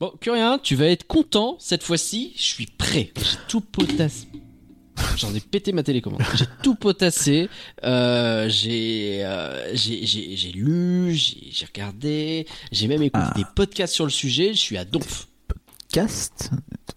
[0.00, 2.32] Bon, Curien, tu vas être content cette fois-ci.
[2.36, 3.12] Je suis prêt.
[3.16, 4.26] J'ai tout potassé.
[5.16, 6.22] J'en ai pété ma télécommande.
[6.34, 7.48] J'ai tout potassé.
[7.84, 13.34] Euh, j'ai, euh, j'ai, lu, j'ai, regardé, j'ai même écouté Ah.
[13.36, 14.52] des podcasts sur le sujet.
[14.52, 15.28] Je suis à donf.
[15.92, 16.50] Cast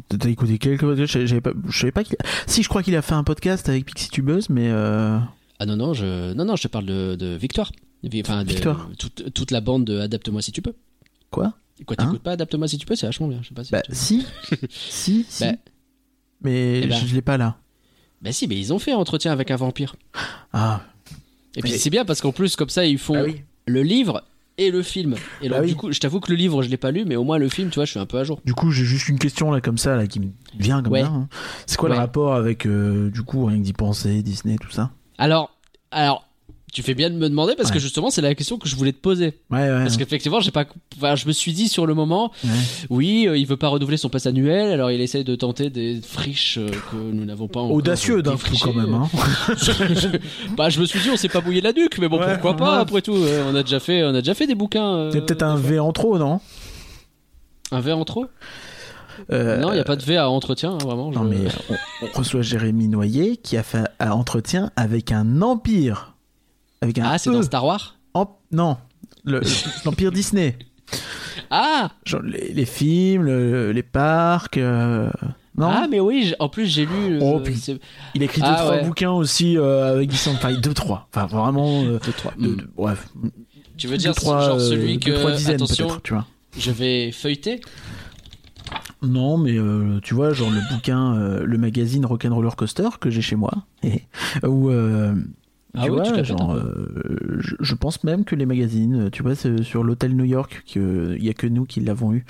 [0.10, 1.20] T'as écouté quelques podcasts?
[1.20, 2.18] Je savais pas, savais pas qu'il.
[2.48, 4.70] Si, je crois qu'il a fait un podcast avec Pixie Tubeuse, mais.
[4.70, 5.20] Euh...
[5.60, 7.72] Ah non non, je, non non, je te parle de, de Victoire.
[8.22, 8.90] Enfin, de- Victoire.
[8.98, 10.74] toute, toute la bande de Adapte-moi si tu peux.
[11.32, 11.54] Quoi?
[11.86, 13.40] Quoi, Hein t'écoutes pas Adapte-moi si tu peux, c'est vachement bien.
[13.42, 13.72] Je sais pas si.
[13.72, 14.26] Bah, si.
[14.70, 15.44] si, si.
[15.46, 15.52] Bah.
[16.42, 16.92] mais ben.
[17.08, 17.58] je, l'ai pas là.
[18.22, 19.96] Bah si, mais ils ont fait un entretien avec un vampire.
[20.54, 20.82] Ah.
[21.56, 23.42] Et puis Mais- c'est bien parce qu'en plus comme ça ils font Ah oui.
[23.66, 24.24] le livre
[24.58, 25.16] et le film.
[25.42, 25.70] Et Bah donc oui.
[25.72, 27.48] du coup, je t'avoue que le livre je l'ai pas lu, mais au moins le
[27.50, 28.42] film, tu vois, je suis un peu à jour.
[28.46, 31.02] Du coup, j'ai juste une question là comme ça là qui me vient comme Ouais.
[31.02, 31.08] ça.
[31.08, 31.30] hein.
[31.66, 31.96] C'est quoi Ouais.
[31.96, 34.92] le rapport avec euh, du coup rien que d'y penser, Disney, tout ça?
[35.18, 35.58] Alors,
[35.92, 36.28] alors,
[36.72, 38.92] tu fais bien de me demander parce que justement c'est la question que je voulais
[38.94, 39.40] te poser.
[39.50, 39.84] Ouais, ouais.
[39.84, 40.66] Parce qu'effectivement, j'ai pas,
[40.98, 42.32] enfin, je me suis dit sur le moment,
[42.90, 46.00] oui, euh, il veut pas renouveler son pass annuel, alors il essaye de tenter des
[46.02, 48.94] friches euh, que nous n'avons pas encore Audacieux d'un coup quand même.
[48.94, 49.10] Hein.
[50.58, 52.80] bah, je me suis dit, on s'est pas mouillé la nuque, mais bon, pourquoi pas
[52.80, 53.16] après tout.
[53.16, 54.94] euh, on a déjà fait, on a déjà fait des bouquins.
[54.96, 56.40] euh, C'est peut-être un V en trop, non?
[57.72, 58.26] Un verre en trop?
[59.32, 61.12] Euh, Non, il y a pas de V à entretien, hein, vraiment.
[61.12, 61.38] Non mais
[61.70, 61.76] on,
[62.06, 66.14] on reçoit Jérémy Noyer qui a fait un entretien avec un empire.
[66.82, 67.34] Avec un Ah, c'est E.
[67.34, 67.98] dans Star Wars.
[68.14, 68.78] Emp- Non,
[69.24, 69.42] le-
[69.86, 70.58] l'empire Disney.
[71.52, 74.58] Ah, Genre les, les films, le- les parcs.
[74.58, 75.10] euh,
[75.58, 75.68] Non.
[75.70, 76.34] ah, mais oui.
[76.40, 76.92] En plus, j'ai lu.
[77.16, 77.42] euh, Oh,
[78.16, 78.84] Il a écrit deux Ah, trois ouais.
[78.86, 80.18] bouquins aussi euh, avec Guy
[80.62, 81.08] deux trois.
[81.14, 81.84] Enfin vraiment.
[81.84, 82.34] euh, deux, trois.
[82.40, 82.68] deux- Hmm.
[82.76, 83.08] bref.
[83.78, 86.26] Tu veux deux, dire trois, genre celui deux, que trois dizaines attention, tu vois.
[86.58, 87.62] je vais feuilleter.
[89.02, 93.22] Non, mais euh, tu vois, genre le bouquin, euh, le magazine Rock'n'Roller Coaster que j'ai
[93.22, 93.52] chez moi,
[94.44, 95.16] euh,
[95.78, 99.36] Ah tu oui, vois, genre, euh, je, je pense même que les magazines, tu vois,
[99.36, 102.26] c'est sur l'hôtel New York, que il y a que nous qui l'avons eu.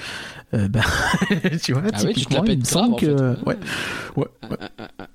[0.54, 0.82] Euh, bah,
[1.64, 3.46] tu vois, Ah oui, tu te il me semble grave, en que, fait.
[3.46, 3.58] ouais,
[4.18, 4.58] ouais, ouais.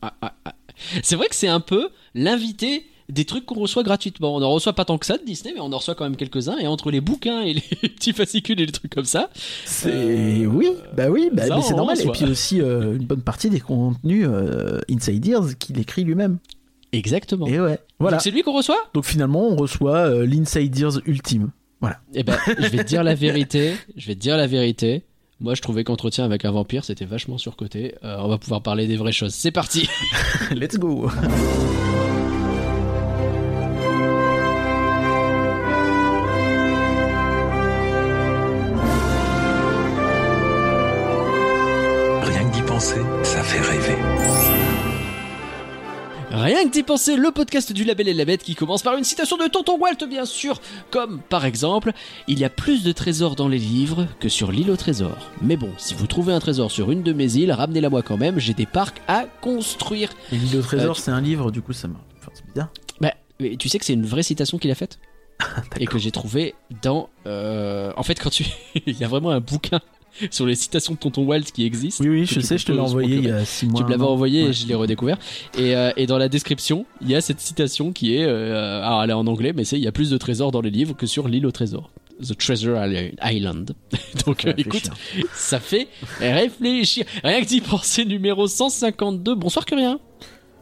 [0.02, 0.55] Ah, ah, ah.
[1.02, 4.35] C'est vrai que c'est un peu l'invité des trucs qu'on reçoit gratuitement.
[4.35, 6.17] On en reçoit pas tant que ça de Disney, mais on en reçoit quand même
[6.17, 6.56] quelques-uns.
[6.58, 9.29] Et entre les bouquins et les petits fascicules et les trucs comme ça,
[9.67, 12.01] C'est Euh, oui, bah oui, bah, ça, mais c'est normal.
[12.01, 16.39] Et puis aussi euh, une bonne partie des contenus euh, Inside Ears qu'il écrit lui-même.
[16.96, 17.46] Exactement.
[17.46, 18.16] Et ouais, voilà.
[18.16, 18.78] Donc c'est lui qu'on reçoit?
[18.94, 21.50] Donc finalement, on reçoit euh, l'Inside Ears ultime.
[21.80, 21.98] Voilà.
[22.14, 23.74] Eh ben, je vais te dire la vérité.
[23.96, 25.05] Je vais te dire la vérité.
[25.40, 27.94] Moi, je trouvais qu'entretien avec un vampire, c'était vachement surcoté.
[28.05, 29.34] Euh, on va pouvoir parler des vraies choses.
[29.34, 29.88] C'est parti.
[30.52, 31.08] Let's go.
[42.22, 43.98] Rien que d'y penser, ça fait rêver.
[46.36, 49.05] Rien que d'y penser, le podcast du Label et la Bête qui commence par une
[49.05, 50.61] citation de Tonton Walt, bien sûr.
[50.90, 51.92] Comme, par exemple,
[52.27, 55.17] il y a plus de trésors dans les livres que sur l'île au trésor.
[55.42, 58.17] Mais bon, si vous trouvez un trésor sur une de mes îles, ramenez-la moi quand
[58.17, 60.11] même, j'ai des parcs à construire.
[60.33, 62.00] Et l'île au trésor, Euh, c'est un livre, du coup, ça m'a.
[62.18, 62.70] Enfin, c'est bizarre.
[63.00, 64.98] Bah, mais tu sais que c'est une vraie citation qu'il a faite
[65.78, 67.11] et que j'ai trouvé dans.
[67.27, 68.44] euh, En fait, quand tu,
[68.86, 69.80] il y a vraiment un bouquin
[70.30, 72.01] sur les citations de Tonton Walt qui existe.
[72.01, 73.80] Oui, oui, je sais, je te l'ai envoyé il y a 6 mois.
[73.80, 74.51] Tu me l'avais envoyé Ouais.
[74.51, 75.19] et je l'ai redécouvert.
[75.58, 79.03] Et, euh, et dans la description, il y a cette citation qui est, euh, alors
[79.03, 80.95] elle est en anglais, mais c'est il y a plus de trésors dans les livres
[80.97, 81.91] que sur l'île au trésor.
[82.23, 82.79] The Treasure
[83.24, 83.74] Island.
[84.27, 84.89] Donc euh, écoute,
[85.35, 85.89] ça fait
[86.20, 87.05] réfléchir.
[87.24, 89.35] Rien que d'y penser, numéro 152.
[89.35, 89.98] Bonsoir Curien.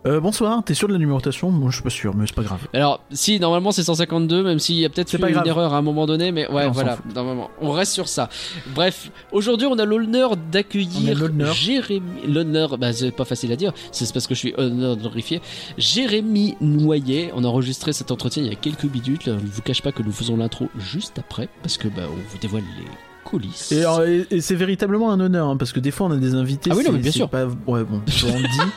[0.04, 2.42] Euh, bonsoir, t'es sûr de la numérotation Moi, je suis pas sûr, mais c'est pas
[2.42, 2.66] grave.
[2.72, 5.46] Alors, si, normalement c'est 152, même s'il y a peut-être C'est eu pas une grave.
[5.46, 7.50] erreur à un moment donné, mais ouais, voilà, normalement.
[7.60, 8.28] On reste sur ça.
[8.74, 11.16] Bref, aujourd'hui on a l'honneur d'accueillir.
[11.54, 12.26] Jérémy.
[12.26, 15.40] L'honneur, bah c'est pas facile à dire, c'est parce que je suis honorifié.
[15.78, 17.30] Jérémy Noyer.
[17.36, 19.26] On a enregistré cet entretien il y a quelques minutes.
[19.26, 22.02] Là, je ne vous cache pas que nous faisons l'intro juste après, parce que bah,
[22.10, 22.84] on vous dévoile les
[23.32, 23.72] coulisses.
[23.72, 26.16] Et, alors, et- et c'est véritablement un honneur, hein, parce que des fois, on a
[26.16, 26.70] des invités.
[26.72, 27.28] Ah oui, non, c'est- mais bien sûr.
[27.28, 27.46] Pas...
[27.46, 28.72] Ouais, bon, on le dit.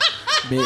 [0.50, 0.58] mais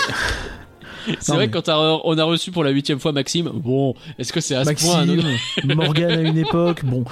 [1.07, 3.95] c'est non, vrai mais- que quand on a reçu pour la huitième fois Maxime, bon,
[4.19, 7.05] est-ce que c'est à ce point Maxime, Morgan à une époque, bon.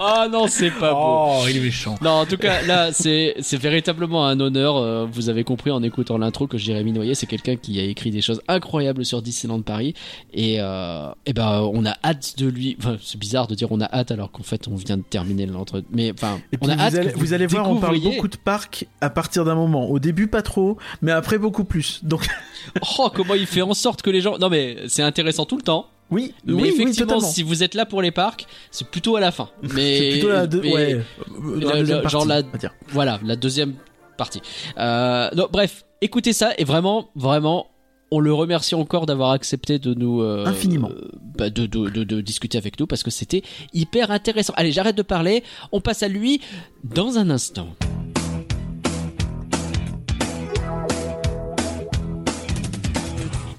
[0.00, 0.98] Ah non, c'est pas beau.
[1.00, 1.96] Oh, il est méchant.
[2.02, 4.76] Non, en tout cas, là, c'est c'est véritablement un honneur.
[4.76, 8.10] Euh, vous avez compris en écoutant l'intro que Jérémy Noyer, c'est quelqu'un qui a écrit
[8.10, 9.94] des choses incroyables sur Disneyland Paris.
[10.32, 12.76] Et, euh, et ben, on a hâte de lui.
[12.78, 15.46] Enfin, c'est bizarre de dire on a hâte alors qu'en fait, on vient de terminer
[15.46, 15.88] l'entretien.
[15.92, 16.94] Mais enfin, Et on puis a vous hâte.
[16.94, 19.88] allez, vous allez voir, on parle beaucoup de parcs à partir d'un moment.
[19.90, 22.00] Au début, pas trop, mais après, beaucoup plus.
[22.08, 22.26] Donc,
[22.98, 24.36] Oh, comment il fait en sorte que les gens.
[24.38, 25.86] Non, mais c'est intéressant tout le temps.
[26.10, 29.30] oui, Mais oui, effectivement, si vous êtes là pour les parcs, c'est plutôt à la
[29.30, 29.48] fin.
[29.74, 31.00] Mais C'est plutôt la, deux- mais- ouais,
[31.60, 32.42] la deuxième partie, genre la-.
[32.88, 33.74] Voilà, la deuxième
[34.16, 34.40] partie.
[34.78, 37.68] Euh, non, bref, écoutez ça et vraiment, vraiment,
[38.10, 40.90] on le remercie encore d'avoir accepté de nous euh, Infiniment.
[40.90, 44.52] euh, bah, de, de, de, de discuter avec nous parce que c'était hyper intéressant.
[44.56, 45.42] Allez, j'arrête de parler.
[45.72, 46.40] On passe à lui
[46.84, 47.68] dans un instant.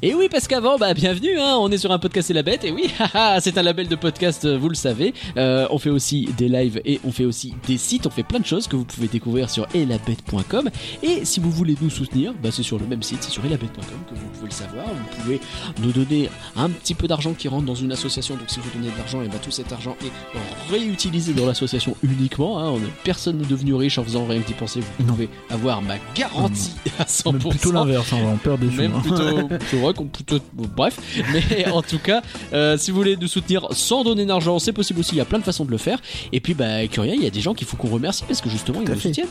[0.02, 2.64] Et oui, parce qu'avant, bah bienvenue, hein, on est sur un podcast et la bête,
[2.64, 5.14] et oui, haha, c'est un label de podcast, euh, vous le savez.
[5.36, 8.40] Euh, on fait aussi des lives et on fait aussi des sites, on fait plein
[8.40, 10.70] de choses que vous pouvez découvrir sur elabette.com.
[11.04, 13.84] Et si vous voulez nous soutenir, bah c'est sur le même site, c'est sur elabette.com
[14.10, 14.86] que vous pouvez le savoir.
[14.86, 15.42] Vous pouvez
[15.84, 18.94] nous donner un petit peu d'argent qui rentre dans une association, donc si vous donnez
[18.94, 22.58] de l'argent, et bah tout cet argent est réutilisé dans l'association uniquement.
[22.58, 22.70] Hein.
[22.70, 25.12] On, personne n'est devenu riche en faisant rien que d'y penser, vous Non.
[25.12, 27.34] pouvez avoir ma garantie à 100%.
[27.34, 28.78] Même plutôt l'inverse, hein, on perd des sous.
[28.78, 31.00] Même plutôt, c'est vrai qu'on plutôt, bref,
[31.34, 32.22] mais en tout cas,
[32.54, 35.16] euh, si vous voulez nous soutenir sans donner d'argent, c'est possible aussi.
[35.16, 36.00] Il y a plein de façons de le faire.
[36.32, 38.50] Et puis, bah, Curia, il y a des gens qu'il faut qu'on remercie parce que
[38.50, 39.10] justement, ils nous fait.
[39.10, 39.28] soutiennent.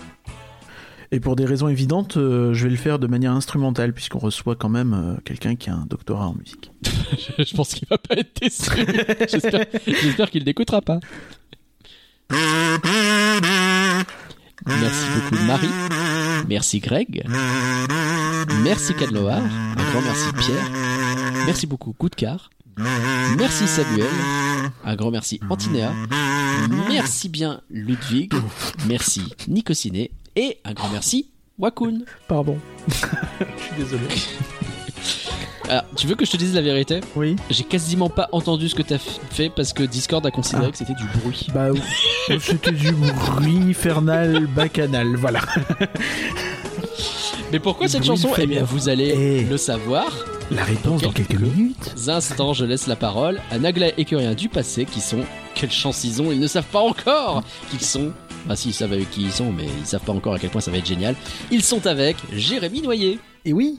[1.10, 4.56] Et pour des raisons évidentes, euh, je vais le faire de manière instrumentale, puisqu'on reçoit
[4.56, 6.70] quand même euh, quelqu'un qui a un doctorat en musique.
[7.38, 8.70] Je pense qu'il va pas être déçu.
[9.30, 11.00] J'espère, j'espère qu'il n'écoutera pas.
[14.68, 15.68] Merci beaucoup Marie.
[16.48, 17.24] Merci Greg.
[18.62, 19.38] Merci Cadloar.
[19.38, 20.70] Un grand merci Pierre.
[21.46, 22.50] Merci beaucoup Coup de Car.
[23.36, 24.06] Merci Samuel.
[24.84, 25.92] Un grand merci Antinéa.
[26.88, 28.32] Merci bien Ludwig.
[28.86, 30.10] Merci Nico Ciné.
[30.36, 32.00] Et un grand merci Wakun.
[32.28, 32.58] Pardon.
[32.88, 34.06] je suis désolé.
[35.68, 37.36] Alors, tu veux que je te dise la vérité Oui.
[37.50, 40.70] J'ai quasiment pas entendu ce que t'as fait parce que Discord a considéré Ah.
[40.70, 41.46] que c'était du bruit.
[41.54, 41.80] Bah, oui.
[42.40, 45.40] c'était du bruit infernal bacchanal, voilà.
[47.52, 48.30] Mais pourquoi cette chanson?
[48.38, 49.44] Eh bien, vous allez Eh.
[49.44, 50.06] le savoir.
[50.50, 51.94] La réponse dans quelques minutes.
[52.08, 55.20] instants, je laisse la parole à Nagla et Curien du passé qui sont.
[55.54, 58.12] Quelle chance ils ont, ils ne savent pas encore qu'ils sont.
[58.48, 60.48] Ah si, ils savent avec qui ils sont, mais ils savent pas encore à quel
[60.48, 61.14] point ça va être génial.
[61.50, 63.18] Ils sont avec Jérémy Noyer.
[63.44, 63.76] Et oui.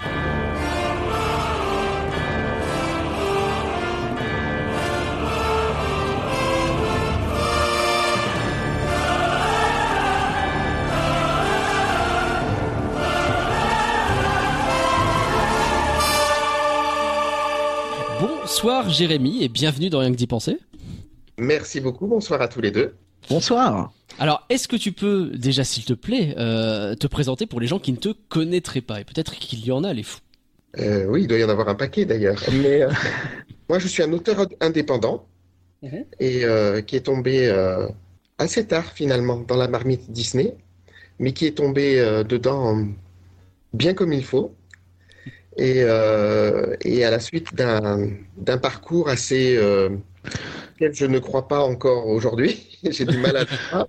[18.62, 20.58] Bonsoir Jérémy et bienvenue dans Rien que d'y penser.
[21.38, 22.94] Merci beaucoup, bonsoir à tous les deux.
[23.30, 23.94] Bonsoir.
[24.20, 27.80] Alors, est-ce que tu peux déjà, s'il te plaît, euh, te présenter pour les gens
[27.80, 30.20] qui ne te connaîtraient pas Et peut-être qu'il y en a, les fous.
[30.78, 32.38] Euh, oui, il doit y en avoir un paquet d'ailleurs.
[32.52, 32.92] Mais euh,
[33.70, 35.26] moi, je suis un auteur indépendant
[35.82, 36.04] Mhm.
[36.20, 37.88] et euh, qui est tombé euh,
[38.40, 40.54] assez tard finalement dans la marmite Disney,
[41.18, 42.78] mais qui est tombé euh, dedans
[43.72, 44.54] bien comme il faut.
[45.60, 49.90] Et, euh, et à la suite d'un parcours assez euh,
[50.74, 53.88] auquel je ne crois pas encore aujourd'hui, j'ai du mal à le croire,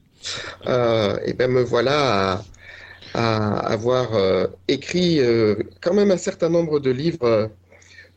[0.67, 2.45] euh, et ben me voilà à,
[3.15, 7.53] à avoir euh, écrit euh, quand même un certain nombre de livres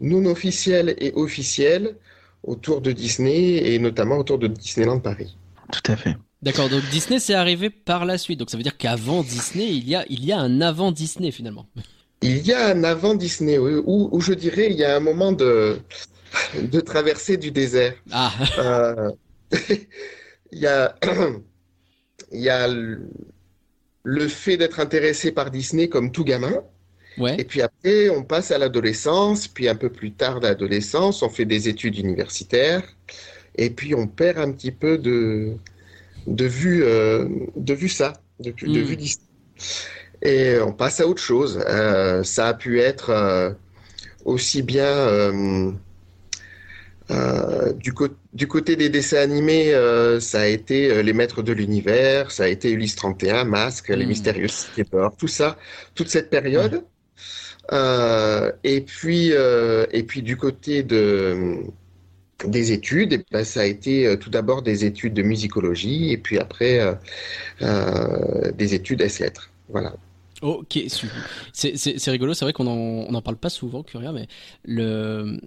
[0.01, 1.95] non officiels et officiels
[2.43, 5.37] autour de Disney et notamment autour de Disneyland Paris.
[5.71, 6.15] Tout à fait.
[6.41, 8.39] D'accord, donc Disney c'est arrivé par la suite.
[8.39, 11.29] Donc ça veut dire qu'avant Disney, il y a, il y a un avant Disney
[11.29, 11.67] finalement.
[12.23, 15.31] Il y a un avant Disney, où, où je dirais il y a un moment
[15.31, 15.79] de,
[16.55, 17.95] de traversée du désert.
[18.11, 19.11] Ah, Euh,
[20.51, 20.95] il y a,
[22.31, 23.01] il y a le,
[24.03, 26.63] le fait d'être intéressé par Disney comme tout gamin.
[27.37, 31.45] Et puis après, on passe à l'adolescence, puis un peu plus tard l'adolescence, on fait
[31.45, 32.83] des études universitaires,
[33.55, 35.55] et puis on perd un petit peu de,
[36.27, 37.27] de vue, euh,
[37.57, 38.83] de vue ça, de, de Mm.
[38.83, 39.27] vue Disney.
[40.23, 41.63] Et on passe à autre chose.
[41.67, 43.51] Euh, ça a pu être euh,
[44.25, 45.71] aussi bien euh,
[47.75, 47.93] du,
[48.47, 49.73] côté des dessins animés,
[50.19, 54.09] ça a été Les Maîtres de l'Univers, ça a été Ulysse 31, Masque, Les Mm.
[54.09, 55.57] Mystérieuses Cités d'Or, tout ça,
[55.93, 56.83] toute cette période.
[57.71, 61.63] Euh, et puis, et puis du côté de,
[62.47, 66.39] des études, ben, ça a été euh, tout d'abord des études de musicologie et puis
[66.39, 66.93] après euh,
[67.61, 69.49] euh, des études S-lettres.
[69.69, 69.93] Voilà.
[70.43, 70.79] Ok.
[71.53, 72.75] C'est, rigolo, c'est vrai qu'on en,
[73.09, 74.27] on en parle pas souvent, Curia, mais
[74.65, 75.39] le,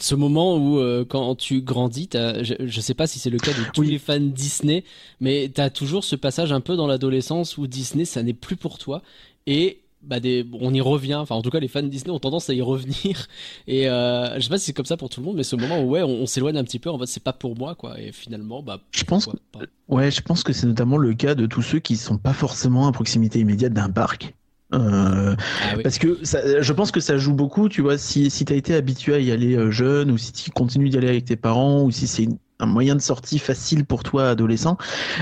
[0.00, 3.52] ce moment où euh, quand tu grandis, je, je sais pas si c'est le cas
[3.52, 3.90] de tous Oui.
[3.90, 4.84] les fans Disney,
[5.20, 8.78] mais t'as toujours ce passage un peu dans l'adolescence où Disney, ça n'est plus pour
[8.78, 9.02] toi.
[9.46, 12.50] Et bah des, on y revient, enfin en tout cas les fans Disney ont tendance
[12.50, 13.26] à y revenir.
[13.66, 15.56] Et euh, je sais pas si c'est comme ça pour tout le monde, mais ce
[15.56, 17.74] moment où ouais, on, on s'éloigne un petit peu, en fait c'est pas pour moi
[17.74, 18.00] quoi.
[18.00, 19.60] Et finalement, bah Je pense pas.
[19.88, 22.86] Ouais, je pense que c'est notamment le cas de tous ceux qui sont pas forcément
[22.86, 24.34] à proximité immédiate d'un parc.
[24.74, 25.82] Euh, Ah oui.
[25.82, 28.56] Parce que ça, je pense que ça joue beaucoup, tu vois, si, si tu as
[28.56, 31.36] été habitué à y aller euh, jeune, ou si tu continues d'y aller avec tes
[31.36, 34.76] parents, ou si c'est une- un moyen de sortie facile pour toi, adolescent,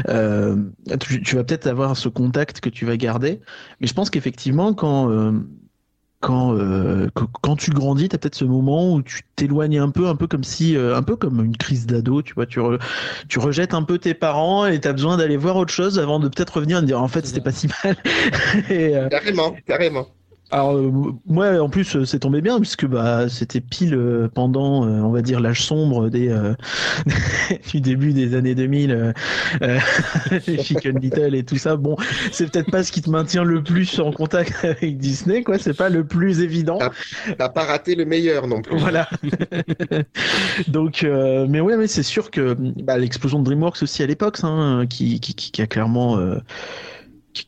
[0.09, 0.57] euh,
[1.01, 3.41] tu, tu vas peut-être avoir ce contact que tu vas garder.
[3.81, 5.33] Mais je pense qu'effectivement, quand, euh,
[6.21, 10.17] quand euh, quand tu grandis, t'as peut-être ce moment où tu t'éloignes un peu, un
[10.17, 12.79] peu comme si, euh, un peu comme une crise d'ado, tu vois, tu re-
[13.29, 16.29] tu rejettes un peu tes parents et t'as besoin d'aller voir autre chose avant de
[16.29, 17.97] peut-être revenir et te dire en fait c'était pas si mal.
[18.71, 20.09] et, euh, Carrément, carrément.
[20.53, 20.91] Alors euh,
[21.27, 25.11] moi en plus euh, c'est tombé bien puisque bah c'était pile euh, pendant euh, on
[25.11, 26.55] va dire l'âge sombre des euh,
[27.71, 29.13] du début des années 2000
[29.63, 29.79] euh,
[30.63, 31.97] Chicken Little et tout ça bon
[32.33, 35.75] c'est peut-être pas ce qui te maintient le plus en contact avec Disney quoi c'est
[35.77, 36.79] pas le plus évident.
[37.39, 38.77] T'as pas raté le meilleur non plus.
[38.79, 39.09] voilà
[40.67, 44.39] donc euh, mais ouais mais c'est sûr que bah, l'explosion de DreamWorks aussi à l'époque
[44.43, 46.39] hein, qui, qui, qui a clairement euh,
[47.33, 47.47] qui-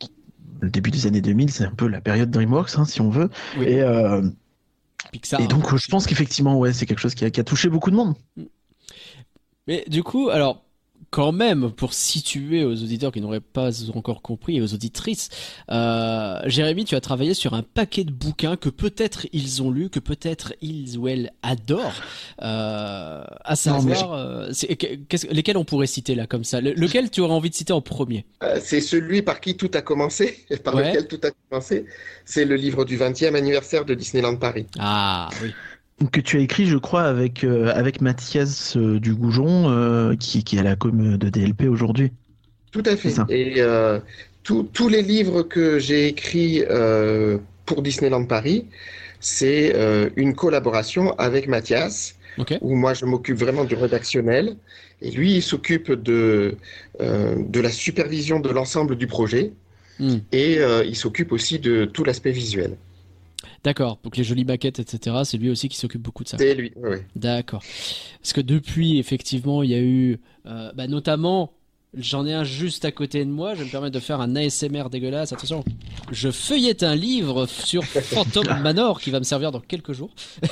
[0.63, 3.29] le début des années 2000 c'est un peu la période DreamWorks hein, si on veut
[3.59, 3.67] Oui.
[3.67, 4.23] et euh,
[5.11, 5.41] Pixar.
[5.41, 5.75] et donc, hein.
[5.75, 7.97] euh, je pense qu'effectivement, ouais, c'est quelque chose qui a, qui a touché beaucoup de
[7.97, 8.15] monde.
[9.67, 10.62] Mais du coup, alors,
[11.13, 15.29] quand même, pour situer aux auditeurs qui n'auraient pas encore compris et aux auditrices,
[15.71, 19.91] euh, Jérémy, tu as travaillé sur un paquet de bouquins que peut-être ils ont lus,
[19.91, 22.01] que peut-être ils ou elles adorent,
[22.41, 24.51] euh, à savoir, euh,
[25.31, 26.63] lesquels on pourrait citer là comme ça?
[26.63, 28.25] Le- Lequel tu aurais envie de citer en premier?
[28.43, 30.89] Euh, c'est celui par qui tout a commencé, par Ouais.
[30.89, 31.85] lequel tout a commencé.
[32.25, 34.65] C'est le livre du 20e anniversaire de Disneyland Paris.
[34.79, 35.53] Ah oui.
[36.11, 40.57] Que tu as écrit, je crois, avec, euh, avec Mathias euh, Dugoujon, euh, qui, qui
[40.57, 42.11] est à la com de DLP aujourd'hui.
[42.73, 43.15] Tout à fait.
[43.29, 44.01] Et euh,
[44.43, 48.67] tous- les livres que j'ai écrits euh, pour Disneyland Paris,
[49.21, 52.17] c'est euh, une collaboration avec Mathias,
[52.63, 54.57] où moi je m'occupe vraiment du rédactionnel,
[55.03, 56.57] et lui il s'occupe de,
[57.01, 59.53] euh, de la supervision de l'ensemble du projet,
[59.99, 60.17] Hmm.
[60.33, 62.79] et euh, il s'occupe aussi de tout l'aspect visuel.
[63.65, 63.99] D'accord.
[64.05, 65.17] Donc les jolies maquettes, etc.
[65.25, 66.39] C'est lui aussi qui s'occupe beaucoup de ça.
[66.39, 66.73] C'est lui.
[66.77, 67.07] ouais.
[67.17, 67.63] D'accord.
[68.21, 71.53] Parce que depuis, effectivement, il y a eu, euh, bah, notamment,
[71.97, 73.55] j'en ai un juste à côté de moi.
[73.55, 75.33] Je vais me permettre de faire un ASMR dégueulasse.
[75.33, 75.65] Attention,
[76.11, 80.11] je feuillette un livre sur Phantom Manor qui va me servir dans quelques jours.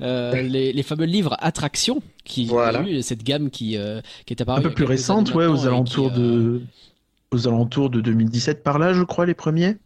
[0.00, 2.82] Euh, les, les fameux livres Attraction qui Voilà.
[2.82, 4.60] eu cette gamme qui, euh, qui est apparue.
[4.60, 6.62] Un peu plus récente, ouais, aux alentours qui, euh, de.
[7.32, 9.76] Aux alentours de 2017 par là, je crois, les premiers.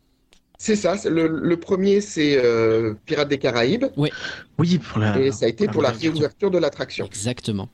[0.56, 0.94] C'est ça.
[1.08, 5.18] Le, le premier, c'est euh, Pirates des Caraïbes, Oui, pour la.
[5.20, 6.12] et ça a été pour la réouverture.
[6.12, 7.04] réouverture de l'attraction.
[7.06, 7.68] Exactement.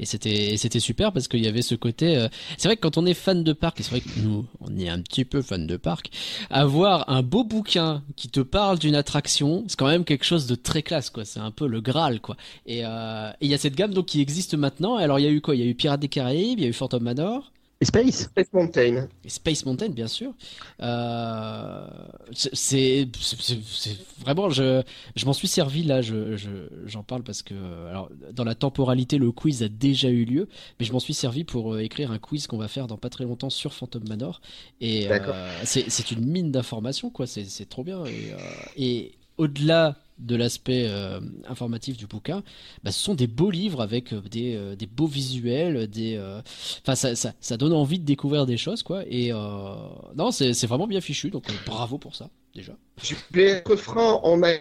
[0.00, 2.16] Et c'était c'était super parce qu'il y avait ce côté.
[2.16, 2.26] euh,
[2.58, 4.76] C'est vrai que quand on est fan de parc, et c'est vrai que nous on
[4.76, 6.10] est un petit peu fan de parc,
[6.50, 10.56] avoir un beau bouquin qui te parle d'une attraction, c'est quand même quelque chose de
[10.56, 11.24] très classe quoi.
[11.24, 12.36] C'est un peu le Graal quoi.
[12.66, 14.96] Et euh, il y a cette gamme donc qui existe maintenant.
[14.96, 15.54] Alors il y a eu quoi?
[15.54, 17.52] Il y a eu Pirates des Caraïbes, il y a eu Phantom Manor.
[17.84, 19.08] Et Space Space Mountain.
[19.24, 20.32] Et Space Mountain, bien sûr.
[20.80, 21.86] Euh,
[22.32, 24.82] c'est, c'est, c'est- c'est- vraiment, je,
[25.14, 26.00] je m'en suis servi là.
[26.00, 26.48] Je, je,
[26.86, 27.54] j'en parle parce que,
[27.90, 30.48] alors, dans la temporalité, le quiz a déjà eu lieu,
[30.80, 33.10] mais je m'en suis servi pour euh, écrire un quiz qu'on va faire dans pas
[33.10, 34.40] très longtemps sur Phantom Manor.
[34.80, 35.18] Et euh,
[35.64, 37.26] c'est, c'est une mine d'informations, quoi.
[37.26, 38.02] C'est, c'est trop bien.
[38.06, 38.38] Et, euh,
[38.78, 42.42] et au-delà de l'aspect euh, informatif du bouquin,
[42.82, 46.40] bah, ce sont des beaux livres avec euh, des, euh, des beaux visuels, des, euh,
[46.82, 49.02] enfin ça, ça, ça donne envie de découvrir des choses quoi.
[49.08, 49.74] Et euh,
[50.14, 52.74] non, c'est c'est vraiment bien fichu, donc euh, bravo pour ça déjà.
[53.02, 54.52] Je vais être franc, on a.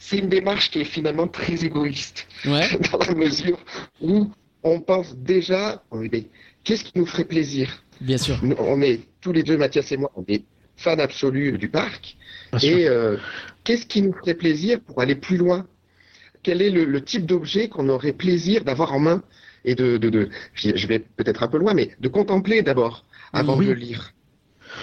[0.00, 3.58] C'est une démarche qui est finalement très égoïste, Ouais, dans la mesure
[4.00, 4.28] où
[4.64, 6.02] on pense déjà, oh,
[6.64, 7.82] qu'est-ce qui nous ferait plaisir?
[8.00, 8.38] Bien sûr.
[8.42, 10.42] Nous, On est tous les deux, Mathias et moi, on est
[10.76, 12.16] fans absolus du parc.
[12.54, 12.78] Bien.
[12.78, 13.16] Et euh,
[13.64, 15.66] qu'est-ce qui nous ferait plaisir pour aller plus loin?
[16.42, 19.22] Quel est le, le type d'objet qu'on aurait plaisir d'avoir en main
[19.64, 23.58] et de, de, de- je vais peut-être un peu loin, mais de contempler d'abord avant
[23.58, 23.66] Oui.
[23.66, 24.12] de le lire.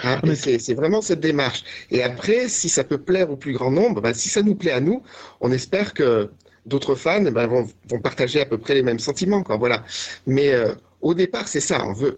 [0.04, 1.64] Hein, et c'est c'est vraiment cette démarche.
[1.90, 4.72] Et après, si ça peut plaire au plus grand nombre, ben, si ça nous plaît
[4.72, 5.02] à nous,
[5.40, 6.30] on espère que
[6.66, 9.42] d'autres fans ben, vont, vont partager à peu près les mêmes sentiments.
[9.42, 9.84] Quoi, voilà.
[10.26, 11.84] Mais euh, au départ, c'est ça.
[11.86, 12.16] On veut.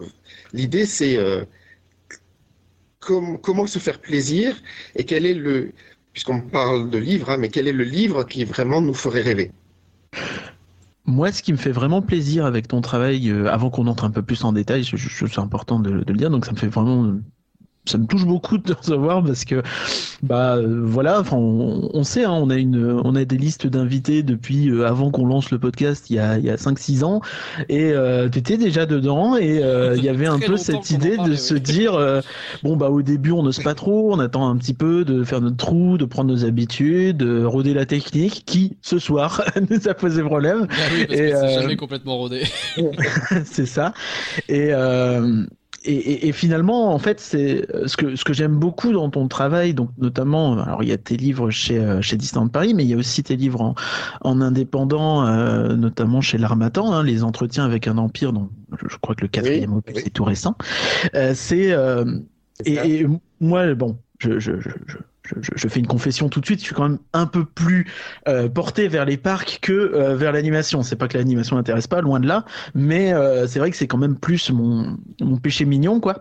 [0.53, 1.45] L'idée, c'est euh,
[3.01, 4.57] com- comment se faire plaisir
[4.97, 5.73] et quel est le,
[6.13, 9.53] puisqu'on parle de livres, hein, mais quel est le livre qui vraiment nous ferait rêver?
[11.07, 14.11] Moi, ce qui me fait vraiment plaisir avec ton travail, euh, avant qu'on entre un
[14.11, 17.15] peu plus en détail, c'est important de le dire, donc ça me fait vraiment,
[17.91, 19.63] ça me touche beaucoup de te recevoir parce que,
[20.23, 24.23] bah voilà, enfin, on, on sait, hein, on a une, on a des listes d'invités
[24.23, 27.21] depuis euh, avant qu'on lance le podcast, il y a, il y a 5-6 ans,
[27.69, 31.35] et euh, t'étais déjà dedans, et euh, il y avait un peu cette idée de
[31.35, 32.21] se dire, euh,
[32.63, 35.41] bon bah au début on n'ose pas trop, on attend un petit peu de faire
[35.41, 39.95] notre trou, de prendre nos habitudes, de rôder la technique, qui ce soir nous a
[39.95, 40.67] posé problème.
[40.71, 42.45] Ah oui, parce Et, que c'est euh, jamais complètement rodé.
[43.45, 43.93] c'est ça.
[44.49, 45.45] Et, euh,
[45.85, 49.29] et, et- et finalement, en fait, c'est ce que ce que j'aime beaucoup dans ton
[49.29, 52.85] travail, donc notamment, alors il y a tes livres chez euh, chez Disneyland Paris, mais
[52.85, 53.75] il y a aussi tes livres en,
[54.23, 58.51] en indépendant, euh, notamment chez l'Armatan, hein, les entretiens avec un empire, dont
[58.89, 60.03] je, crois que le quatrième Oui, opus oui.
[60.07, 60.55] est tout récent.
[61.15, 62.05] Euh, c'est euh,
[62.67, 63.07] et, et
[63.41, 64.97] moi, bon, je, je, je, je,
[65.57, 67.87] je, fais une confession tout de suite, je suis quand même un peu plus
[68.29, 70.83] euh, porté vers les parcs que euh, vers l'animation.
[70.83, 72.45] C'est pas que l'animation n'intéresse pas, loin de là,
[72.75, 76.21] mais euh, c'est vrai que c'est quand même plus mon, mon péché mignon, quoi.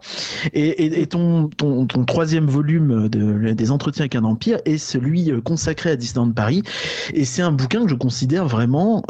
[0.54, 5.32] Et, et, ton, ton, ton, troisième volume de, des entretiens avec un empire est celui
[5.44, 6.64] consacré à Disneyland Paris,
[7.14, 9.04] et c'est un bouquin que je considère vraiment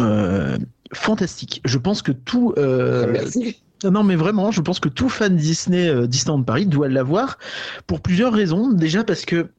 [0.93, 1.61] fantastique.
[1.65, 2.53] Je pense que tout.
[2.57, 3.61] Merci.
[3.83, 7.37] Non, mais vraiment, je pense que tout fan Disney, Disneyland Paris doit l'avoir
[7.87, 8.71] pour plusieurs raisons.
[8.73, 9.51] Déjà parce que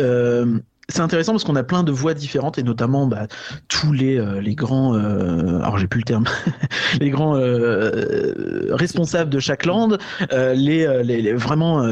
[0.00, 0.58] euh,
[0.88, 3.26] c'est intéressant parce qu'on a plein de voix différentes et notamment bah,
[3.68, 6.24] tous les, euh, les grands, euh, alors j'ai plus le terme,
[7.00, 9.96] les grands euh, responsables de chaque land,
[10.30, 11.86] les, les, vraiment,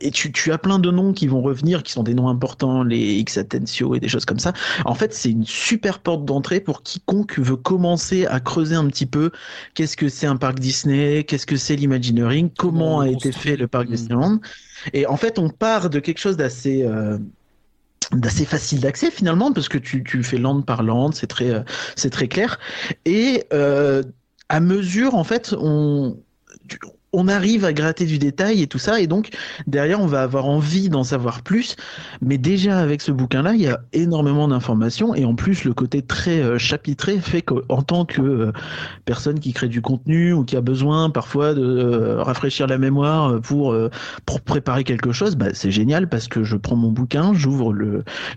[0.00, 2.82] et tu, tu as plein de noms qui vont revenir, qui sont des noms importants,
[2.82, 4.52] les X Atencio et des choses comme ça.
[4.84, 9.06] En fait, c'est une super porte d'entrée pour quiconque veut commencer à creuser un petit
[9.06, 9.30] peu.
[9.74, 13.68] Qu'est-ce que c'est un parc Disney, qu'est-ce que c'est l'Imagineering, comment a été fait le
[13.68, 14.40] parc Disneyland?
[14.92, 16.84] Et en fait, on part de quelque chose d'assez
[18.12, 21.62] d'assez facile d'accès finalement parce que tu, tu fais land par land, c'est très euh,
[21.96, 22.58] c'est très clair.
[23.04, 24.02] Et euh,
[24.48, 26.18] à mesure en fait on
[27.12, 29.30] on arrive à gratter du détail et tout ça, et donc
[29.66, 31.76] derrière on va avoir envie d'en savoir plus.
[32.22, 36.02] Mais déjà avec ce bouquin-là, il y a énormément d'informations, et en plus le côté
[36.02, 38.52] très euh, chapitré fait qu'en tant que euh,
[39.04, 43.40] personne qui crée du contenu ou qui a besoin parfois de euh, rafraîchir la mémoire
[43.40, 43.76] pour
[44.26, 47.74] pour préparer quelque chose, bah, c'est génial parce que je prends mon bouquin, j'ouvre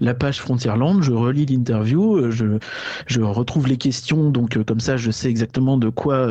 [0.01, 2.57] la page Frontierland, je relis l'interview, je
[3.07, 6.27] je retrouve les questions, donc comme ça je sais exactement de quoi,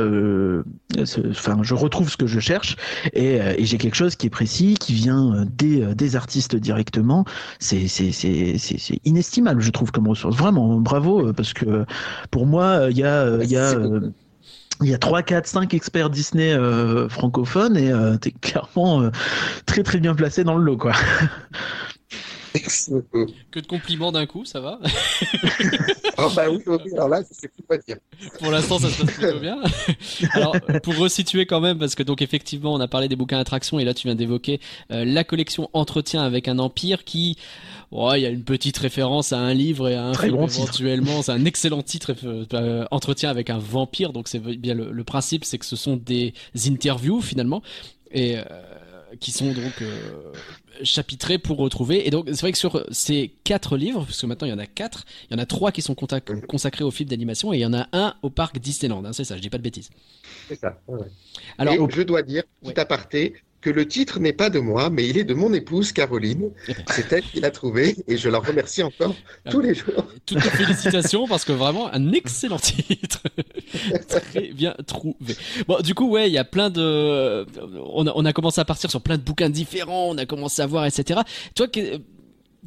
[0.99, 2.77] enfin je retrouve ce que je je cherche
[3.17, 6.57] euh, et, j'ai quelque chose qui est précis, qui vient euh, des, euh, des artistes
[6.57, 7.25] directement.
[7.59, 7.87] C'est
[9.05, 10.37] inestimable, je trouve, comme ressource.
[10.37, 11.85] Vraiment, bravo, parce que
[12.31, 13.75] pour moi, il y a, il y a
[14.83, 16.59] il y a 3, 4, 5 experts Disney
[17.09, 19.09] francophones et tu es clairement
[19.67, 20.93] très très bien placé dans le lot quoi.
[23.51, 24.79] Que de compliments d'un coup, ça va
[26.19, 27.97] oh bah oui, alors là, je sais plus quoi dire.
[28.39, 29.59] Pour l'instant, ça se passe plutôt bien.
[30.31, 33.81] alors, pour resituer quand même, parce que donc effectivement, on a parlé des bouquins attractions
[33.81, 34.61] et là, tu viens d'évoquer
[34.93, 37.37] euh, la collection Entretien avec un empire qui,
[37.91, 41.23] il y a une petite référence à un livre et à un Très film éventuellement.
[41.23, 42.15] C'est un excellent titre,
[42.55, 44.13] euh, Entretien avec un vampire.
[44.13, 46.35] Donc c'est bien le, le principe, c'est que ce sont des
[46.67, 47.63] interviews finalement
[48.13, 48.43] et euh,
[49.19, 49.83] qui sont donc
[50.83, 52.07] chapitré pour retrouver.
[52.07, 54.59] Et donc, c'est vrai que sur ces quatre livres, parce que maintenant il y en
[54.59, 57.61] a quatre, il y en a trois qui sont consacrés au film d'animation et il
[57.61, 59.05] y en a un au parc Disneyland.
[59.05, 59.91] Hein, c'est ça, je dis pas de bêtises.
[60.49, 60.81] C'est ça.
[61.59, 65.17] Alors, je dois dire, tout aparté, que le titre n'est pas de moi, mais il
[65.17, 66.51] est de mon épouse Caroline.
[66.91, 69.15] C'est elle qui l'a trouvé et je la remercie encore
[69.51, 70.05] tous les jours.
[70.27, 73.23] Toutes les félicitations parce que vraiment un excellent titre.
[74.09, 75.35] Très bien trouvé.
[75.67, 77.47] Bon, du coup, ouais, il y a plein de.
[77.95, 80.61] On a, on a commencé à partir sur plein de bouquins différents, on a commencé
[80.61, 81.21] à voir, etc.
[81.55, 81.67] Toi,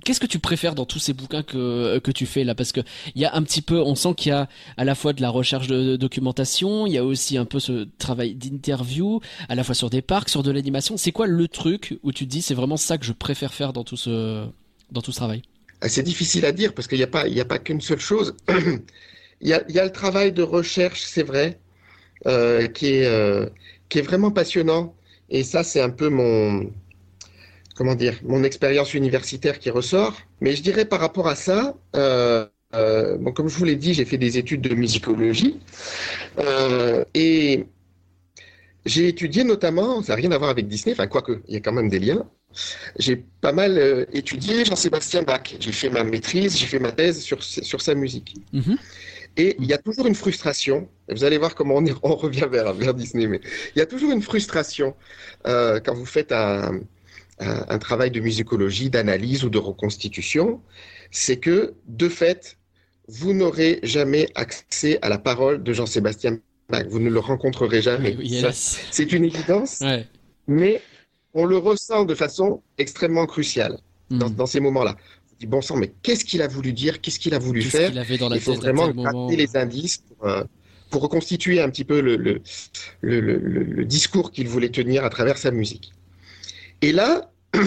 [0.03, 2.55] Qu'est-ce que tu préfères dans tous ces bouquins que, que tu fais là?
[2.55, 2.81] Parce que
[3.15, 5.21] il y a un petit peu, on sent qu'il y a à la fois de
[5.21, 9.63] la recherche de, documentation, il y a aussi un peu ce travail d'interview, à la
[9.63, 10.97] fois sur des parcs, sur de l'animation.
[10.97, 13.73] C'est quoi le truc où tu te dis c'est vraiment ça que je préfère faire
[13.73, 14.45] dans tout ce,
[14.91, 15.41] dans tout ce travail?
[15.81, 18.35] Ah, C'est difficile à dire parce qu'il n'y a pas, pas qu'une seule chose.
[19.41, 21.59] il, y a, il y a le travail de recherche, c'est vrai,
[22.25, 23.47] euh, qui, est, euh,
[23.89, 24.93] qui est vraiment passionnant.
[25.29, 26.71] Et ça, c'est un peu mon,
[27.77, 30.17] comment dire, mon expérience universitaire qui ressort.
[30.41, 33.93] Mais je dirais par rapport à ça, euh, euh, bon, comme je vous l'ai dit,
[33.93, 35.59] j'ai fait des études de musicologie
[36.39, 37.65] euh, et
[38.85, 41.59] j'ai étudié notamment, ça n'a rien à voir avec Disney, enfin quoique, il y a
[41.59, 42.25] quand même des liens.
[42.97, 45.53] J'ai pas mal étudié Jean-Sébastien Bach.
[45.59, 48.35] J'ai fait ma maîtrise, j'ai fait ma thèse sur, sur sa musique.
[48.53, 48.77] Mm-hmm.
[49.35, 50.89] Et il y a toujours une frustration.
[51.09, 53.41] Vous allez voir comment on, on revient vers, vers, Disney, mais
[53.75, 54.95] il y a toujours une frustration
[55.43, 56.81] quand vous faites un,
[57.39, 60.61] un, travail de musicologie, d'analyse ou de reconstitution,
[61.11, 62.57] c'est que, de fait,
[63.07, 66.85] vous n'aurez jamais accès à la parole de Jean-Sébastien Bach.
[66.89, 68.17] Vous ne le rencontrerez jamais.
[68.51, 69.83] c'est une évidence.
[70.47, 70.81] Mais
[71.33, 73.77] on le ressent de façon extrêmement cruciale
[74.09, 74.47] dans, hmm.
[74.47, 74.95] ces moments-là.
[75.33, 77.01] On dit, bon sang, mais qu'est-ce qu'il a voulu dire?
[77.01, 77.91] Qu'est-ce qu'il a voulu faire?
[77.93, 80.43] Il faut vraiment gratter les indices euh,
[80.89, 82.41] pour, reconstituer un petit peu le, le,
[83.01, 85.93] le discours qu'il voulait tenir à travers sa musique.
[86.81, 87.31] Et là,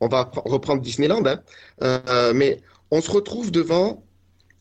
[0.00, 1.42] on va reprendre Disneyland, hein,
[1.82, 4.04] euh, mais on se retrouve devant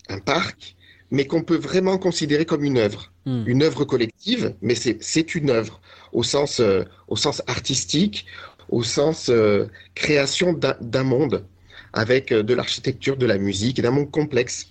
[0.10, 0.76] un parc,
[1.12, 3.12] mais qu'on peut vraiment considérer comme une œuvre.
[3.26, 3.44] Hmm.
[3.48, 8.26] Une œuvre collective, mais c'est une œuvre au sens, euh, au sens artistique,
[8.70, 11.46] au sens euh, création d'un monde
[11.94, 14.68] avec de l'architecture, de la musique, d'un monde complexe.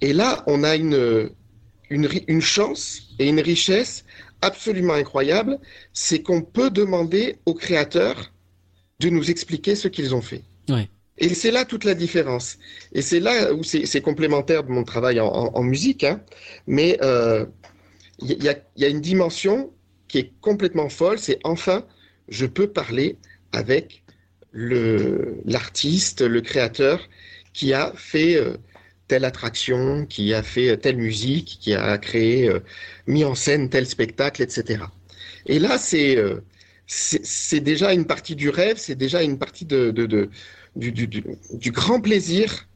[0.00, 1.30] Et là, on a une,
[1.90, 4.04] une, une chance et une richesse
[4.42, 5.58] absolument incroyable,
[5.92, 8.32] c'est qu'on peut demander au créateur
[9.00, 10.42] de nous expliquer ce qu'ils ont fait.
[10.68, 10.88] Ouais.
[11.18, 12.58] Et c'est là toute la différence.
[12.92, 16.04] Et c'est là où c'est complémentaire de mon travail en, en, musique.
[16.04, 16.22] Hein.
[16.66, 17.44] Mais il euh,
[18.22, 19.70] y, a, y, a, une dimension
[20.08, 21.18] qui est complètement folle.
[21.18, 21.84] C'est enfin,
[22.28, 23.18] je peux parler
[23.52, 24.02] avec
[24.52, 27.00] l'artiste, le, créateur
[27.52, 28.56] qui a fait euh,
[29.10, 32.60] telle attraction, qui a fait telle musique, qui a créé, euh,
[33.06, 34.84] mis en scène tel spectacle, etc.
[35.46, 36.40] Et là, c'est euh,
[36.90, 39.90] c'est déjà une partie du rêve, c'est déjà une partie de,
[40.76, 42.68] du, grand plaisir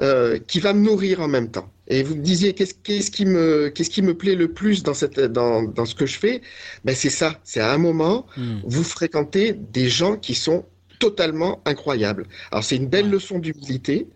[0.00, 1.72] euh, qui va me nourrir en même temps.
[1.88, 4.94] Et vous me disiez, qu'est-ce qu'est-ce qui, me, qu'est-ce qui me plaît le plus dans,
[4.94, 6.42] cette, dans, dans ce que je fais?
[6.84, 8.60] Ben, C'est ça, c'est à un moment, Hmm.
[8.64, 10.64] vous fréquentez des gens qui sont
[11.00, 12.26] totalement incroyables.
[12.50, 13.12] Alors c'est une belle Ouais.
[13.12, 14.08] leçon d'humilité,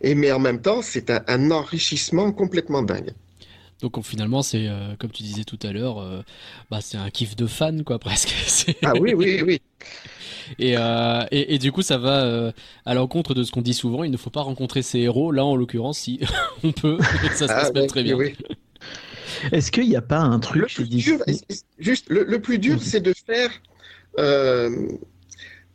[0.00, 3.12] et mais en même temps c'est un, un enrichissement complètement dingue.
[3.80, 6.22] Donc on- finalement, c'est euh, comme tu disais tout à l'heure, euh,
[6.70, 8.34] bah, c'est un kiff de fan quoi presque.
[8.82, 9.60] Ah oui, oui, oui.
[10.58, 12.52] Et, euh, et, et du coup, ça va euh,
[12.86, 14.04] à l'encontre de ce qu'on dit souvent.
[14.04, 15.32] Il ne faut pas rencontrer ses héros.
[15.32, 16.20] Là, en l'occurrence, si
[16.62, 16.98] on peut,
[17.32, 18.16] ça se Ah, passe même oui, très bien.
[18.16, 18.36] oui.
[19.52, 21.18] Est-ce qu'il n'y a pas un truc Le plus dur,
[21.78, 23.50] juste le, le plus dur, c'est de faire,
[24.18, 24.88] euh,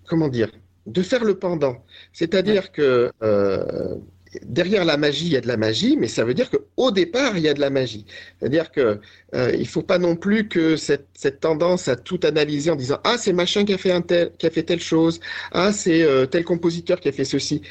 [0.06, 0.52] comment dire,
[0.86, 1.86] de faire le pendant.
[2.14, 3.96] C'est-à-dire que euh,
[4.44, 7.38] derrière la magie, il y a de la magie, mais ça veut dire qu'au départ,
[7.38, 8.06] il y a de la magie.
[8.40, 9.00] C'est-à-dire que
[9.36, 13.00] euh, il faut pas non plus que cette, cette tendance à tout analyser en disant
[13.04, 15.20] ah c'est machin qui a fait un tel, qui a fait telle chose,
[15.52, 17.62] ah c'est euh, tel compositeur qui a fait ceci.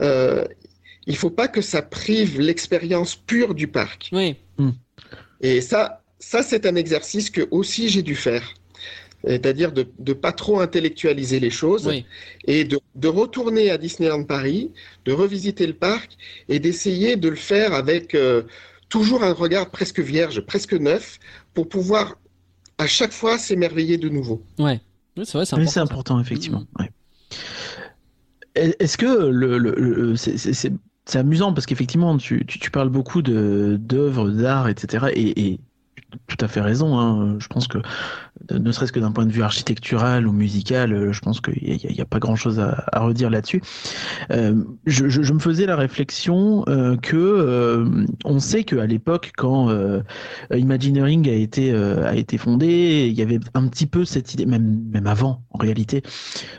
[0.00, 0.44] Euh,
[1.06, 4.08] il faut pas que ça prive l'expérience pure du parc.
[4.12, 4.36] Oui.
[5.40, 8.54] Et ça, ça c'est un exercice que aussi j'ai dû faire.
[9.26, 12.04] C'est-à-dire de ne pas trop intellectualiser les choses Oui.
[12.46, 14.70] et de, de retourner à Disneyland Paris,
[15.04, 16.16] de revisiter le parc
[16.48, 18.42] et d'essayer de le faire avec euh,
[18.88, 21.18] toujours un regard presque vierge, presque neuf,
[21.54, 22.16] pour pouvoir
[22.78, 24.42] à chaque fois s'émerveiller de nouveau.
[24.58, 24.80] Ouais.
[25.16, 25.70] Oui, c'est vrai, c'est important.
[25.70, 26.64] c'est important, effectivement.
[26.80, 26.90] ouais.
[28.54, 30.72] Est- Est-ce que le, le- le- c'est- c'est c'est-
[31.06, 35.06] c'est amusant parce qu'effectivement, tu, tu, tu parles beaucoup de d'œuvres d'art, etc.
[35.14, 35.60] Et, et
[36.28, 36.98] tout à fait raison.
[36.98, 37.36] Hein.
[37.40, 37.78] Je pense que
[38.50, 42.00] ne serait-ce que d'un point de vue architectural ou musical, euh, je pense qu'il n'y
[42.00, 43.62] a, pas grand-chose à, redire là-dessus.
[44.30, 49.54] Euh, je, me faisais la réflexion euh, que euh, on sait qu'à l'époque, quand
[50.52, 55.42] Imagineering a été a fondé, il y avait un petit peu cette idée, même avant
[55.50, 56.02] en réalité,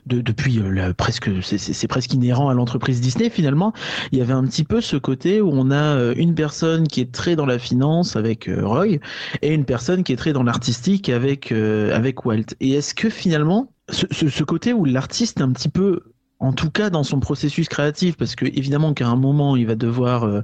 [0.06, 0.62] de, depuis
[0.98, 3.74] presque c'est- presque inhérent à l'entreprise Disney finalement.
[4.12, 7.12] Il y avait un petit peu ce côté où on a une personne qui est
[7.12, 9.00] très dans la finance avec Roy
[9.42, 12.56] et une personne qui est très dans l'artistique avec euh, avec Walt.
[12.60, 16.02] Et est-ce que finalement ce, côté où l'artiste un petit peu
[16.40, 19.76] en tout cas dans son processus créatif, parce que évidemment qu'à un moment il va
[19.76, 20.42] devoir euh,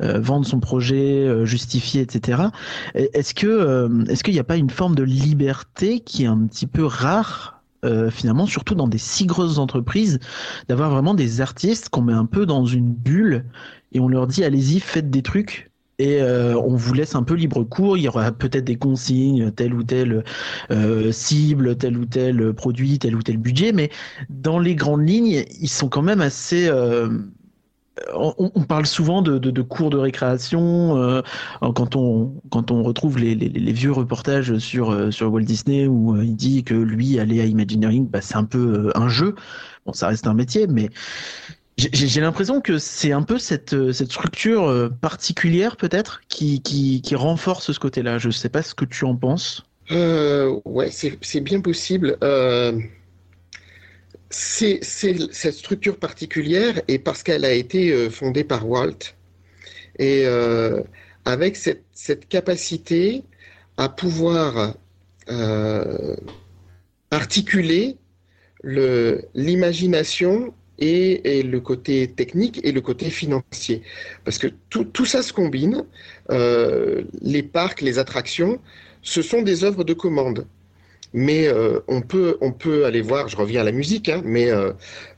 [0.00, 2.44] euh, vendre son projet, justifier, etc.
[2.94, 6.66] Est-ce que est-ce qu'il n'y a pas une forme de liberté qui est un petit
[6.66, 7.52] peu rare
[8.10, 10.18] finalement, surtout dans des si grosses entreprises,
[10.68, 13.44] d'avoir vraiment des artistes qu'on met un peu dans une bulle
[13.92, 17.34] et on leur dit allez-y, faites des trucs et euh, on vous laisse un peu
[17.34, 17.96] libre cours.
[17.96, 20.24] Il y aura peut-être des consignes, telle ou telle
[20.70, 23.90] euh, cible, tel ou tel produit, tel ou tel budget, mais
[24.28, 26.68] dans les grandes lignes, ils sont quand même assez.
[26.68, 27.08] Euh,
[28.12, 31.22] on, parle souvent de, cours de récréation
[31.60, 33.36] quand on quand on retrouve les,
[33.72, 38.20] vieux reportages sur sur Walt Disney où il dit que lui aller à Imagineering, bah,
[38.20, 39.36] c'est un peu un jeu.
[39.86, 40.90] Bon, ça reste un métier, mais
[41.76, 47.14] j'ai l'impression que c'est un peu cette, cette structure euh, particulière peut-être qui, qui, qui
[47.16, 48.18] renforce ce côté-là.
[48.18, 49.64] Je sais pas ce que tu en penses.
[49.90, 52.16] Euh, ouais, c'est bien possible.
[52.22, 52.78] Euh,
[54.30, 59.14] c'est cette structure particulière et parce qu'elle a été euh, fondée par Walt
[59.98, 60.82] et euh,
[61.24, 63.22] avec cette, cette capacité
[63.76, 64.74] à pouvoir
[65.28, 66.16] euh,
[67.10, 67.96] articuler
[68.62, 73.82] le l'imagination et, le côté technique et le côté financier.
[74.24, 75.84] Parce que tout, ça se combine.
[76.30, 78.60] Euh, les parcs, les attractions,
[79.02, 80.46] ce sont des œuvres de commande.
[81.16, 84.50] Mais euh, on peut, on peut aller voir, je reviens à la musique, hein, mais
[84.50, 84.72] euh,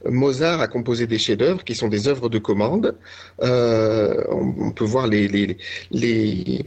[0.04, 2.98] Mozart a composé des chefs-d'œuvre qui sont des œuvres de commande.
[3.40, 5.56] On, peut voir les, les,
[5.90, 6.66] les,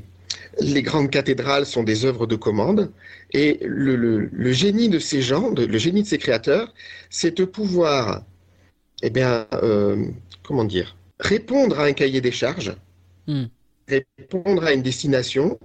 [0.61, 2.91] les grandes cathédrales sont des œuvres de commande.
[3.33, 6.73] Et le, le, génie de ces gens, le génie de ces créateurs,
[7.09, 8.23] c'est de pouvoir,
[9.01, 10.05] eh bien, euh,
[10.43, 12.75] comment dire, répondre à un cahier des charges,
[13.27, 13.49] Hmm.
[13.87, 15.59] répondre à une destination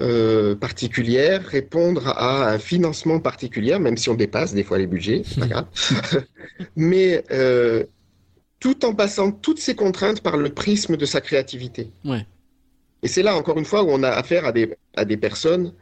[0.00, 5.22] euh, particulière, répondre à un financement particulier, même si on dépasse des fois les budgets,
[5.24, 5.66] c'est pas grave.
[6.76, 7.84] Mais euh,
[8.60, 11.92] tout en passant toutes ces contraintes par le prisme de sa créativité.
[12.04, 12.26] Ouais.
[13.02, 15.74] Et c'est là, encore une fois, où on a affaire à des, à des personnes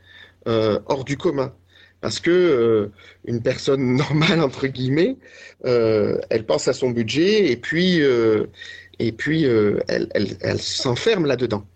[0.46, 1.54] hors du commun.
[2.00, 2.88] Parce que euh,
[3.26, 5.16] une personne normale, entre guillemets,
[5.66, 8.46] euh, elle pense à son budget et puis, euh,
[8.98, 11.66] et puis euh, elle, elle, elle s'enferme là-dedans.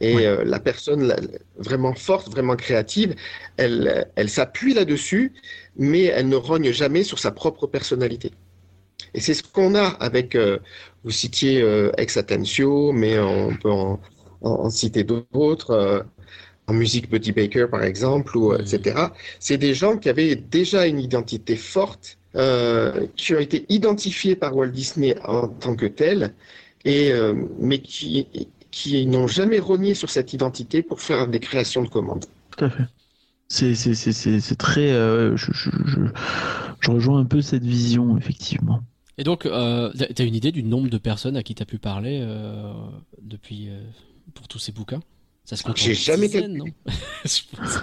[0.00, 0.26] Et Ouais.
[0.26, 1.14] euh, la personne
[1.56, 3.14] vraiment forte, vraiment créative,
[3.56, 5.32] elle, elle s'appuie là-dessus,
[5.76, 8.32] mais elle ne rogne jamais sur sa propre personnalité.
[9.14, 10.58] Et c'est ce qu'on a avec, euh,
[11.04, 14.00] vous citiez euh, Ex Atencio, mais on peut en,
[14.42, 16.02] en, en citer d'autres, euh,
[16.66, 18.62] en musique Buddy Baker par exemple, ou, euh, Oui.
[18.62, 19.14] etc.
[19.40, 24.56] C'est des gens qui avaient déjà une identité forte, euh, qui ont été identifiés par
[24.56, 26.34] Walt Disney en tant que tels,
[26.84, 28.26] et, euh, mais qui,
[28.70, 32.24] qui n'ont jamais rogné sur cette identité pour faire des créations de commandes.
[32.56, 32.84] Tout à fait.
[33.48, 34.92] C'est c'est- c'est- c'est- c'est très.
[34.92, 36.00] euh, je, je, je,
[36.80, 38.82] je rejoins un peu cette vision, effectivement.
[39.18, 41.78] Et donc, euh, t'as t'as une idée du nombre de personnes à qui t'as pu
[41.78, 42.72] parler euh,
[43.20, 43.82] depuis euh,
[44.34, 45.00] pour tous ces bouquins?
[45.44, 46.58] Ça se compte en J'ai jamais dizaines, calculé.
[46.86, 46.92] non
[47.24, 47.78] Je pense-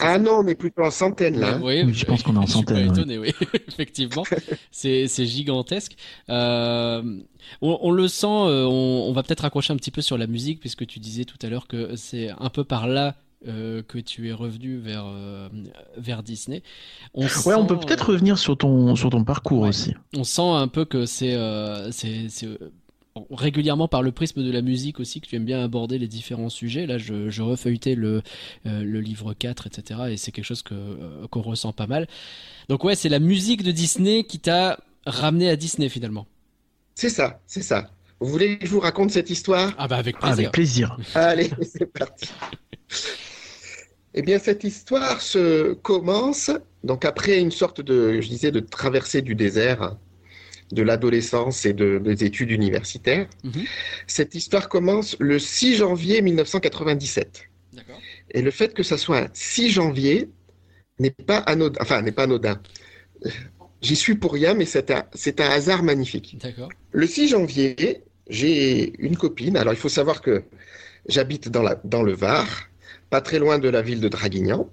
[0.00, 1.58] Ah non, mais plutôt en centaines là.
[1.62, 2.98] Oui, Oui, je pense qu'on est en je suis pas centaines, ouais.
[2.98, 3.30] étonné, oui.
[3.68, 4.24] Effectivement,
[4.72, 5.96] c'est c'est gigantesque.
[6.28, 7.02] Euh,
[7.62, 8.26] on, on le sent.
[8.26, 11.24] euh, on, on va peut-être accrocher un petit peu sur la musique, puisque tu disais
[11.24, 13.14] tout à l'heure que c'est un peu par là.
[13.46, 15.48] euh, que tu es revenu vers euh,
[15.98, 16.62] vers Disney.
[17.12, 19.68] On Ouais, on peut peut-être revenir sur ton, sur ton parcours Ouais.
[19.68, 19.92] aussi.
[20.16, 21.36] on sent un peu que c'est
[23.30, 26.48] régulièrement par le prisme de la musique aussi que tu aimes bien aborder les différents
[26.48, 26.86] sujets.
[26.86, 28.22] Là, je, je refeuilletais le
[28.66, 30.00] euh, le livre 4, etc.
[30.10, 32.08] Et c'est quelque chose que euh, qu'on ressent pas mal.
[32.68, 36.26] Donc ouais, c'est la musique de Disney qui t'a ramené à Disney finalement.
[36.94, 37.90] C'est ça, c'est ça.
[38.20, 39.72] Vous voulez que je vous raconte cette histoire?
[39.78, 40.32] Ah bah avec plaisir.
[40.32, 40.96] avec plaisir.
[41.14, 42.28] Allez, c'est parti.
[44.14, 46.50] Eh bien, cette histoire se commence
[46.84, 49.96] donc après une sorte de, je disais, de traversée du désert,
[50.72, 53.28] de l'adolescence et de, des études universitaires.
[53.44, 53.64] Mhm.
[54.06, 57.42] Cette histoire commence le 6 janvier 1997.
[57.72, 58.00] D'accord.
[58.30, 60.30] Et le fait que ça soit un 6 janvier
[60.98, 61.78] n'est pas anodin.
[61.80, 62.60] Enfin, n'est pas anodin.
[63.82, 66.38] J'y suis pour rien, mais c'est un, c'est un hasard magnifique.
[66.40, 66.70] D'accord.
[66.92, 69.56] Le 6 janvier, j'ai une copine.
[69.56, 70.44] Alors, il faut savoir que
[71.08, 72.46] j'habite dans, la, dans le Var,
[73.10, 74.70] pas très loin de la ville de Draguignan.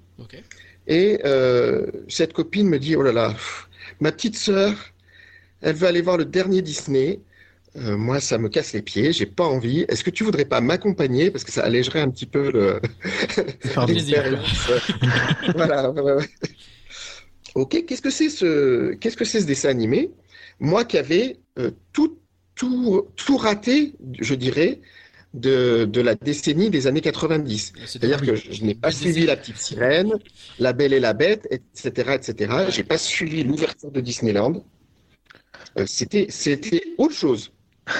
[0.88, 3.36] Et euh, cette copine me dit, oh là là,
[4.00, 4.74] ma petite sœur,
[5.62, 7.22] elle veut aller voir le dernier Disney.
[7.78, 9.86] Euh, moi, ça me casse les pieds, j'ai pas envie.
[9.88, 11.32] Est-ce que tu voudrais pas m'accompagner?
[11.32, 12.82] Parce que ça allégerait un petit peu le
[13.88, 14.72] l'expérience.
[15.56, 15.94] voilà.
[17.56, 20.12] Ok, qu'est-ce que c'est ce, qu'est-ce que c'est ce dessin animé?
[20.60, 22.20] Moi qui avais euh, tout,
[22.56, 24.80] tout, tout raté, je dirais,
[25.34, 27.74] de, de la décennie des années 90.
[27.86, 29.26] C'est-à-dire que je, je n'ai pas suivi.
[29.26, 30.14] La Petite Sirène,
[30.60, 32.54] La Belle et la Bête, etc., etc.
[32.70, 34.64] J'ai pas suivi l'ouverture de Disneyland.
[35.78, 37.52] Euh, c'était, c'était autre chose.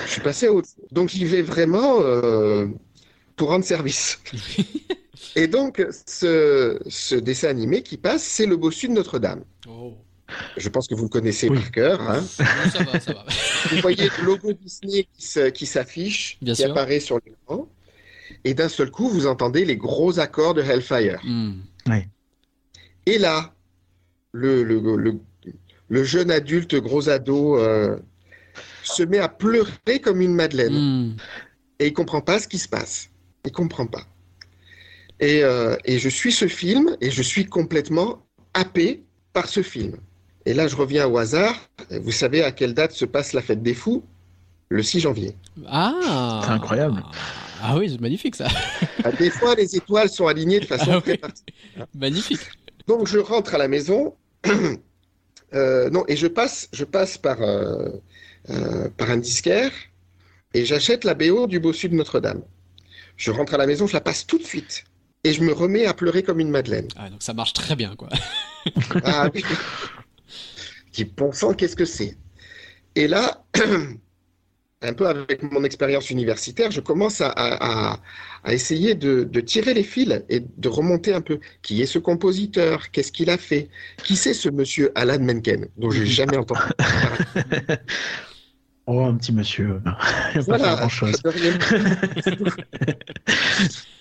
[0.06, 0.86] Je suis passé à autre chose.
[0.92, 2.68] Donc j'y vais vraiment euh,
[3.36, 4.20] pour rendre service.
[5.36, 9.44] Et donc ce, ce dessin animé qui passe, c'est Le Bossu de Notre-Dame.
[9.68, 9.94] Oh.
[10.58, 11.58] Je pense que vous le connaissez Oui.
[11.60, 12.02] par cœur.
[12.10, 12.22] hein.
[12.22, 13.26] Bon, ça va, ça va.
[13.70, 15.08] Vous voyez le logo Disney
[15.54, 17.68] qui s'affiche, qui apparaît sur l'écran.
[18.46, 21.20] et d'un seul coup, vous entendez les gros accords de Hellfire.
[21.24, 21.60] Hmm.
[23.06, 23.54] Et là,
[24.32, 25.20] le, le, le,
[25.92, 27.98] le jeune adulte, gros ado, euh,
[28.82, 30.74] se met à pleurer comme une madeleine.
[30.74, 31.18] Hmm.
[31.80, 33.10] Et il comprend pas ce qui se passe.
[33.46, 34.04] Il comprend pas.
[35.20, 39.98] Et, euh, et je suis ce film et je suis complètement happé par ce film.
[40.46, 41.56] Et là, je reviens au hasard.
[41.90, 44.04] Vous savez à quelle date se passe la fête des fous?
[44.70, 45.36] Le 6 janvier.
[45.68, 47.04] Ah C'est incroyable.
[47.62, 48.48] Ah oui, c'est magnifique ça.
[49.04, 51.18] Ah, Des fois, les étoiles sont alignées de façon Ah très oui.
[51.18, 51.88] particulière.
[51.94, 52.40] magnifique.
[52.88, 54.16] Donc je rentre à la maison.
[55.54, 57.90] Euh, non, et je passe, je passe par, euh,
[58.50, 59.72] euh, par un disquaire
[60.54, 62.42] et j'achète la BO du Bossu de Notre-Dame.
[63.18, 64.86] Je rentre à la maison, je la passe tout de suite.
[65.24, 66.88] Et je me remets à pleurer comme une madeleine.
[66.96, 68.10] Ah, donc ça marche très bien quoi.
[69.04, 69.44] Ah oui.
[70.92, 72.18] Qui bon sang, qu'est-ce que c'est
[72.96, 73.46] Et là,
[74.84, 78.00] un peu avec mon expérience universitaire, je commence à, à- à-
[78.44, 81.40] à essayer de, de tirer les fils et de remonter un peu.
[81.62, 82.90] Qui est ce compositeur?
[82.92, 83.70] Qu'est-ce qu'il a fait?
[84.04, 86.62] Qui c'est ce monsieur Alan Menken dont j'ai jamais entendu
[88.88, 89.80] Oh, un petit monsieur.
[89.86, 90.76] Il n'y a pas Voilà.
[90.76, 91.22] grand chose.
[91.22, 91.58] De rien.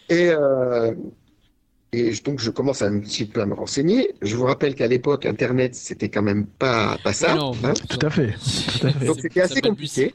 [0.08, 0.94] et, euh,
[1.92, 4.14] et donc je commence un petit peu à me renseigner.
[4.22, 7.34] Je vous rappelle qu'à l'époque, Internet, c'était quand même pas, pas ça.
[7.34, 7.74] Ouais, non, hein.
[7.88, 8.34] Tout à fait.
[8.80, 9.04] Tout à fait.
[9.06, 10.14] Donc, c'était assez ça compliqué.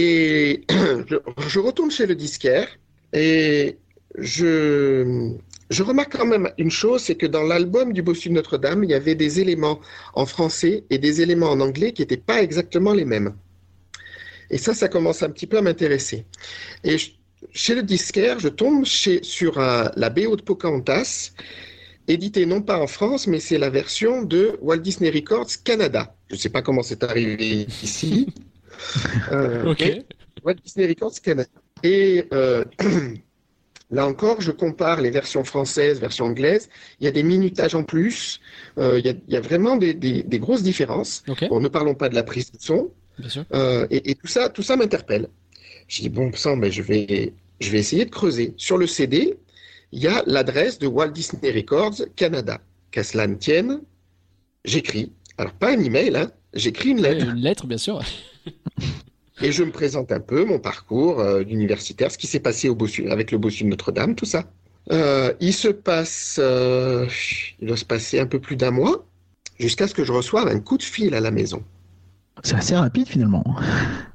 [0.00, 0.64] Et
[1.48, 2.68] je, retourne chez le disquaire
[3.12, 3.78] et
[4.16, 5.32] je,
[5.70, 8.90] je remarque quand même une chose, c'est que dans l'album du Bossu de Notre-Dame, il
[8.90, 9.80] y avait des éléments
[10.14, 13.34] en français et des éléments en anglais qui n'étaient pas exactement les mêmes.
[14.50, 16.24] Et ça, ça commence un petit peu à m'intéresser.
[16.84, 16.96] Et
[17.52, 21.32] chez le disquaire, je tombe sur la BO de Pocahontas,
[22.06, 26.14] éditée non pas en France, mais c'est la version de Walt Disney Records Canada.
[26.28, 28.28] Je ne sais pas comment c'est arrivé ici.
[29.32, 29.84] Euh, Ok.
[30.44, 31.48] Walt Disney Records Canada.
[31.82, 32.64] Et euh,
[33.90, 36.68] là encore, je compare les versions françaises, versions anglaises.
[37.00, 38.40] Il y a des minutages en plus.
[38.78, 41.22] Euh, il, y a, il y a vraiment des, des- des grosses différences.
[41.28, 42.90] Ok, Bon, ne parlons pas de la prise de son.
[43.18, 43.44] bien sûr.
[43.54, 45.28] Euh, et, et tout ça, tout ça m'interpelle.
[45.88, 48.54] Je dis bon sang, mais je vais, je vais essayer de creuser.
[48.58, 49.36] Sur le CD,
[49.92, 52.60] il y a l'adresse de Walt Disney Records Canada.
[52.90, 53.80] Qu'à cela ne tienne,
[54.64, 55.12] j'écris.
[55.38, 58.00] Alors pas un email, hein, j'écris une lettre une lettre, bien sûr.
[59.40, 62.74] Et je me présente un peu mon parcours euh, d'universitaire, ce qui s'est passé au
[62.74, 64.44] Bossu, avec le Bossu de Notre-Dame, tout ça.
[64.90, 67.06] Euh, il se passe, euh,
[67.60, 69.06] il doit se passer un peu plus d'un mois
[69.58, 71.62] jusqu'à ce que je reçoive un coup de fil à la maison.
[72.42, 73.44] C'est assez rapide finalement.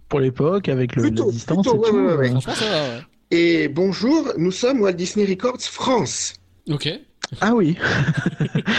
[0.10, 1.98] Pour l'époque, avec le, Plutôt, la distance plutôt, et ouais, tout.
[1.98, 2.30] ouais, ouais.
[2.30, 3.02] Franchement, ça va, ouais.
[3.32, 6.34] Et bonjour, nous sommes Walt Disney Records France.
[6.70, 6.90] Ok.
[7.42, 7.78] Ah oui.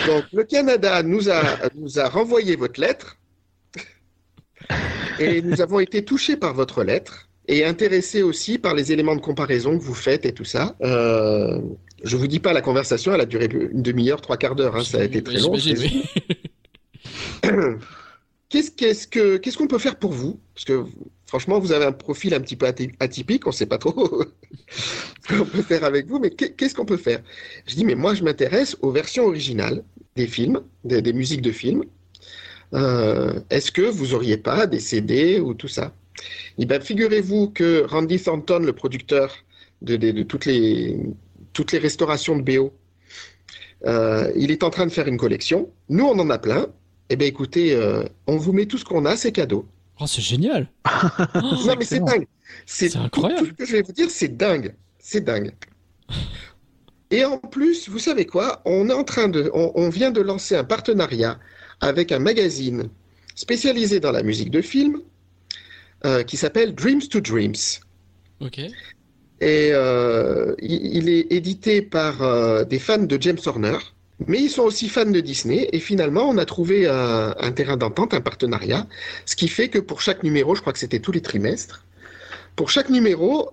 [0.07, 1.43] Donc le Canada nous a,
[1.75, 3.17] nous a renvoyé votre lettre
[5.19, 9.21] et nous avons été touchés par votre lettre et intéressés aussi par les éléments de
[9.21, 10.75] comparaison que vous faites et tout ça.
[10.83, 11.61] Euh,
[12.03, 14.85] je vous dis pas la conversation, elle a duré une demi-heure, trois quarts d'heure, hein,
[14.85, 15.53] ça a été très long.
[18.51, 20.39] Qu'est-ce qu'est-ce que qu'est-ce qu'on peut faire pour vous?
[20.55, 20.85] Parce que
[21.27, 24.23] franchement, vous avez un profil un petit peu aty- atypique, on ne sait pas trop
[25.29, 27.21] ce qu'on peut faire avec vous, mais qu'est- qu'est-ce qu'on peut faire?
[27.67, 29.83] Je dis, mais moi, je m'intéresse aux versions originales
[30.15, 31.83] des films, des, des musiques de films.
[32.75, 35.93] Euh, Est-ce que vous auriez pas des CD ou tout ça?
[36.59, 39.35] Eh ben, figurez-vous que Randy Thornton, le producteur
[39.83, 40.99] de, de- de toutes les
[41.53, 42.73] toutes les restaurations de BO,
[43.87, 45.71] euh, il est en train de faire une collection.
[45.89, 46.67] Nous, on en a plein.
[47.11, 49.67] Eh bien, écoutez, euh, on vous met tout ce qu'on a, c'est cadeau.
[50.01, 50.69] Oh, c'est génial.
[51.35, 52.07] Oh, non, mais c'est excellent.
[52.07, 52.27] dingue.
[52.67, 53.41] C'est tout- incroyable.
[53.49, 54.75] Tout, ce que je vais vous dire, c'est dingue.
[54.99, 55.53] C'est dingue.
[57.11, 58.63] Et en plus, vous savez quoi?
[58.65, 61.39] On est en train de, on, on vient de lancer un partenariat
[61.85, 62.89] avec un magazine
[63.35, 65.01] spécialisé dans la musique de film
[66.05, 67.63] euh, qui s'appelle Dreams to Dreams.
[68.41, 68.59] ok.
[69.41, 73.79] Et euh, il, il est édité par euh, des fans de James Horner,
[74.27, 75.69] mais ils sont aussi fans de Disney.
[75.73, 78.87] Et finalement, on a trouvé un, terrain d'entente, un partenariat,
[79.27, 81.85] ce qui fait que pour chaque numéro, je crois que c'était tous les trimestres,
[82.57, 83.51] pour chaque numéro,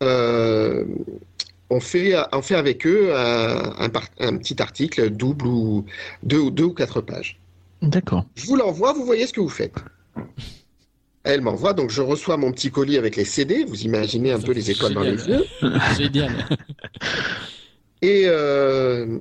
[0.00, 5.84] on, fait, on fait avec eux un, un par- un petit article double ou
[6.22, 7.40] deux, ou deux ou quatre pages.
[7.82, 8.24] D'accord.
[8.34, 9.74] Je vous l'envoie, vous voyez ce que vous faites.
[11.24, 13.64] Elle m'envoie, donc je reçois mon petit colis avec les CD.
[13.64, 15.44] Vous imaginez un Ça peu fait les étoiles dans les yeux.
[15.96, 16.32] Génial.
[18.02, 19.18] Et, euh,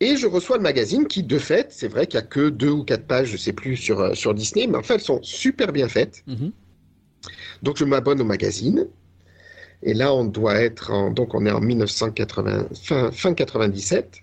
[0.00, 2.70] et je reçois le magazine qui, de fait, c'est vrai qu'il n'y a que deux
[2.70, 5.72] ou quatre pages, je sais plus, sur, euh, sur Disney, mais enfin, elles sont super
[5.72, 6.22] bien faites.
[6.26, 6.52] Mhm.
[7.62, 8.88] Donc, je m'abonne au magazine.
[9.82, 14.22] Et là, on doit être en, donc on est en 1980, fin, fin 97.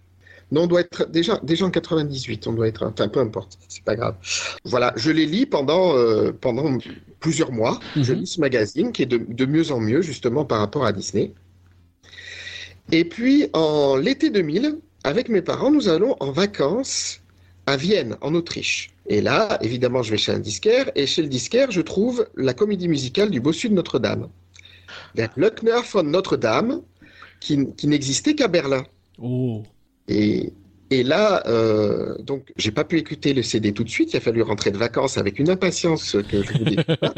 [0.52, 3.84] Non, on doit être déjà, déjà en 98, on doit être, enfin, peu importe, c'est
[3.84, 4.16] pas grave.
[4.64, 6.78] Voilà, je les lis pendant, euh, pendant
[7.20, 7.80] plusieurs mois.
[7.96, 8.20] Je Mhm.
[8.22, 11.34] lis ce magazine qui est de, de mieux en mieux, justement, par rapport à Disney.
[12.92, 17.20] Et puis, en l'été 2000, avec mes parents, nous allons en vacances
[17.66, 18.92] à Vienne, en Autriche.
[19.08, 22.54] Et là, évidemment, je vais chez un disquaire, et chez le disquaire, je trouve la
[22.54, 24.30] comédie musicale du Bossu de Notre-Dame.
[25.16, 26.82] Der Glöckner von Notre-Dame,
[27.42, 28.84] qui, qui n'existait qu'à Berlin.
[29.22, 29.64] Oh.
[30.08, 30.54] Et,
[30.90, 34.14] et là, euh, donc, j'ai pas pu écouter le CD tout de suite.
[34.14, 37.14] Il a fallu rentrer de vacances avec une impatience que je vous dis pas.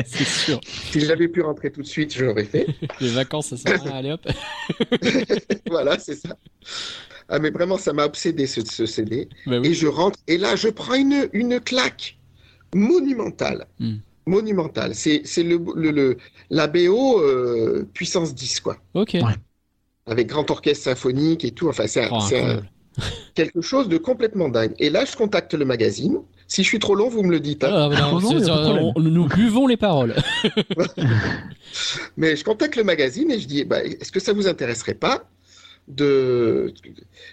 [0.06, 0.60] C'est sûr.
[0.64, 2.66] Si j'avais pu rentrer tout de suite, je l'aurais fait.
[3.00, 3.96] Les vacances, ça sert à.
[3.96, 4.26] Allez hop.
[5.70, 6.36] voilà, c'est ça.
[7.28, 9.28] Ah, mais vraiment, ça m'a obsédé ce, ce CD.
[9.46, 12.18] Bah Et je rentre, et là, je prends une, une claque
[12.74, 13.66] monumentale.
[13.78, 13.96] Hmm.
[14.26, 14.94] Monumentale.
[14.94, 16.16] C'est c'est le, le, le-
[16.50, 18.76] la BO euh, puissance 10, quoi.
[18.94, 19.14] Ok.
[19.14, 19.34] Ouais.
[20.06, 21.68] Avec grand orchestre symphonique et tout.
[21.68, 22.18] Enfin, c'est Oh,
[23.34, 24.74] quelque chose de complètement dingue.
[24.78, 26.18] Et là, je contacte le magazine.
[26.48, 27.64] Si je suis trop long, vous me le dites.
[27.64, 27.70] hein.
[27.72, 28.92] Ah, bah non, non, c'est- y a pas de problème.
[28.96, 30.14] on- nous buvons les paroles.
[32.16, 35.24] Mais je contacte le magazine et je dis, bah, est-ce que ça vous intéresserait pas
[35.88, 36.72] de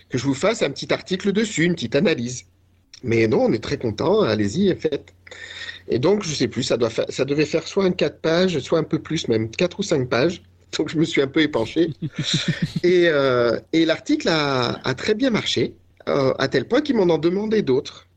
[0.10, 2.46] que je vous fasse un petit article dessus, une petite analyse?
[3.04, 4.22] Mais non, on est très content.
[4.22, 5.14] Allez-y, faites.
[5.88, 8.80] Et donc, je sais plus, ça doit ça devait faire soit un 4 pages, soit
[8.80, 10.42] un peu plus, même 4 ou 5 pages.
[10.78, 11.94] Donc, je me suis un peu épanché.
[12.84, 15.76] et euh, et l'article a, a très bien marché,
[16.08, 18.08] euh, à tel point qu'ils m'en ont demandé d'autres.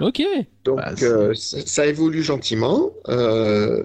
[0.00, 0.22] Ok.
[0.64, 2.92] Donc Bah, euh, ça, ça évolue gentiment.
[3.08, 3.82] euh,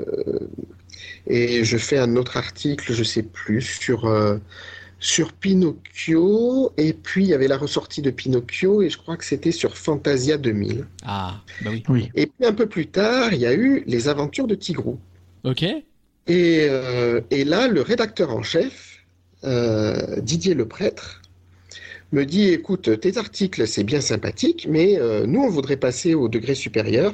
[1.27, 4.37] et je fais un autre article, je sais plus, sur, euh,
[4.99, 6.73] sur Pinocchio.
[6.77, 9.77] Et puis il y avait la ressortie de Pinocchio et je crois que c'était sur
[9.77, 10.87] Fantasia 2000.
[11.05, 11.83] Ah, bah oui.
[11.89, 12.11] Oui.
[12.15, 14.99] Et puis un peu plus tard, il y a eu les aventures de Tigrou.
[15.43, 15.63] Ok.
[16.29, 19.03] Et, euh, et là, le rédacteur en chef,
[19.43, 21.21] euh, Didier Le Prêtre,
[22.11, 26.27] me dit, écoute, tes articles, c'est bien sympathique, mais euh, nous, on voudrait passer au
[26.27, 27.13] degré supérieur.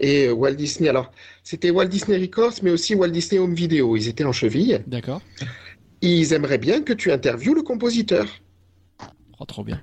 [0.00, 3.96] Et euh, Walt Disney, alors, c'était Walt Disney Records, mais aussi Walt Disney Home Video,
[3.96, 4.82] ils étaient en cheville.
[4.86, 5.22] D'accord.
[6.00, 8.26] Ils aimeraient bien que tu interviewes le compositeur.
[9.38, 9.80] Oh, trop bien.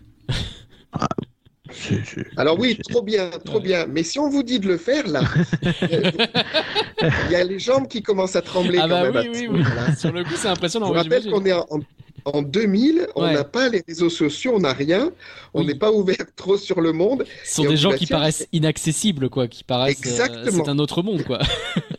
[2.38, 3.64] Alors oui, trop bien, trop Ouais.
[3.64, 3.86] bien.
[3.88, 5.22] Mais si on vous dit de le faire, là,
[5.82, 9.32] il y a les jambes qui commencent à trembler Ah quand bah même.
[9.32, 9.96] oui, ce oui.
[9.98, 10.88] Sur le coup, c'est Je impressionnant.
[10.88, 11.80] vous ouais, rappelle qu'on est en, en-
[12.26, 13.34] en 2000, on Ouais.
[13.34, 15.10] n'a pas les réseaux sociaux, on n'a rien,
[15.54, 15.68] on Oui.
[15.68, 17.26] n'est pas ouvert trop sur le monde.
[17.46, 19.98] Ce sont des gens vous qui paraissent inaccessibles, quoi, qui paraissent.
[20.06, 20.64] euh, Exactement.
[20.66, 21.40] c'est un autre monde, quoi.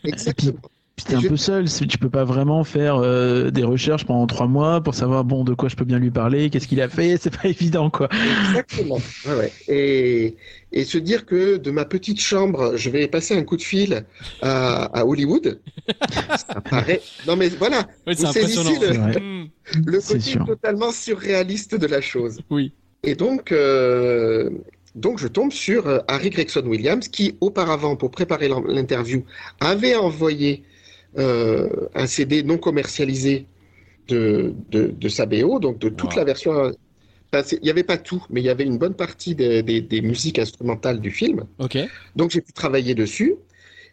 [0.04, 0.58] Exactement.
[1.04, 4.26] Puis t'es un Je- peu seul, tu peux pas vraiment faire euh, des recherches pendant
[4.26, 6.88] trois mois pour savoir bon de quoi je peux bien lui parler, qu'est-ce qu'il a
[6.88, 8.08] fait, c'est pas évident quoi.
[8.48, 8.98] Exactement.
[9.26, 9.52] Ouais, ouais.
[9.68, 10.36] Et,
[10.72, 14.04] et se dire que de ma petite chambre, je vais passer un coup de fil
[14.42, 15.60] à, à Hollywood,
[16.36, 17.00] ça paraît.
[17.26, 19.06] Non mais voilà, Oui, c'est Vous saisissez impressionnant.
[19.08, 20.44] le- le côté sûr.
[20.46, 22.40] totalement surréaliste de la chose.
[22.50, 22.72] Oui.
[23.04, 24.50] Et donc, euh,
[24.94, 29.24] donc je tombe sur euh, Harry Gregson Williams, qui auparavant, pour préparer l'interview,
[29.60, 30.66] avait envoyé euh,
[31.16, 33.46] un CD non commercialisé
[34.08, 36.18] de, de, de sa BO, donc de toute Wow.
[36.20, 36.52] la version.
[36.52, 36.72] euh,
[37.32, 39.80] enfin, il n'y avait pas tout, mais il y avait une bonne partie des- des-
[39.82, 41.44] des musiques instrumentales du film.
[41.58, 41.78] Ok.
[42.16, 43.34] Donc j'ai pu travailler dessus.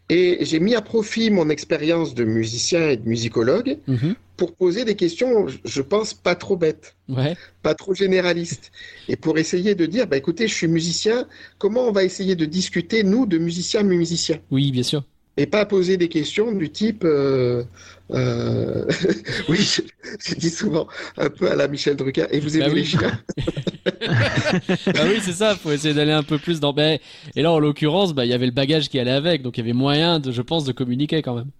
[0.09, 4.15] Et j'ai mis à profit mon expérience de musicien et de musicologue Mhm.
[4.38, 7.36] pour poser des questions, je pense, pas trop bêtes Ouais.
[7.61, 8.72] pas trop généraliste.
[9.09, 12.45] Et pour essayer de dire, bah, écoutez, je suis musicien, comment on va essayer de
[12.45, 14.39] discuter, nous, de musiciens musiciens?
[14.51, 15.03] Oui, bien sûr.
[15.38, 17.63] Et pas poser des questions du type, euh,
[18.11, 18.85] euh,
[19.49, 19.81] oui, je,
[20.19, 22.79] je dis souvent un peu à la Michel Drucker, et vous aimez Bah oui.
[22.79, 23.19] les chiens
[24.95, 25.55] Ah oui, c'est ça.
[25.55, 26.73] Faut essayer d'aller un peu plus dans.
[26.73, 26.99] ben,
[27.35, 29.61] Et là, en l'occurrence, bah, il y avait le bagage qui allait avec, donc il
[29.61, 31.51] y avait moyen, de, je pense, de communiquer quand même.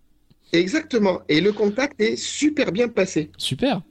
[0.54, 1.22] Exactement.
[1.30, 3.32] Et le contact est super bien passé.
[3.38, 3.82] Super.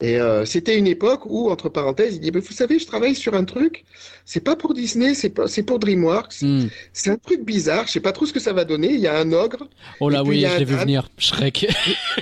[0.00, 3.14] Et euh, c'était une époque où, entre parenthèses, il dit, bah, vous savez, je travaille
[3.14, 3.84] sur un truc,
[4.24, 5.28] c'est pas pour Disney, c'est
[5.62, 6.68] pour DreamWorks, Hmm.
[6.94, 9.06] c'est un truc bizarre, je sais pas trop ce que ça va donner, il y
[9.06, 9.68] a un ogre,
[10.00, 11.08] Oh là, oui, je l'ai vu venir.
[11.18, 11.66] Shrek.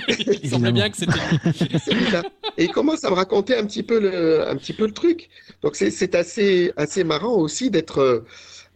[0.43, 1.13] il semblait bien que c'était.
[2.57, 5.29] Et il commence à me raconter un petit peu le, un petit peu le truc.
[5.61, 8.25] Donc c'est assez, assez marrant aussi d'être euh,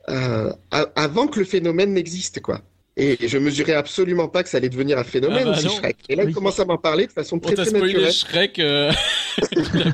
[0.09, 2.61] euh, avant que le phénomène n'existe, quoi.
[2.95, 5.67] Et je mesurais absolument pas que ça allait devenir un phénomène Ah bah aussi.
[5.69, 5.97] Shrek.
[6.09, 6.31] Et là, Oui.
[6.31, 8.11] il commence à m'en parler de façon On très très spoilé naturelle.
[8.11, 8.59] Shrek.
[8.59, 8.91] Euh...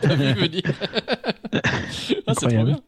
[0.02, 0.62] pas vu venir.
[1.54, 2.66] ah, c'est trop Incroyable.
[2.72, 2.82] bien.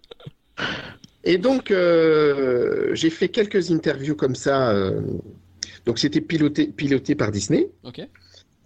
[1.23, 4.71] Et donc, euh, j'ai fait quelques interviews comme ça.
[4.71, 5.01] euh,
[5.85, 7.69] donc, c'était piloté, piloté par Disney.
[7.83, 8.01] Ok.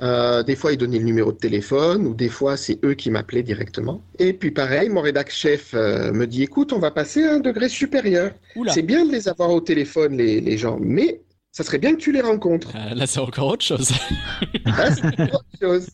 [0.02, 3.10] Euh, des fois, ils donnaient le numéro de téléphone, ou des fois, c'est eux qui
[3.12, 4.02] m'appelaient directement.
[4.20, 7.40] Et puis, pareil, mon rédac chef euh, me dit, écoute, on va passer à un
[7.40, 8.32] degré supérieur.
[8.74, 11.22] C'est bien de les avoir au téléphone, les, les gens, mais
[11.56, 12.74] ça serait bien que tu les rencontres.
[12.76, 13.90] Euh, là, c'est encore autre chose.
[14.66, 15.88] Là, c'est autre chose.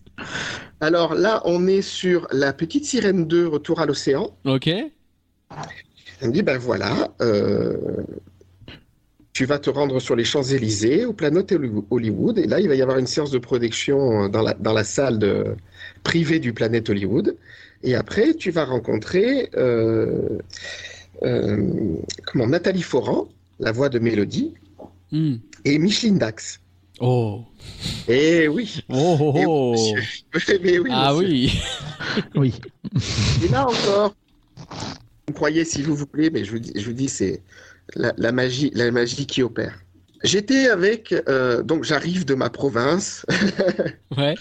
[0.79, 4.35] Alors là, on est sur La Petite Sirène 2, Retour à l'océan.
[4.43, 4.67] ok.
[4.67, 7.77] Elle me dit, ben voilà, euh,
[9.33, 11.53] tu vas te rendre sur les Champs-Élysées, au Planet
[11.91, 14.83] Hollywood, et là, il va y avoir une séance de production dans la, dans la
[14.83, 15.55] salle de,
[16.01, 17.37] privée du Planet Hollywood.
[17.83, 20.39] Et après, tu vas rencontrer euh,
[21.21, 21.95] euh,
[22.25, 23.27] comment, Nathalie Foran,
[23.59, 24.55] la voix de Mélodie,
[25.11, 25.35] Hmm.
[25.65, 26.59] Et Micheline Dax.
[26.99, 27.43] Oh.
[28.07, 28.83] Et oui.
[28.89, 29.95] Oh, oh, oh.
[30.63, 31.59] Mais oui, Ah oui.
[32.35, 32.53] Oui.
[33.43, 34.15] Et là encore,
[35.27, 37.41] vous croyez si vous voulez, mais je vous dis, je vous dis c'est
[37.95, 39.79] la, la magie, la magie qui opère.
[40.23, 43.25] J'étais avec, euh, donc j'arrive de ma province,
[44.17, 44.35] Ouais.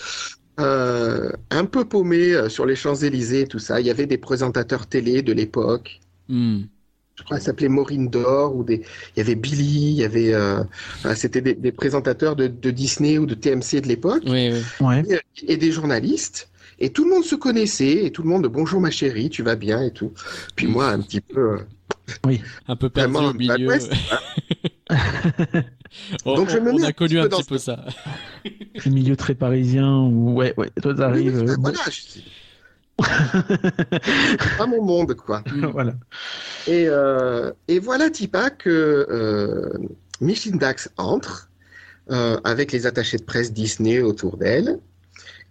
[0.58, 3.80] euh, un peu paumé euh, sur les Champs-Élysées, tout ça.
[3.80, 6.00] Il y avait des présentateurs télé de l'époque.
[6.28, 6.62] Hmm.
[7.20, 8.82] Je crois qu'elle s'appelait Maureen Dor, ou des,
[9.14, 10.62] il y avait Billy, il y avait, euh,
[10.96, 14.22] enfin, c'était des, des présentateurs de, de Disney ou de TMC de l'époque.
[14.26, 14.62] Oui, oui.
[14.80, 15.02] Ouais.
[15.46, 16.48] et des journalistes.
[16.78, 19.54] Et tout le monde se connaissait, et tout le monde, bonjour ma chérie, tu vas
[19.54, 20.12] bien et tout.
[20.56, 23.68] Puis moi, un petit peu, euh, Un peu perdu vraiment, au milieu.
[23.68, 24.18] West, hein.
[26.24, 27.84] Oh, Donc, je on, me on mets a connu un peu petit peu ce- ça.
[28.44, 31.42] Le milieu très parisien où, ouais, ouais, toi Oui, t'arrives.
[31.44, 32.20] oui, euh, voilà, je-
[34.58, 35.42] pas mon monde, quoi.
[35.72, 35.94] Voilà.
[36.66, 39.72] Et, euh, et voilà, Tipa, que euh,
[40.20, 41.50] Micheline Dax entre
[42.10, 44.78] euh, avec les attachés de presse Disney autour d'elle.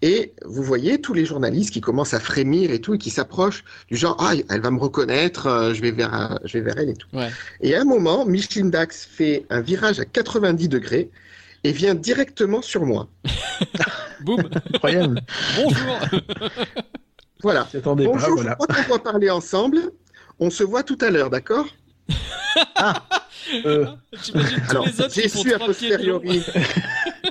[0.01, 3.63] Et vous voyez tous les journalistes qui commencent à frémir et tout, et qui s'approchent
[3.89, 6.89] du genre Ah, elle va me reconnaître, euh, je, vais vers, je vais vers elle
[6.89, 7.07] et tout.
[7.13, 7.29] Ouais.
[7.61, 11.09] Et à un moment, Micheline Dax fait un virage à 90 degrés
[11.63, 13.09] et vient directement sur moi.
[14.21, 14.49] Boum.
[14.73, 15.21] Incroyable.
[15.57, 15.99] Bonjour.
[17.41, 17.67] Voilà.
[17.73, 18.57] Attendais pas, Bonjour, voilà.
[18.59, 19.79] je crois qu'on va parler ensemble.
[20.39, 21.67] On se voit tout à l'heure, d'accord
[23.65, 23.85] Euh,
[24.21, 26.43] J'imagine tous Alors, les autres j'ai su a posteriori.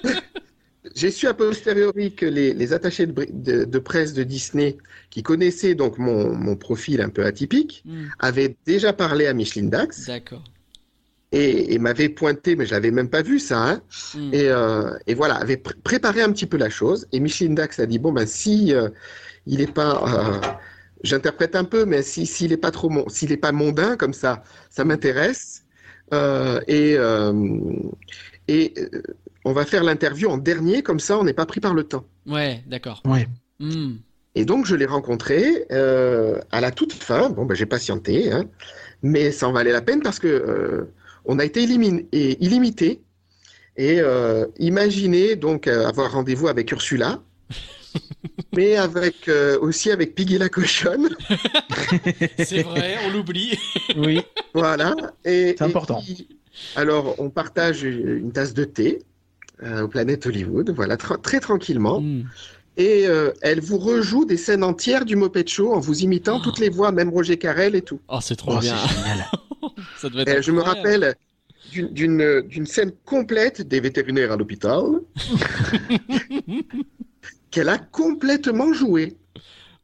[0.97, 4.79] j'ai su a posteriori que les, les attachés de, bri- de- de presse de Disney,
[5.11, 8.07] qui connaissaient donc mon, mon profil un peu atypique, Hmm.
[8.19, 10.43] avaient déjà parlé à Micheline Dax D'accord.
[11.31, 13.59] et, et m'avaient pointé, mais je l'avais même pas vu ça.
[13.63, 13.83] hein.
[14.15, 14.31] Hmm.
[14.35, 17.07] Et, euh, et voilà, avaient pr- préparé un petit peu la chose.
[17.13, 18.89] Et Micheline Dax a dit bon ben si euh,
[19.49, 20.41] il est pas, euh,
[21.03, 24.13] j'interprète un peu, mais si s'il est pas trop, mon- s'il est pas mondain comme
[24.13, 25.65] ça, ça m'intéresse.
[26.15, 27.33] Euh, et euh,
[28.47, 29.03] et euh,
[29.45, 32.05] on va faire l'interview en dernier, comme ça on n'est pas pris par le temps.
[32.27, 33.03] Ouais, d'accord.
[33.07, 33.27] ouais.
[33.61, 33.97] Hmm.
[34.35, 37.31] Et donc je l'ai rencontré euh, à la toute fin.
[37.31, 38.45] Bon ben j'ai patienté, hein,
[39.03, 40.93] mais ça en valait la peine parce que euh,
[41.25, 43.03] on a été et illimité.
[43.77, 47.21] Et euh, imaginez donc euh, avoir rendez-vous avec Ursula,
[48.57, 51.09] mais avec euh, aussi avec Piggy la cochonne,
[52.39, 53.59] C'est vrai, on l'oublie.
[53.97, 54.21] Oui.
[54.55, 54.95] voilà.
[55.25, 56.01] Et, C'est et important.
[56.03, 56.29] puis,
[56.77, 59.01] alors on partage une tasse de thé
[59.63, 62.01] euh, au Planète Hollywood, voilà tra- très tranquillement.
[62.01, 62.25] Hmm.
[62.77, 66.45] Et euh, elle vous rejoue des scènes entières du Moped Show en vous imitant Oh.
[66.45, 68.01] toutes les voix, même Roger Carrel et tout.
[68.09, 68.77] Oh, c'est trop Oh, bien.
[68.77, 69.25] c'est génial.
[69.99, 71.17] Ça devait être Et je me rappelle
[71.73, 74.85] d'une- d'une d'une scène complète des vétérinaires à l'hôpital
[77.51, 79.17] qu'elle a complètement joué.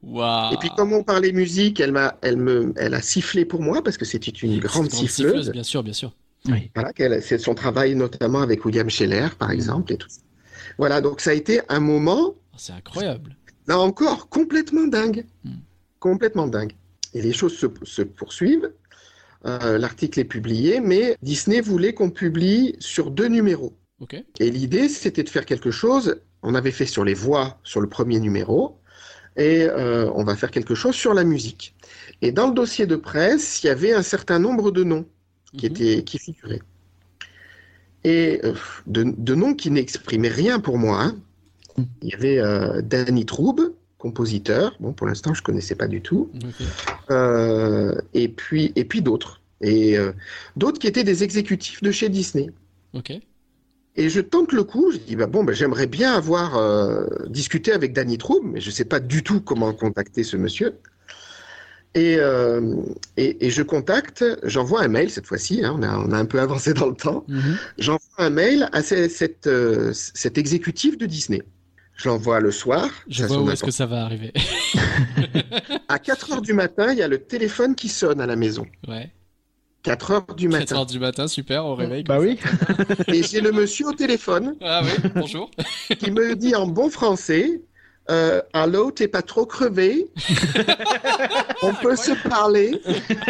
[0.03, 3.83] Et puis comme on parlait musique, elle m'a, elle me, elle a sifflé pour moi
[3.83, 5.51] parce que c'était une grande Grande siffleuse.
[5.51, 6.13] bien sûr, bien sûr.
[6.47, 6.71] Oui.
[6.75, 6.91] Voilà,
[7.23, 10.09] c'est son travail notamment avec William Scheller par exemple et tout.
[10.77, 13.35] Voilà, donc ça a été un moment Oh, c'est incroyable.
[13.67, 15.51] là encore complètement dingue, Mm.
[16.01, 16.73] complètement dingue.
[17.15, 18.71] Et les choses se, se poursuivent.
[19.47, 23.73] Euh, L'article est publié, mais Disney voulait qu'on publie sur deux numéros.
[24.01, 24.17] Ok.
[24.41, 26.17] Et l'idée, c'était de faire quelque chose.
[26.45, 28.79] On avait fait sur les voix sur le premier numéro,
[29.37, 31.75] et euh, on va faire quelque chose sur la musique.
[32.23, 35.07] Et dans le dossier de presse, il y avait un certain nombre de noms
[35.57, 35.73] qui Mhm.
[35.73, 36.63] étaient qui figuraient.
[38.05, 38.55] Et euh,
[38.87, 41.03] de, de noms qui n'exprimaient rien pour moi.
[41.03, 41.17] hein.
[41.79, 41.87] Mhm.
[42.03, 43.57] Il y avait euh, Danny Troub,
[43.99, 44.77] compositeur.
[44.81, 46.31] Bon, pour l'instant, je connaissais pas du tout.
[48.13, 49.41] Et puis et puis d'autres.
[49.63, 49.97] Et
[50.57, 52.51] d'autres qui étaient des exécutifs de chez Disney.
[53.97, 57.73] Et je tente le coup, je dis bah bon, bah, j'aimerais bien avoir euh, discuté
[57.73, 60.79] avec Danny Troub, mais je sais pas du tout comment contacter ce monsieur.
[61.97, 62.75] Et, euh,
[63.17, 66.25] et, et je contacte, j'envoie un mail cette fois-ci, hein, on, a, on a un
[66.25, 67.57] peu avancé dans le temps, Mhm.
[67.79, 71.43] j'envoie un mail à ce- cette, euh, cet exécutif de Disney.
[71.95, 74.33] Je l'envoie le soir, Je vois où est-ce que ça va arriver.
[75.89, 78.67] à 4 heures du matin, il y a le téléphone qui sonne à la maison.
[78.89, 79.13] Ouais.
[79.85, 80.77] 4 heures du 4 matin.
[80.77, 82.03] heures du matin, super, au réveil.
[82.05, 82.39] Bah oui.
[83.09, 84.57] Et j'ai le monsieur au téléphone.
[84.63, 85.51] Ah oui, bonjour.
[85.99, 87.63] qui me dit en bon français
[88.11, 90.07] euh, Allô, t'es pas trop crevé
[91.63, 92.81] On peut se parler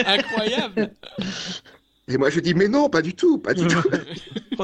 [0.06, 0.90] Incroyable.
[2.08, 3.82] Et moi je dis Mais non, pas du tout, pas du tout.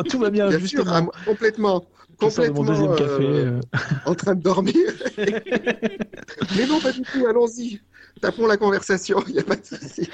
[0.09, 1.11] Tout va bien, Bien sûr, justement.
[1.13, 1.81] ah, complètement.
[1.81, 3.23] De Complètement deuxième café.
[3.25, 4.75] euh, euh, en train de dormir.
[6.57, 7.81] Mais non, pas du tout, allons-y.
[8.21, 10.09] Tapons la conversation, il n'y a pas de souci.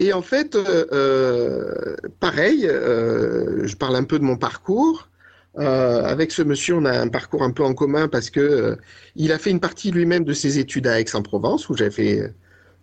[0.00, 5.08] Et en fait, euh, euh, pareil, euh, je parle un peu de mon parcours.
[5.56, 8.76] Euh, avec ce monsieur, on a un parcours un peu en commun parce que
[9.14, 12.32] il a fait une partie lui-même de ses études à Aix-en-Provence, où j'avais,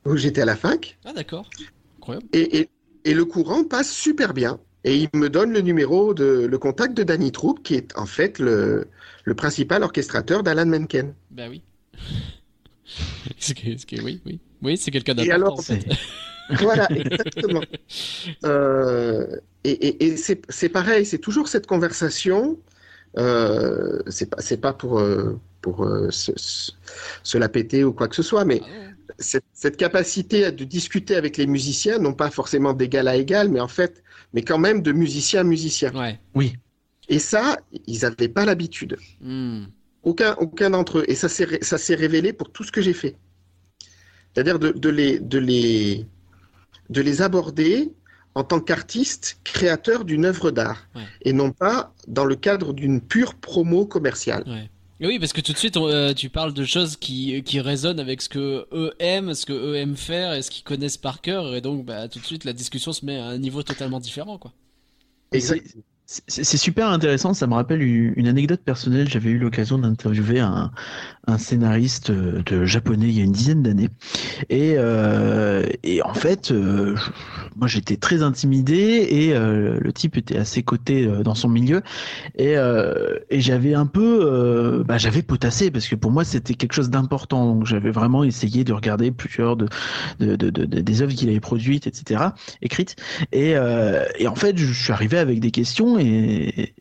[0.06, 0.98] où j'étais à la fac.
[1.04, 1.50] Ah d'accord.
[1.98, 2.28] Incroyable.
[2.32, 2.70] Et, et,
[3.04, 4.60] et le courant passe super bien.
[4.84, 8.06] Et il me donne le numéro de le contact de Danny Troupe, qui est en
[8.06, 8.88] fait le,
[9.26, 11.14] le principal orchestrateur d'Alan Menken.
[11.30, 11.62] Bah oui.
[13.38, 14.40] ce est- oui, oui.
[14.64, 15.62] Oui, c'est quelqu'un Et d'important.
[16.60, 17.62] Voilà, exactement.
[18.46, 19.28] Euh,
[19.64, 22.60] et et, et c'est pareil, c'est toujours cette conversation.
[23.18, 26.72] Euh, c'est pas c'est pas pour euh, pour euh, se, se-
[27.24, 28.68] se la péter ou quoi que ce soit, mais Ah
[29.20, 33.50] cette, cette capacité à- de discuter avec les musiciens, non pas forcément d'égal à égal,
[33.50, 34.02] mais en fait,
[34.34, 35.92] mais quand même de musicien à musicien.
[35.94, 36.20] Ouais.
[36.34, 36.54] Oui.
[37.10, 38.98] Et ça, ils n'avaient pas l'habitude.
[39.20, 39.66] Hmm.
[40.04, 41.06] Aucun, aucun d'entre eux.
[41.08, 43.16] Et ça s'est, ré- ça s'est révélé pour tout ce que j'ai fait.
[44.34, 46.06] C'est-à-dire de, de les, de, les,
[46.92, 47.92] de les aborder
[48.36, 50.88] en tant qu'artiste créateur d'une œuvre d'art.
[50.96, 51.02] Ouais.
[51.24, 54.44] Et non pas dans le cadre d'une pure promo commerciale.
[54.48, 54.70] Ouais.
[55.02, 58.00] Oui, parce que tout de suite, on, euh, tu parles de choses qui, qui résonnent
[58.00, 61.22] avec ce que eux aiment, ce que eux aiment faire et ce qu'ils connaissent par
[61.22, 61.56] cœur.
[61.56, 64.38] Et donc, bah, tout de suite, la discussion se met à un niveau totalement différent,
[64.38, 64.54] quoi.
[65.32, 65.76] Exact.
[66.28, 69.08] C'est super intéressant, ça me rappelle une anecdote personnelle.
[69.08, 70.72] J'avais eu l'occasion d'interviewer un,
[71.38, 73.88] scénariste euh, japonais il y a une dizaine d'années.
[74.50, 75.66] Et, euh,
[76.04, 76.98] en fait, euh,
[77.56, 81.82] moi j'étais très intimidé et le type était assez coté euh, dans son milieu.
[82.38, 82.56] Et,
[83.32, 87.46] j'avais un peu, bah, j'avais potassé parce que pour moi c'était quelque chose d'important.
[87.56, 89.68] Donc j'avais vraiment essayé de regarder plusieurs de,
[90.20, 92.22] de, de, de- de- des œuvres qu'il avait produites, etc.,
[92.62, 92.98] écrites.
[93.32, 96.74] Et en fait, je suis arrivé avec des questions et,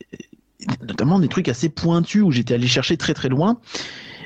[0.87, 3.59] notamment des trucs assez pointus où j'étais allé chercher très très loin.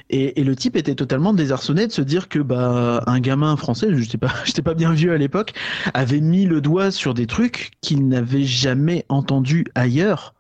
[0.10, 4.04] Et, le type était totalement désarçonné de se dire que bah un gamin français, je
[4.04, 5.54] sais pas, j'étais pas bien vieux à l'époque,
[5.94, 10.36] avait mis le doigt sur des trucs qu'il n'avait jamais entendus ailleurs.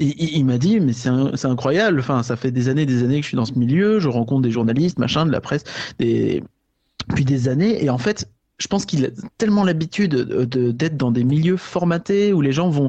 [0.00, 1.08] Il, m'a dit mais c'est
[1.44, 1.98] incroyable.
[1.98, 3.98] Enfin, ça fait des années, des années que je suis dans ce milieu.
[3.98, 5.64] Je rencontre des journalistes, machin, de la presse,
[5.98, 6.44] des
[7.08, 7.82] depuis des années.
[7.84, 11.56] Et en fait, je pense qu'il a tellement l'habitude de- de- d'être dans des milieux
[11.56, 12.88] formatés où les gens vont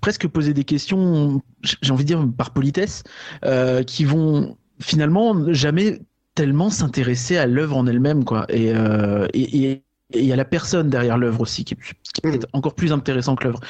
[0.00, 1.42] presque poser des questions,
[1.82, 3.02] j'ai envie de dire par politesse,
[3.44, 6.00] euh, qui vont finalement jamais
[6.34, 8.46] tellement s'intéresser à l'œuvre en elle-même, quoi.
[8.48, 9.82] Et euh, et- et-
[10.12, 11.82] et il y a la personne derrière l'œuvre aussi, qui, qui
[12.24, 13.60] est peut-être encore plus intéressant que l'œuvre.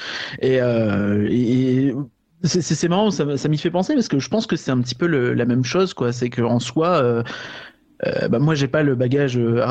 [0.41, 1.95] Et, euh, et-
[2.45, 4.95] c'est- marrant, ça, ça m'y fait penser parce que je pense que c'est un petit
[4.95, 6.13] peu le- la même chose, quoi.
[6.13, 7.23] C'est qu'en soi, euh,
[8.07, 9.63] euh, bah moi j'ai pas le bagage euh,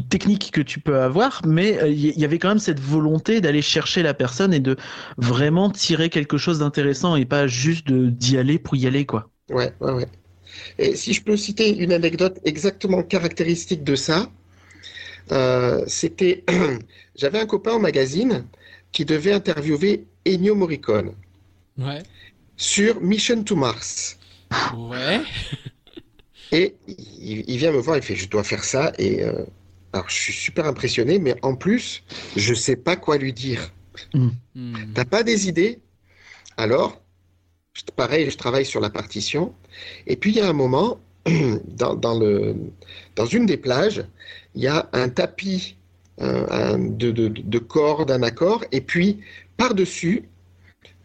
[0.00, 3.40] technique que tu peux avoir, mais euh, il y, y avait quand même cette volonté
[3.40, 4.76] d'aller chercher la personne et de
[5.18, 9.30] vraiment tirer quelque chose d'intéressant et pas juste de- d'y aller pour y aller, quoi.
[9.50, 10.06] Ouais, ouais, ouais.
[10.78, 14.30] Et si je peux citer une anecdote exactement caractéristique de ça,
[15.32, 16.44] euh, c'était,
[17.16, 18.44] j'avais un copain au magazine
[18.92, 21.14] qui devait interviewer Ennio Morricone
[21.78, 22.06] Ouais.
[22.58, 24.18] sur Mission to Mars.
[24.70, 25.28] Ouais.
[26.50, 28.92] Et il, il vient me voir, il fait, je dois faire ça.
[28.98, 29.44] Et euh,
[29.92, 32.02] alors, je suis super impressionné, mais en plus,
[32.36, 33.72] je sais pas quoi lui dire.
[34.14, 34.28] Hmm.
[34.94, 35.80] T'as pas des idées?
[36.56, 37.00] Alors,
[37.96, 39.54] pareil, je travaille sur la partition.
[40.06, 41.00] Et puis, il y a un moment,
[41.66, 42.56] dans, dans le,
[43.16, 44.04] dans une des plages,
[44.54, 45.76] il y a un tapis
[46.20, 48.64] euh, un- de, de, de cordes, un accord.
[48.72, 49.20] Et puis,
[49.56, 50.28] par-dessus,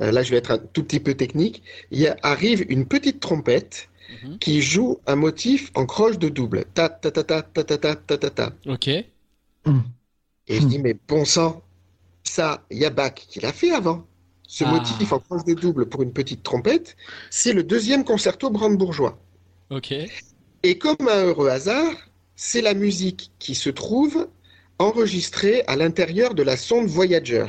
[0.01, 2.85] euh, là, je vais être un tout petit peu technique, il y a- arrive une
[2.85, 3.89] petite trompette
[4.23, 4.37] Mhm.
[4.39, 6.65] qui joue un motif en croche de double.
[6.73, 8.53] Ta, ta, ta, ta, ta, ta, ta, ta, ta, ta.
[8.67, 8.87] Ok.
[8.87, 11.61] Et je dis, mais bon sang,
[12.23, 14.05] ça, il y a Bach qui l'a fait avant.
[14.47, 14.71] Ce Ah.
[14.71, 16.95] motif en croche de double pour une petite trompette,
[17.29, 19.17] c'est le deuxième concerto brandebourgeois.
[19.69, 19.93] Ok.
[20.63, 21.93] Et comme un heureux hasard,
[22.35, 24.27] c'est la musique qui se trouve
[24.79, 27.45] enregistrée à l'intérieur de la sonde Voyager.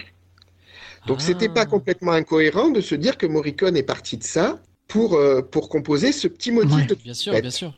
[1.07, 1.67] Donc c'était pas Ah.
[1.67, 6.13] complètement incohérent de se dire que Morricone est parti de ça pour, euh, pour composer
[6.13, 6.87] ce petit motif Ouais.
[6.87, 7.75] de Bien sûr, bien sûr.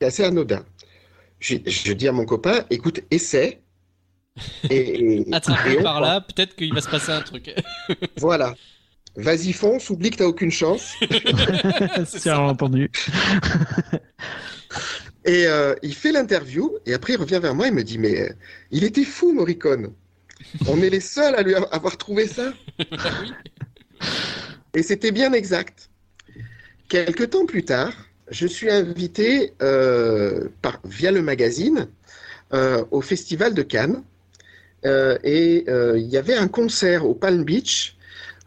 [0.00, 0.64] c'est assez anodin.
[1.40, 3.62] Je, je dis à mon copain, écoute, essaie.
[4.68, 7.54] Et, et- Attrapé et par là, peut-être qu'il va se passer un truc.
[8.18, 8.54] Voilà.
[9.16, 10.94] Vas-y, fonce, oublie que t'as aucune chance.
[12.06, 12.88] C'est entendu.
[15.26, 18.20] Et euh, il fait l'interview, et après il revient vers moi et me dit, mais
[18.20, 18.32] euh,
[18.70, 19.92] il était fou, Morricone.
[20.68, 22.52] On est les seuls à lui avoir trouvé ça.
[22.78, 23.32] oui.
[24.74, 25.90] Et c'était bien exact.
[26.90, 27.92] Quelque temps plus tard,
[28.32, 30.48] je suis invité euh,
[30.84, 31.86] via le magazine
[32.52, 34.02] euh, au Festival de Cannes.
[34.84, 37.96] Euh, et il y avait un concert au Palm Beach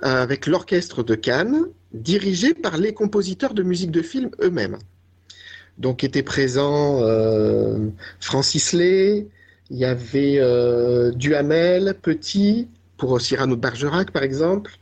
[0.02, 4.78] avec l'orchestre de Cannes, dirigé par les compositeurs de musique de film eux-mêmes.
[5.78, 7.00] Donc étaient présents
[8.20, 9.26] Francis Lay,
[9.70, 10.42] Il y avait
[11.16, 12.68] Duhamel, Petit,
[12.98, 14.78] pour Cyrano de Bergerac, par exemple.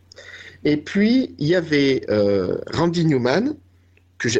[0.64, 3.56] Et puis, il y avait euh, Randy Newman,
[4.18, 4.40] que, je,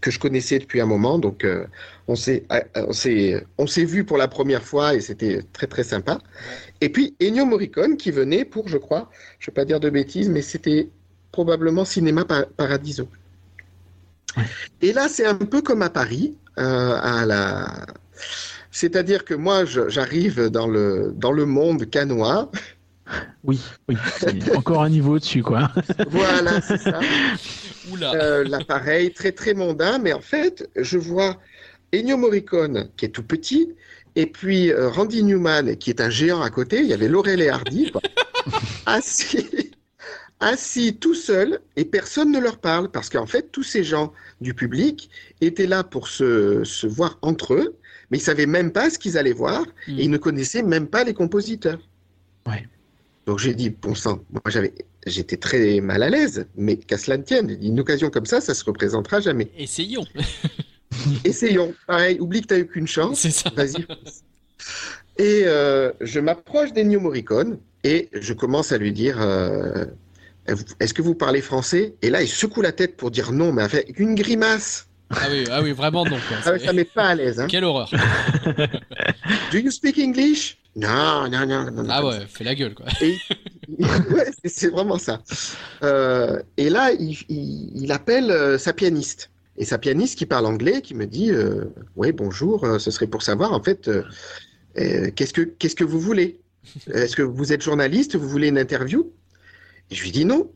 [0.00, 1.18] que je connaissais depuis un moment.
[1.18, 1.66] Donc, euh,
[2.08, 6.18] on s'est euh, on s'est- vu pour la première fois et c'était très, très sympa.
[6.80, 9.90] Et puis, Ennio Morricone, qui venait pour, je crois, je ne vais pas dire de
[9.90, 10.88] bêtises, mais c'était
[11.32, 13.08] probablement Cinéma Par- Paradiso.
[14.80, 17.86] Et là, c'est un peu comme à Paris, euh, à la...
[18.70, 22.50] C'est-à-dire que moi, j'arrive dans le, dans le monde canois.
[23.44, 23.96] Oui, oui.
[24.18, 25.70] C'est encore un niveau au-dessus, quoi.
[26.10, 27.00] Voilà, c'est ça.
[28.02, 31.38] Euh, L'appareil très très mondain, mais en fait, je vois
[31.94, 33.74] Ennio Morricone qui est tout petit,
[34.14, 36.80] et puis euh, Randy Newman qui est un géant à côté.
[36.80, 38.02] Il y avait Laurel et Hardy, quoi.
[38.86, 39.72] assis,
[40.40, 44.52] assis tout seul, et personne ne leur parle parce qu'en fait, tous ces gens du
[44.54, 47.76] public étaient là pour se, se voir entre eux,
[48.10, 51.04] mais ils savaient même pas ce qu'ils allaient voir, et ils ne connaissaient même pas
[51.04, 51.80] les compositeurs.
[52.46, 52.66] Ouais.
[53.28, 54.72] Donc j'ai dit, bon sang, moi j'avais,
[55.06, 58.54] j'étais très mal à l'aise, mais qu'à cela ne tienne, une occasion comme ça, ça
[58.54, 59.50] se représentera jamais.
[59.58, 60.06] Essayons.
[61.26, 61.74] Essayons.
[61.86, 63.20] Pareil, oublie que tu n'as eu qu'une chance.
[63.20, 63.50] C'est ça.
[63.54, 63.84] Vas-y.
[65.18, 69.84] Et euh, je m'approche d'Ennio Morricone et je commence à lui dire euh,
[70.80, 71.96] Est-ce que vous parlez français?
[72.00, 74.88] Et là, il secoue la tête pour dire non, mais avec une grimace.
[75.10, 76.16] Ah oui, ah oui, vraiment non.
[76.28, 76.38] Quoi.
[76.46, 77.40] Ah ça met pas à l'aise.
[77.40, 77.46] Hein.
[77.46, 77.90] Quelle horreur.
[79.52, 80.56] Do you speak English?
[80.78, 81.70] Non, non, non.
[81.70, 82.86] non, Ah ouais, fais la gueule quoi.
[83.78, 85.22] ouais, c'est- vraiment ça.
[85.82, 89.30] Euh, et là, il, il- il appelle euh, sa pianiste.
[89.56, 91.64] Et sa pianiste qui parle anglais, qui me dit euh,
[91.96, 93.90] Oui, bonjour, ce serait pour savoir, en fait,
[94.76, 96.40] qu'est-ce que qu'est-ce que vous voulez?
[96.92, 98.14] Est-ce que vous êtes journaliste?
[98.16, 99.10] Vous voulez une interview
[99.90, 100.48] Et je lui dis non.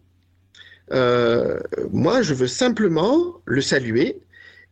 [1.91, 4.21] Moi, je veux simplement le saluer,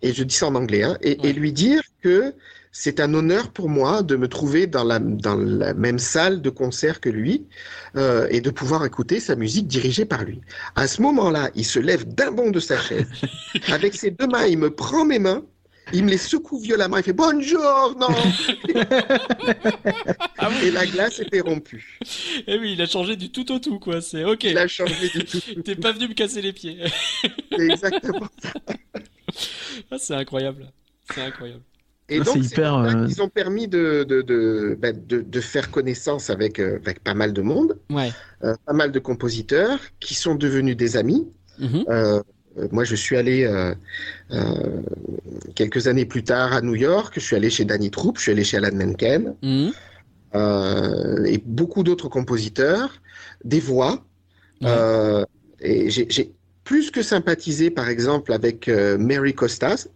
[0.03, 1.31] et je dis ça en anglais, hein, et, Ouais.
[1.31, 2.33] et lui dire que
[2.73, 6.51] c'est un honneur pour moi de me trouver dans la, dans la même salle de
[6.51, 7.47] concert que lui
[7.97, 10.41] euh, et de pouvoir écouter sa musique dirigée par lui.
[10.77, 13.09] À ce moment-là, il se lève d'un bond de sa chaise.
[13.69, 15.43] Avec ses deux mains, il me prend mes mains,
[15.93, 18.09] il me les secoue violemment, il fait Bonjour, non
[20.39, 20.51] Ah.
[20.63, 21.99] Et la glace était rompue.
[22.47, 24.01] Eh oui, il a changé du tout au tout quoi.
[24.01, 24.45] C'est ok.
[24.45, 25.41] Il a changé du tout.
[25.65, 26.79] T'es pas venu me casser les pieds.
[27.51, 28.29] C'est exactement
[29.91, 30.71] Ah, c'est incroyable.
[31.13, 31.63] C'est incroyable.
[32.11, 35.71] Et Ah, donc, hyper, euh, qu'ils ont permis de, de, de, ben, de, de faire
[35.71, 38.11] connaissance avec, euh, avec pas mal de monde, Ouais.
[38.45, 41.29] euh, pas mal de compositeurs qui sont devenus des amis.
[41.89, 42.21] Euh,
[42.73, 43.75] moi, je suis allé euh,
[44.33, 44.83] euh,
[45.55, 47.13] quelques années plus tard à New York.
[47.17, 49.73] Je suis allé chez Danny Troop, je suis allé chez Alan Menken Mhm.
[50.35, 53.01] euh, et beaucoup d'autres compositeurs,
[53.45, 54.05] des voix.
[54.65, 55.25] Euh,
[55.61, 56.33] et j'ai j'ai
[56.65, 59.89] plus que sympathisé, par exemple, avec euh, Mary Costas,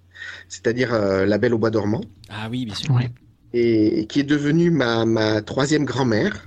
[0.49, 2.01] c'est-à-dire euh, La Belle au Bois dormant,
[2.31, 2.95] Ah oui, bien sûr.
[2.95, 3.11] Ouais.
[3.53, 6.47] et qui est devenue ma, ma troisième grand-mère.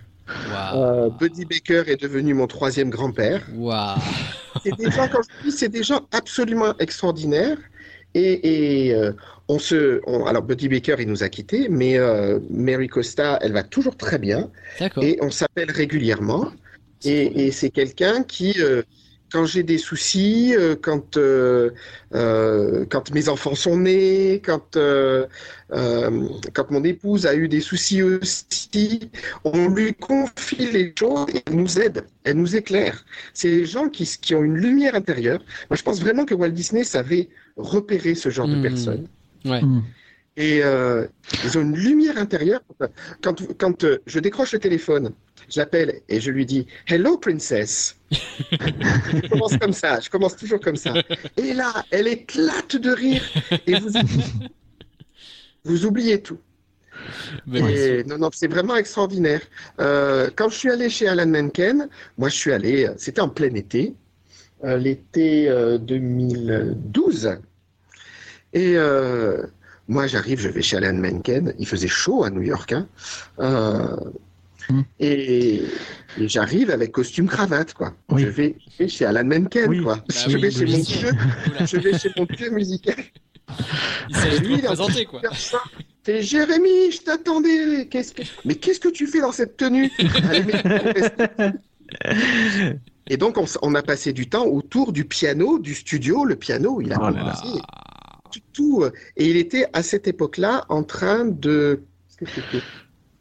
[0.52, 0.84] Waouh.
[0.84, 3.42] Euh, Buddy Baker est devenu mon troisième grand-père.
[3.56, 3.98] Waouh.
[4.64, 7.58] C'est des gens, quand je dis, c'est des gens absolument extraordinaires.
[8.14, 9.14] Et, et, euh,
[9.48, 13.54] on se, on- alors Buddy Baker, il nous a quittés, mais euh, Mary Costa, elle
[13.54, 14.50] va toujours très bien.
[14.80, 15.04] D'accord.
[15.04, 16.52] Et on s'appelle régulièrement.
[17.00, 18.82] C'est Et, et c'est quelqu'un qui, euh,
[19.32, 21.72] quand j'ai des soucis, euh, quand, euh,
[22.16, 25.28] euh, quand mes enfants sont nés, quand, euh,
[25.74, 29.10] euh, quand mon épouse a eu des soucis aussi,
[29.44, 33.06] on lui confie les choses et elle nous aide, elle nous éclaire.
[33.34, 35.40] C'est des gens qui, qui ont une lumière intérieure.
[35.70, 38.62] Moi, je pense vraiment que Walt Disney savait repérer ce genre de Mhm.
[38.62, 39.08] personnes.
[39.46, 39.62] Ouais.
[39.62, 39.82] Mm.
[40.38, 41.08] Et euh,
[41.44, 42.62] ils ont une lumière intérieure.
[43.24, 45.12] Quand, quand euh, je décroche le téléphone,
[45.50, 47.98] je l'appelle et je lui dis Hello, princess.
[48.12, 50.94] je commence comme ça, je commence toujours comme ça.
[51.38, 53.24] Et là, elle éclate de rire
[53.66, 53.90] et vous,
[55.64, 56.40] vous oubliez tout.
[57.48, 57.60] Mais.
[57.74, 59.42] Et, non, non, c'est vraiment extraordinaire.
[59.80, 63.54] Euh, quand je suis allé chez Alan Menken, moi je suis allé, c'était en plein
[63.56, 63.96] été,
[64.64, 67.38] euh, l'été euh, 2012.
[68.54, 69.44] Et euh,
[69.88, 72.72] moi j'arrive, je vais chez Alan Menken, il faisait chaud à New York.
[72.74, 72.88] hein.
[73.40, 73.96] Euh,
[74.70, 74.82] Hmm.
[75.00, 75.62] Et,
[76.20, 77.94] et j'arrive avec costume cravate, quoi.
[78.10, 78.24] Oui.
[78.24, 79.82] Je, vais, je vais chez Alan Menken, Oui.
[79.82, 79.96] quoi.
[79.96, 81.10] Bah je, oui, vais chez mon dieu,
[81.66, 82.96] je vais chez mon dieu musical.
[84.10, 85.22] Il s'agit de représenter quoi.
[86.04, 87.88] T'es Jérémy, je t'attendais.
[87.90, 88.24] Qu'est-ce que...
[88.44, 89.90] Mais qu'est-ce que tu fais dans cette tenue?
[90.30, 90.44] Allez,
[93.10, 96.26] Et donc, on, a passé du temps autour du piano, du studio.
[96.26, 97.42] Le piano, il a Oh là là.
[98.54, 101.82] Tout, euh, Et il était à cette époque-là en train de.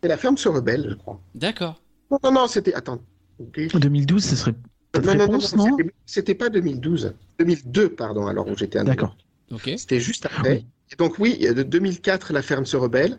[0.02, 1.20] La ferme se rebelle, je crois.
[1.34, 1.82] D'accord.
[2.10, 2.74] Non, non, non, c'était.
[2.74, 3.00] Attends.
[3.38, 3.76] Ok.
[3.78, 4.52] 2012, ce serait
[4.94, 5.76] Non, non, non, réponse, non, non?
[6.06, 7.12] c'était- pas 2012.
[7.38, 8.84] 2002, pardon, alors où j'étais à.
[8.84, 9.16] D'accord.
[9.52, 9.70] Ok.
[9.76, 10.50] C'était juste après.
[10.58, 10.66] oui.
[10.92, 13.18] Et donc oui, de 2004, la ferme se rebelle.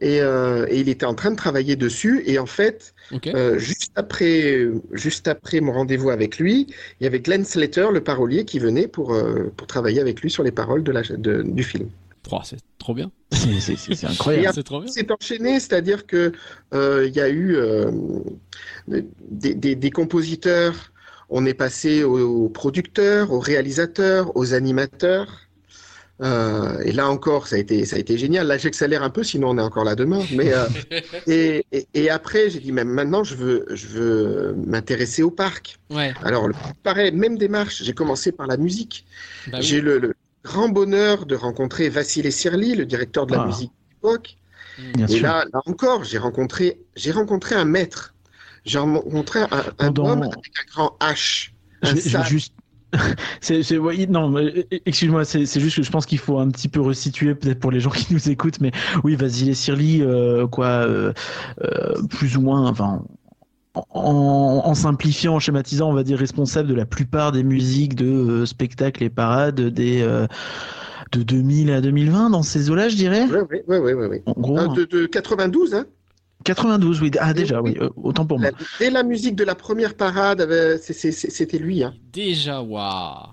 [0.00, 2.22] Et, euh, et il était en train de travailler dessus.
[2.26, 2.94] Et en fait,
[3.34, 6.66] euh, juste après, juste après mon rendez-vous avec lui,
[7.00, 10.30] il y avait Glenn Slater, le parolier, qui venait pour, euh, pour travailler avec lui
[10.30, 11.88] sur les paroles de la, de- du film.
[12.30, 13.10] Oh, c'est trop bien.
[13.32, 14.54] C'est- incroyable.
[14.54, 14.90] C'est trop bien.
[14.92, 16.32] C'est enchaîné, c'est-à-dire que
[16.74, 17.90] euh, il y a eu euh,
[18.86, 20.92] des, des- des compositeurs,
[21.30, 25.47] on est passé aux, aux producteurs, aux réalisateurs, aux animateurs.
[26.20, 28.46] Euh, et là encore, ça a été, ça a été génial.
[28.48, 30.20] Là, j'accélère un peu, sinon on est encore là demain.
[30.34, 30.66] Mais euh,
[31.26, 35.78] et, et, et après, j'ai dit, même maintenant, je veux, je veux m'intéresser au parc.
[35.90, 36.12] Ouais.
[36.24, 36.48] Alors,
[36.82, 37.82] pareil, même démarche.
[37.84, 39.06] J'ai commencé par la musique.
[39.46, 39.64] Bah oui.
[39.64, 43.46] J'ai le, le grand bonheur de rencontrer Vassili Sirli, le directeur de la Ah.
[43.46, 44.36] musique de l'époque.
[44.94, 48.14] Bien Et là, là encore, j'ai rencontré, j'ai rencontré un maître.
[48.64, 51.50] J'ai rencontré un, homme avec un grand H.
[51.82, 52.54] Un je juste.
[53.40, 56.38] c'est, c'est- ouais, non, mais, euh, excuse-moi, c'est, c'est juste que je pense qu'il faut
[56.38, 58.72] un petit peu resituer, peut-être pour les gens qui nous écoutent, mais
[59.04, 61.12] oui, Vasile Sirli, euh, quoi, euh,
[61.62, 63.02] euh, plus ou moins, enfin,
[63.74, 68.06] en, en simplifiant, en schématisant, on va dire responsable de la plupart des musiques de
[68.06, 70.26] euh, spectacles et parades des euh,
[71.12, 73.26] de 2000 à 2020 dans ces eaux-là, je dirais.
[73.30, 74.22] Oui, oui, oui, oui.
[74.26, 75.86] En gros, Euh, de, de 92, hein.
[76.44, 77.10] 92, oui.
[77.20, 77.76] Ah déjà, Oui.
[77.80, 78.50] euh, autant pour moi.
[78.78, 80.46] Dès la musique de la première parade,
[80.80, 81.82] c'est- c'était lui.
[81.82, 81.94] Hein.
[82.12, 83.28] Déjà, waouh.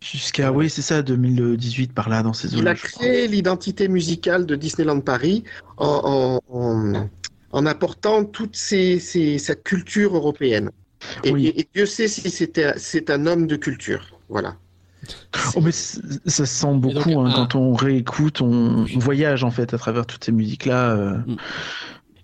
[0.00, 2.72] Jusqu'à, oui, c'est ça, 2018 par là, dans ces Il eaux-là.
[2.72, 5.42] a créé l'identité musicale de Disneyland Paris
[5.78, 7.08] en, en, en,
[7.52, 10.70] en apportant toute ses, ses- sa culture européenne.
[11.24, 11.46] Et, Oui.
[11.46, 14.18] et- et Dieu sait si c'est un homme de culture.
[14.28, 14.56] Voilà.
[15.54, 19.50] Oh, mais ça se sent beaucoup donc, hein, un- quand on réécoute, on voyage en
[19.50, 20.90] fait à travers toutes ces musiques-là.
[20.96, 21.36] euh, Mm.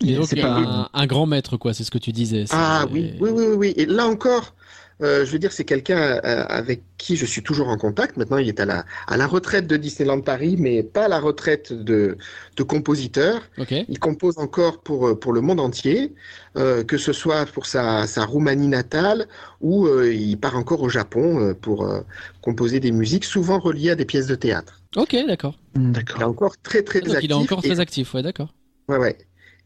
[0.06, 0.48] Et donc, pas.
[0.58, 2.44] un, un grand maître, quoi, c'est ce que tu disais.
[2.50, 3.74] Ah oui, oui, oui, oui, oui.
[3.76, 4.54] Et là encore,
[5.02, 8.16] euh, je veux dire, c'est quelqu'un euh, avec qui je suis toujours en contact.
[8.16, 11.18] Maintenant, il est à la, à la retraite de Disneyland Paris, mais pas à la
[11.18, 12.16] retraite de,
[12.56, 13.42] de compositeur.
[13.58, 13.72] Ok.
[13.88, 16.14] Il compose encore pour, euh, pour le monde entier,
[16.56, 19.26] euh, que ce soit pour sa, sa Roumanie natale
[19.60, 22.00] ou euh, il part encore au Japon euh, pour euh,
[22.40, 24.80] composer des musiques souvent reliées à des pièces de théâtre.
[24.96, 25.58] Ok, d'accord.
[25.74, 26.28] Mm, Il est D'accord.
[26.28, 27.28] encore très très Ah, Donc, actif.
[27.28, 28.52] il est encore et- très actif, ouais, d'accord.
[28.88, 29.16] Ouais, ouais.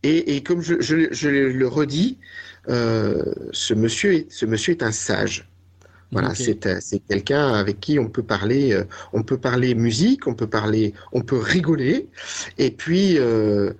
[0.02, 2.18] Et, et comme je, je, je le redis,
[2.68, 3.22] euh,
[3.52, 5.48] ce, monsieur est, ce monsieur est un sage.
[6.12, 6.36] Voilà, Ok.
[6.36, 10.34] c'est un- c'est quelqu'un avec qui on peut parler, euh, on peut parler musique, on
[10.34, 12.08] peut parler, on peut rigoler,
[12.58, 13.72] et puis euh,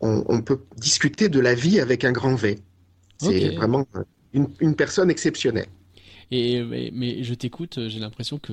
[0.00, 2.58] on, on peut discuter de la vie avec un grand V.
[3.18, 3.86] C'est vraiment
[4.34, 5.68] une, une personne exceptionnelle.
[6.30, 8.52] Et mais, mais je t'écoute, j'ai l'impression que,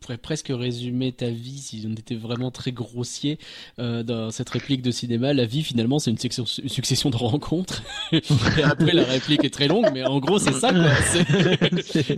[0.00, 3.38] pourrait presque résumer ta vie si on était vraiment très grossier
[3.78, 5.32] euh, dans cette réplique de cinéma.
[5.32, 7.82] La vie finalement c'est une, succession de rencontres.
[8.12, 8.22] Et
[8.62, 10.70] après la réplique est très longue, mais en gros c'est ça.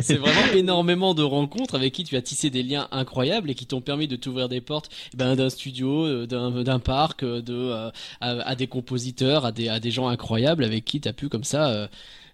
[0.01, 3.67] C'est- vraiment énormément de rencontres avec qui tu as tissé des liens incroyables et qui
[3.67, 7.55] t'ont permis de t'ouvrir des portes eh ben, d'un studio, euh, d'un parc, euh, de,
[7.55, 11.13] euh, à, à des compositeurs, à des, à des gens incroyables avec qui tu as
[11.13, 11.89] pu comme ça euh,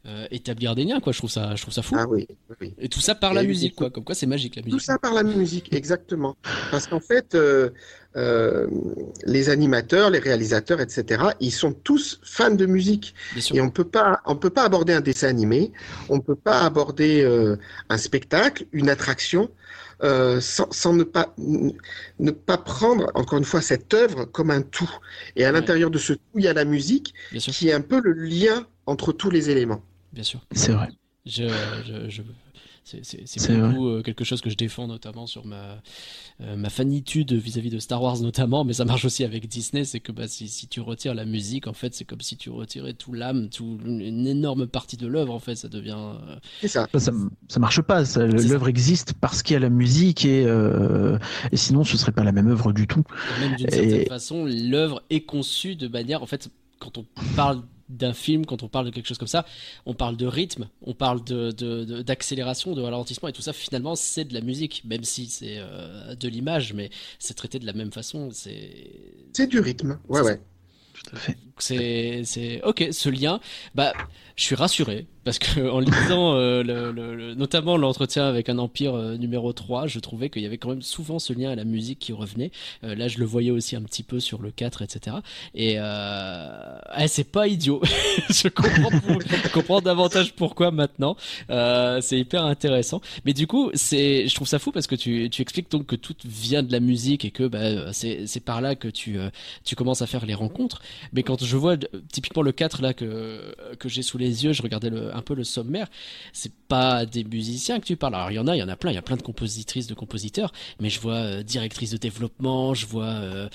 [0.07, 1.01] euh, établir des liens.
[1.01, 1.13] Quoi.
[1.13, 1.95] Je, trouve ça, je trouve ça fou.
[1.99, 2.75] Ah oui, oui, oui.
[2.79, 3.91] Et tout ça par la musique, quoi.
[3.91, 4.83] Comme quoi, c'est magique la Tout musique.
[4.83, 6.37] ça par la musique, exactement.
[6.71, 7.71] Parce qu'en fait, euh,
[8.17, 8.67] euh,
[9.25, 13.15] les animateurs, les réalisateurs, etc., ils sont tous fans de musique.
[13.53, 15.73] Et on peut pas, on peut pas aborder un dessin animé,
[16.09, 17.57] on peut pas aborder euh,
[17.89, 19.51] un spectacle, une attraction,
[20.03, 24.61] euh, sans, sans ne pas ne pas prendre encore une fois cette œuvre comme un
[24.63, 24.91] tout.
[25.37, 25.53] Et à Ouais.
[25.53, 28.67] l'intérieur de ce tout, il y a la musique qui est un peu le lien
[28.87, 29.83] entre tous les éléments.
[30.15, 30.41] Bien sûr.
[30.53, 30.89] C'est vrai.
[31.27, 31.45] Je,
[31.87, 32.23] je, je-
[32.85, 35.81] c'est, beaucoup euh, quelque chose que je défends notamment sur ma,
[36.43, 40.01] euh, ma fanitude vis-à-vis de Star Wars notamment, mais ça marche aussi avec Disney, c'est
[40.01, 42.93] que bah, si, si tu retires la musique, en fait, c'est comme si tu retirais
[42.93, 45.97] tout l'âme, tout, une énorme partie de l'œuvre, en fait, ça devient...
[45.97, 46.87] euh, C'est ça.
[46.93, 47.11] Ça,
[47.49, 48.03] ça, marche pas.
[48.17, 51.19] L'œuvre existe parce qu'il y a la musique et, euh,
[51.53, 53.03] et sinon ce serait pas la même œuvre du tout.
[53.39, 56.51] Et même d'une Et- certaine façon, l'œuvre est conçue de manière, en fait,
[56.81, 59.45] quand on parle d'un film, quand on parle de quelque chose comme ça,
[59.87, 63.53] on parle de rythme, on parle de, de- de- d'accélération, de, ralentissement, et tout ça,
[63.53, 67.67] finalement, c'est de la musique, même si c'est euh, de l'image, mais c'est traité de
[67.67, 68.31] la même façon.
[68.33, 69.99] C'est, du rythme.
[70.09, 70.41] Ouais, ouais.
[70.95, 71.37] Tout à fait.
[71.59, 72.89] C'est, c'est ok.
[72.91, 73.41] Ce lien,
[73.75, 73.93] bah,
[74.37, 78.59] je suis rassuré parce que en lisant euh, le, le- le- notamment l'entretien avec un
[78.59, 81.55] empire euh, numéro 3 je trouvais qu'il y avait quand même souvent ce lien à
[81.55, 82.51] la musique qui revenait.
[82.83, 85.17] Euh, là, je le voyais aussi un petit peu sur le 4, etc.
[85.55, 87.81] Et eh, c'est pas idiot.
[88.31, 91.17] je comprends, pour- je davantage pourquoi maintenant.
[91.49, 93.01] C'est hyper intéressant.
[93.25, 95.97] Mais du coup, c'est, je trouve ça fou parce que tu, tu expliques donc que
[95.97, 99.17] tout vient de la musique et que bah, c'est, par là que tu,
[99.65, 100.83] tu commences à faire les rencontres.
[101.13, 104.53] Mais quand je vois euh, typiquement le 4 là que, que j'ai sous les yeux,
[104.53, 105.89] je regardais le, un peu le sommaire,
[106.33, 108.15] c'est pas des musiciens que tu parles.
[108.15, 109.23] Alors il y en a, il y en a plein, il y a plein de
[109.23, 113.49] compositrices, de compositeurs, mais je vois euh, directrice de développement, je vois euh,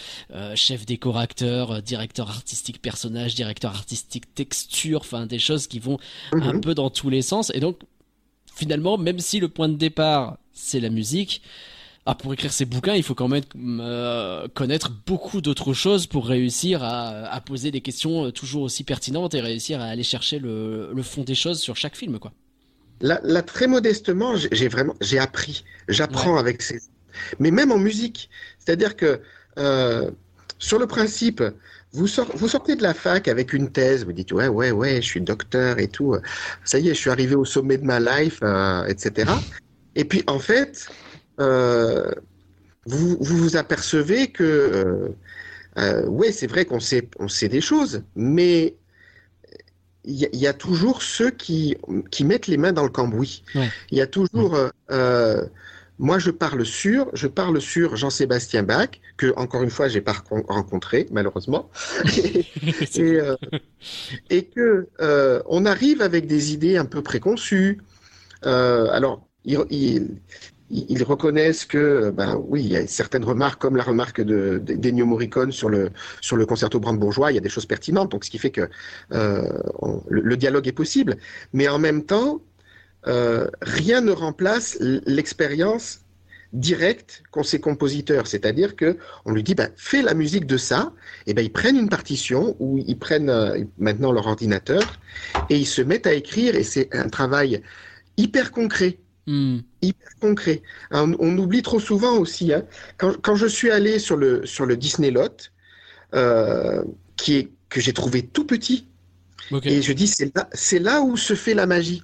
[0.56, 5.98] chef décorateur, directeur artistique personnage, directeur artistique texture, enfin des choses qui vont
[6.32, 6.62] un Mhm.
[6.62, 7.52] peu dans tous les sens.
[7.54, 7.80] Et donc
[8.56, 11.42] finalement, même si le point de départ c'est la musique,
[12.12, 13.44] ah, pour écrire ces bouquins, il faut quand même
[13.82, 18.84] euh, connaître beaucoup d'autres choses pour réussir à, à poser des questions euh, toujours aussi
[18.84, 22.32] pertinentes et réussir à aller chercher le, le fond des choses sur chaque film, quoi.
[23.02, 26.80] Là, là, très modestement, j'ai vraiment, j'ai appris, j'apprends avec ces.
[27.40, 29.22] Mais même en musique, c'est-à-dire que
[29.58, 30.12] euh,
[30.58, 31.42] sur le principe,
[31.94, 34.96] vous, sort- vous sortez de la fac avec une thèse, vous dites ouais, ouais, ouais,
[35.02, 36.18] je suis docteur et tout,
[36.66, 39.32] ça y est, je suis arrivé au sommet de ma life, euh, etc.
[39.96, 40.90] Et puis en fait,
[41.40, 42.12] euh,
[42.86, 45.10] vous, vous vous apercevez que euh,
[45.78, 48.76] euh, ouais, c'est vrai qu'on sait, on sait des choses, mais
[50.06, 51.78] il y, a- il y a toujours ceux qui,
[52.10, 53.44] qui mettent les mains dans le cambouis.
[53.56, 53.70] Ouais.
[53.92, 54.58] Il y a toujours.
[54.92, 55.44] euh,
[56.00, 60.16] moi, je parle sur, je parle sur Jean-Sébastien Bach, que encore une fois, j'ai pas
[60.48, 61.70] rencontré malheureusement,
[62.18, 62.46] et,
[62.96, 63.36] et, euh,
[64.30, 67.80] et que euh, on arrive avec des idées un peu préconçues.
[68.44, 70.08] Alors, ils,
[70.72, 74.74] ils reconnaissent que, ben oui, il y a certaines remarques, comme la remarque de de-
[74.76, 75.90] d'Ennio Morricone sur le
[76.22, 78.70] sur le concerto brandebourgeois, il y a des choses pertinentes, donc ce qui fait que
[79.12, 79.42] euh,
[80.10, 81.18] le, dialogue est possible,
[81.54, 82.42] mais en même temps,
[83.08, 86.02] euh, rien ne remplace l'expérience
[86.54, 90.94] directe qu'ont ces compositeurs, c'est-à-dire que on lui dit ben, fais la musique de ça,
[91.28, 95.00] et ben ils prennent une partition ou ils prennent euh, maintenant leur ordinateur
[95.50, 97.62] et ils se mettent à écrire et c'est un travail
[98.18, 99.60] hyper concret Hmm.
[99.82, 100.62] hyper concret.
[100.92, 102.54] On, on oublie trop souvent aussi.
[102.54, 102.64] hein.
[102.98, 105.52] Quand, quand je suis allé sur le, sur le Disney Lot,
[106.16, 106.84] euh,
[107.18, 108.88] qui est, que j'ai trouvé tout petit,
[109.66, 112.04] et je dis c'est là, c'est là où se fait la magie.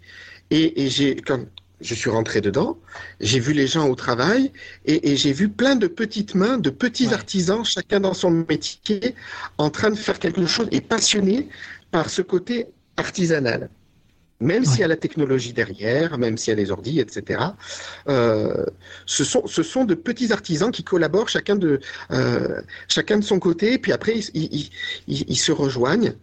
[0.51, 1.41] Et, et j'ai, quand
[1.81, 2.79] je suis rentré dedans,
[3.19, 4.51] j'ai vu les gens au travail
[4.85, 7.13] et, et j'ai vu plein de petites mains, de petits Ouais.
[7.13, 9.15] artisans, chacun dans son métier,
[9.57, 11.49] en train de faire quelque chose et passionnés
[11.91, 13.69] par ce côté artisanal.
[14.41, 17.39] Même s'il y a la technologie derrière, même s'il y a des ordis, etc.
[18.09, 18.65] Euh,
[19.05, 21.79] ce, sont, ce sont de petits artisans qui collaborent chacun de,
[22.11, 24.69] euh, chacun de son côté, puis après ils, ils,
[25.07, 26.13] ils, ils se rejoignent.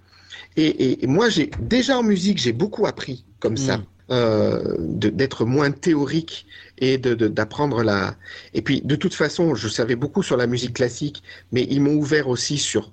[0.56, 3.86] Et, et, et moi, j'ai déjà en musique, j'ai beaucoup appris comme ça, Mm.
[4.10, 6.46] euh, d'être moins théorique
[6.78, 8.16] et d'apprendre la.
[8.52, 11.94] Et puis, de toute façon, je savais beaucoup sur la musique classique, mais ils m'ont
[11.94, 12.92] ouvert aussi sur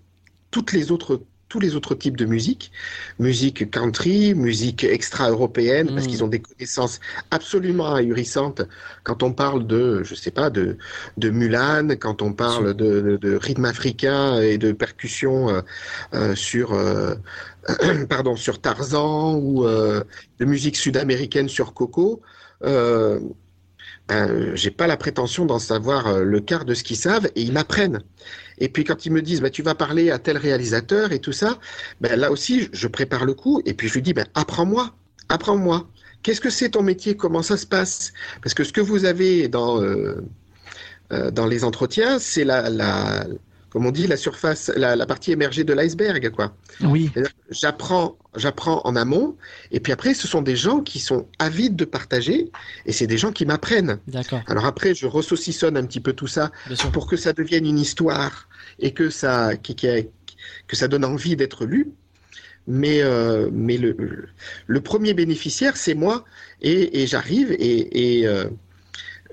[0.52, 2.72] toutes les autres tous les autres types de musique,
[3.20, 6.08] musique country, musique extra-européenne, parce Mm.
[6.08, 7.00] qu'ils ont des connaissances
[7.32, 8.62] absolument ahurissantes
[9.04, 10.78] quand on parle de, je sais pas, de,
[11.18, 15.62] de Mulan, quand on parle de, de, de rythme africain et de percussion euh,
[16.14, 17.16] euh, sur, euh,
[18.10, 20.04] pardon, sur Tarzan ou euh,
[20.40, 22.22] de musique sud-américaine sur Coco.
[22.64, 23.20] Euh,
[24.08, 27.42] ben, j'ai pas la prétention d'en savoir euh, le quart de ce qu'ils savent et
[27.42, 28.02] ils m'apprennent.
[28.60, 31.32] Et puis quand ils me disent, bah, tu vas parler à tel réalisateur et tout
[31.32, 31.60] ça,
[32.02, 34.94] ben, là aussi, je prépare le coup et puis je lui dis, ben, apprends-moi,
[35.30, 35.88] apprends-moi.
[36.24, 37.16] Qu'est-ce que c'est ton métier?
[37.16, 38.12] Comment ça se passe?
[38.44, 40.22] Parce que ce que vous avez dans, euh,
[41.14, 43.26] euh, les entretiens, c'est la,
[43.70, 46.56] comme on dit, la surface, la, la partie émergée de l'iceberg, quoi.
[46.82, 47.12] Oui,
[47.52, 49.36] J'apprends, j'apprends en amont,
[49.72, 52.52] et puis après, ce sont des gens qui sont avides de partager,
[52.86, 54.00] et c'est des gens qui m'apprennent.
[54.08, 56.52] D'accord, Alors après, je ressaucissonne un petit peu tout ça
[56.92, 58.50] pour que ça devienne une histoire
[58.80, 60.08] et que ça, qui- qui-
[60.68, 61.92] que ça donne envie d'être lu.
[62.68, 63.96] Mais, euh, mais le,
[64.68, 66.24] le premier bénéficiaire, c'est moi,
[66.62, 68.46] et, et j'arrive, et, et euh,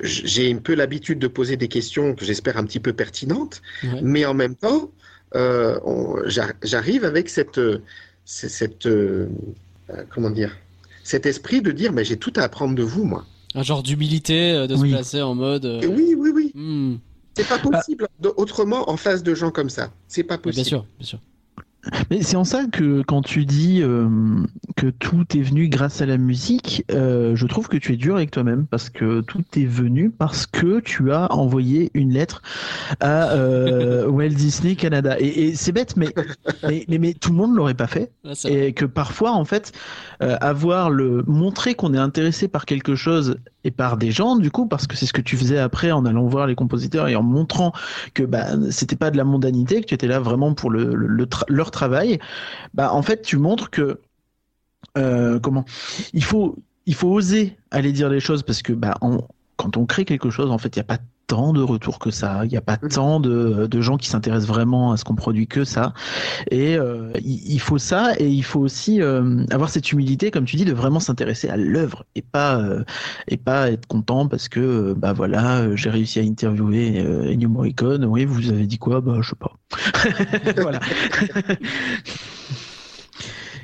[0.03, 4.01] j'ai un peu l'habitude de poser des questions que j'espère un petit peu pertinentes, Ouais.
[4.03, 4.91] mais en même temps,
[5.35, 5.79] euh,
[6.63, 7.83] j'arrive avec cette, euh,
[8.25, 9.27] cette, cette, euh,
[10.11, 10.57] comment dire,
[11.05, 13.25] cet esprit de dire, mais j'ai tout à apprendre de vous, moi.
[13.55, 15.65] Un genre d'humilité, de se placer en mode.
[15.65, 16.53] euh, oui, oui, oui.
[16.55, 16.97] hmm.
[17.37, 19.93] C'est pas possible autrement en face de gens comme ça.
[20.09, 20.63] C'est pas possible.
[20.63, 21.19] Bien sûr, bien sûr.
[22.11, 24.09] Mais c'est en ça que quand tu dis euh,
[24.77, 28.17] que tout est venu grâce à la musique, euh, je trouve que tu es dur
[28.17, 32.43] avec toi-même parce que tout est venu parce que tu as envoyé une lettre
[33.01, 35.17] à euh, Walt Disney Canada.
[35.19, 36.09] Et, et c'est bête, mais,
[36.63, 38.13] mais, mais, mais tout le monde l'aurait pas fait.
[38.25, 39.73] Ouais, et que parfois en fait
[40.21, 44.67] avoir le montrer qu'on est intéressé par quelque chose et par des gens du coup
[44.67, 47.23] parce que c'est ce que tu faisais après en allant voir les compositeurs et en
[47.23, 47.73] montrant
[48.15, 52.21] que bah c'était pas de la mondanité que tu étais là vraiment pour leur travail.
[52.75, 54.01] Bah en fait tu montres que
[54.97, 55.65] euh, comment
[56.13, 56.57] il faut
[56.87, 58.95] il faut oser aller dire les choses parce que bah
[59.57, 62.11] quand on crée quelque chose en fait il y a pas tant de retours que
[62.11, 62.43] ça.
[62.45, 62.89] Il n'y a pas Mhm.
[62.91, 65.93] tant de, de gens qui s'intéressent vraiment à ce qu'on produit que ça.
[66.51, 70.45] Et euh, il, il faut ça, et il faut aussi euh, avoir cette humilité, comme
[70.45, 72.85] tu dis, de vraiment s'intéresser à l'œuvre et pas euh,
[73.29, 77.49] et pas être content parce que euh, bah voilà, j'ai réussi à interviewer euh, Ennio
[77.49, 78.05] Morricone.
[78.05, 79.01] Oui, vous avez dit quoi?
[79.01, 79.53] Bah je sais pas.
[80.63, 80.81] voilà.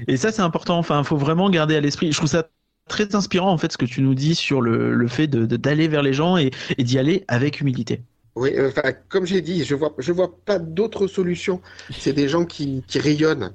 [0.09, 0.79] Et ça, c'est important.
[0.79, 2.13] Enfin, faut vraiment garder à l'esprit.
[2.13, 2.49] Je trouve ça
[2.93, 5.89] très inspirant, en fait, ce que tu nous dis sur le, le fait de- d'aller
[5.89, 8.03] vers les gens et, et d'y aller avec humilité.
[8.35, 11.61] Oui, euh, enfin, comme j'ai dit, je vois, je vois pas d'autre solution.
[11.99, 13.55] C'est des gens qui, qui rayonnent,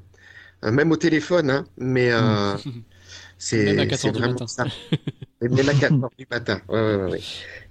[0.65, 2.57] euh, même au téléphone, hein, mais euh,
[3.39, 4.47] c'est Même à 4 c'est heures du vraiment matin.
[4.47, 4.67] ça.
[5.41, 6.61] Et même à 4 heures du matin.
[6.69, 7.23] Ouais, ouais, ouais, ouais.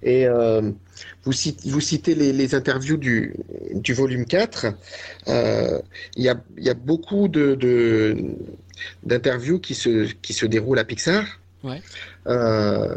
[0.03, 0.71] Et euh,
[1.23, 3.35] vous, citez, vous citez les, les interviews du,
[3.73, 4.67] du volume 4.
[5.27, 5.81] Euh,
[6.15, 8.35] Il y, a, il y a beaucoup de, de-
[9.03, 11.25] d'interviews qui se, qui se déroulent à Pixar.
[11.63, 11.83] Ouais.
[12.27, 12.95] Euh,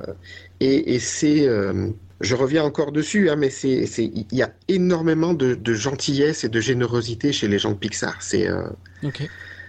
[0.60, 1.46] et et c'est.
[1.48, 1.90] euh,
[2.20, 6.50] je reviens encore dessus, hein, mais c'est, il y a énormément de, de gentillesse et
[6.50, 8.20] de générosité chez les gens de Pixar.
[8.20, 8.62] C'est, euh,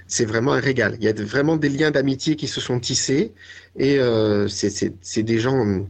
[0.07, 0.95] c'est vraiment un régal.
[0.99, 3.33] Il y a de- vraiment des liens d'amitié qui se sont tissés
[3.77, 5.87] et euh, c'est, des gens hum,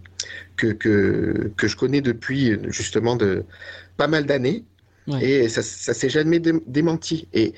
[0.57, 3.45] que, que, que je connais depuis justement de
[3.97, 4.65] pas mal d'années
[5.07, 5.23] Ouais.
[5.45, 7.27] et ça, ça s'est jamais dé- démenti.
[7.33, 7.53] Et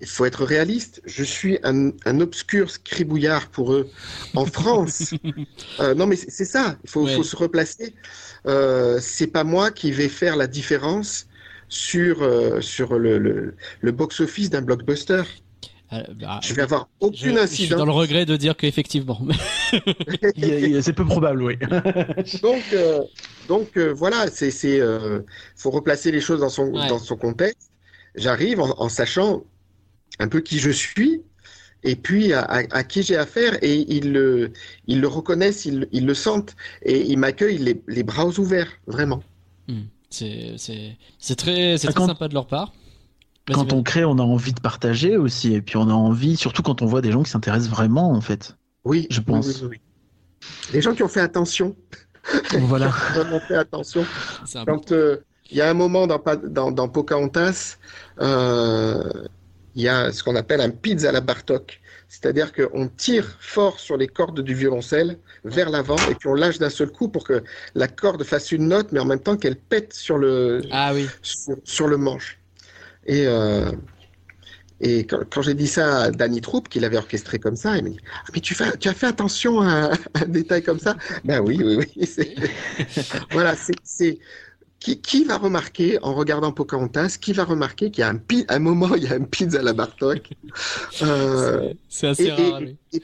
[0.00, 1.00] il faut être réaliste.
[1.06, 3.88] Je suis un, un obscur scribouillard pour eux
[4.34, 5.14] en France.
[5.80, 6.76] Euh, non, mais c'est ça.
[6.84, 7.14] Il faut, Ouais.
[7.14, 7.94] faut se replacer.
[8.46, 11.26] Euh, c'est pas moi qui vais faire la différence
[11.68, 15.22] sur, euh, sur le, le, le box-office d'un blockbuster.
[15.92, 17.86] Euh, bah, Je vais avoir je, aucune je suis dans incidence.
[17.86, 19.20] le regret de dire qu'effectivement.
[20.36, 21.56] Il il C'est peu probable, oui.
[22.42, 23.02] Donc, euh,
[23.48, 25.20] donc euh, voilà, c'est, c'est, euh,
[25.56, 26.88] faut replacer les choses dans son, Ouais.
[26.88, 27.70] dans son contexte.
[28.16, 29.44] J'arrive en, en sachant
[30.18, 31.22] un peu qui je suis
[31.82, 34.52] et puis à, à- à qui j'ai affaire et ils le,
[34.86, 39.22] ils le reconnaissent, ils, ils le sentent et ils m'accueillent les, les bras ouverts, vraiment.
[39.68, 39.82] Hmm.
[40.10, 42.72] C'est c'est c'est très c'est Ah, très quand- sympa de leur part.
[43.52, 46.62] Quand on crée, on a envie de partager aussi, et puis on a envie, surtout
[46.62, 48.56] quand on voit des gens qui s'intéressent vraiment, en fait.
[48.84, 49.46] Oui, Je pense.
[49.46, 49.80] oui, oui, oui.
[50.72, 51.76] Les gens qui ont fait attention,
[52.58, 52.88] voilà.
[53.14, 54.04] vraiment fait attention.
[54.66, 55.18] Quand euh,
[55.50, 57.76] il y a un moment dans, dans, dans Pocahontas,
[58.20, 59.02] euh,
[59.76, 61.80] il y a ce qu'on appelle un pizza à la Bartok.
[62.08, 66.58] C'est-à-dire qu'on tire fort sur les cordes du violoncelle vers l'avant et puis on lâche
[66.58, 67.42] d'un seul coup pour que
[67.74, 71.08] la corde fasse une note, mais en même temps qu'elle pète sur le, Ah oui.
[71.22, 72.38] sur, sur le manche.
[73.06, 73.72] Et, euh,
[74.80, 77.84] et quand, quand j'ai dit ça à Danny Troupe, qu'il avait orchestré comme ça, il
[77.84, 80.78] m'a dit ah, Mais tu, fais, tu as fait attention à, à un détail comme
[80.78, 80.96] ça?
[81.24, 82.34] Ben oui, oui, oui.
[83.30, 84.18] voilà, c'est.
[84.78, 88.44] Qui, qui va remarquer, en regardant Pocahontas, qui va remarquer qu'il y a un, pi-
[88.48, 90.30] un moment, il y a un pizza à la Bartok
[91.02, 92.42] Euh, C'est- C'est assez
[92.92, 93.02] et- et-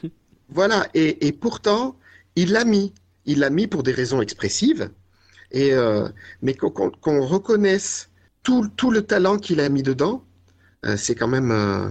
[0.50, 1.96] voilà, et, et pourtant,
[2.36, 2.92] il l'a mis.
[3.24, 4.90] Il l'a mis pour des raisons expressives,
[5.50, 6.08] et, euh,
[6.42, 8.10] mais qu'on qu'on- qu'on reconnaisse
[8.42, 10.24] tout, tout le talent qu'il a mis dedans,
[10.84, 11.88] euh, c'est quand même, euh,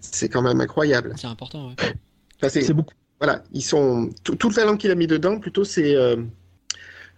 [0.00, 1.14] c'est quand même incroyable.
[1.16, 1.68] C'est important.
[1.68, 1.74] Ouais.
[2.36, 2.94] Enfin, c'est- C'est beaucoup.
[3.18, 5.96] voilà, ils sont tout, tout le talent qu'il a mis dedans, plutôt c'est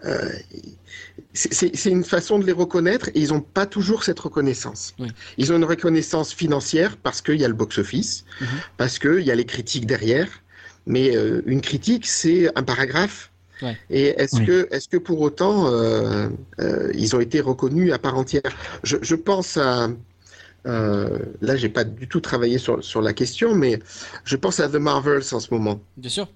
[0.05, 0.29] euh,
[1.35, 4.95] c'est- une façon de les reconnaître et ils n'ont pas toujours cette reconnaissance.
[4.99, 5.09] Oui.
[5.39, 8.47] Ils ont une reconnaissance financière parce qu'il y a le box-office, Mhm.
[8.77, 10.29] parce qu'il y a les critiques derrière.
[10.87, 13.31] Mais euh, une critique, c'est un paragraphe.
[13.63, 13.77] Ouais.
[13.91, 14.47] Et est-ce Oui.
[14.47, 16.29] que, est-ce que pour autant, euh,
[16.61, 18.43] euh, ils ont été reconnus à part entière?
[18.83, 19.91] Je, je pense à.
[20.67, 23.79] Euh, là, j'ai pas du tout travaillé sur, sur la question, mais
[24.25, 25.81] je pense à The Marvels en ce moment.
[25.97, 26.29] Bien sûr.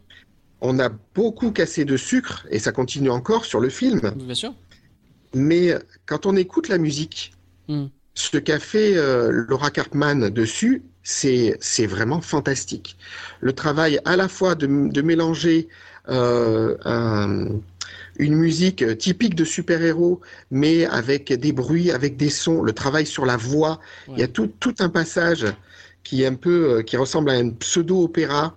[0.61, 4.55] On a beaucoup cassé de sucre, et ça continue encore sur le film, Bien sûr.
[5.35, 5.75] mais
[6.07, 7.33] quand on écoute la musique,
[7.69, 7.87] Hmm.
[8.15, 12.97] ce qu'a fait euh, Laura Cartman dessus, c'est c'est vraiment fantastique.
[13.41, 15.69] Le travail à la fois de, de mélanger
[16.11, 17.49] euh, un-
[18.19, 23.25] une musique typique de super-héros, mais avec des bruits, avec des sons, le travail sur
[23.27, 23.81] la voix.
[24.09, 25.47] Il y a tout, tout un passage
[26.05, 28.57] qui est un peu, euh, qui ressemble à un pseudo-opéra.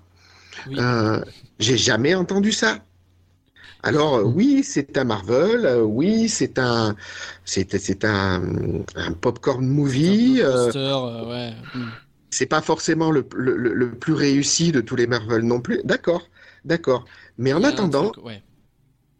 [0.67, 0.77] Oui.
[0.79, 1.21] Euh,
[1.59, 2.79] J'ai jamais entendu ça.
[3.83, 6.95] Alors euh, oui, c'est un Marvel, euh, oui, c'est un,
[7.45, 8.41] c'est un,
[8.95, 10.41] un popcorn movie.
[10.41, 11.53] Un euh, euh, ouais.
[11.75, 11.89] Hmm.
[12.31, 15.79] c'est pas forcément le, le, le- le plus réussi de tous les Marvel non plus.
[15.83, 16.27] D'accord,
[16.65, 17.05] d'accord.
[17.37, 18.41] Mais en attendant, ouais.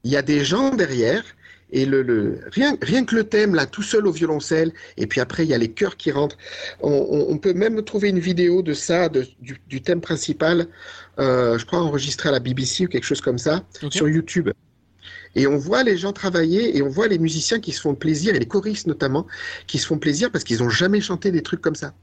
[0.04, 1.24] il y a des gens derrière
[1.70, 5.20] et le, le rien, rien que le thème là, tout seul au violoncelle, et puis
[5.22, 6.38] après il y a les chœurs qui rentrent.
[6.82, 10.68] On, on- on peut même trouver une vidéo de ça, de- du, du thème principal.
[11.20, 14.50] Euh, je crois enregistré à la BBC ou quelque chose comme ça sur YouTube.
[15.36, 18.34] Et on voit les gens travailler et on voit les musiciens qui se font plaisir
[18.36, 19.28] et les choristes notamment
[19.68, 21.94] qui se font plaisir parce qu'ils n'ont jamais chanté des trucs comme ça.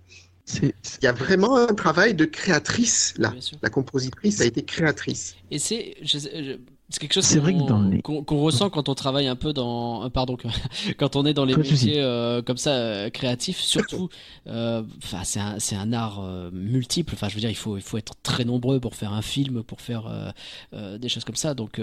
[0.62, 0.72] Il
[1.02, 3.32] y a vraiment un travail de créatrice là.
[3.62, 5.36] La compositrice a été créatrice.
[5.50, 6.58] Et c'est, je sais- je-
[6.90, 10.36] C'est quelque chose qu'on les- ressent quand on travaille un peu dans, euh, pardon,
[10.98, 14.10] quand on est dans les métiers euh, comme ça euh, créatifs, surtout.
[14.48, 14.82] euh,
[15.24, 17.14] c'est un, c'est un art multiple.
[17.14, 19.62] Enfin, je veux dire, il faut, il faut être très nombreux pour faire un film,
[19.62, 20.34] pour faire
[20.72, 21.54] des choses comme ça.
[21.54, 21.80] Donc,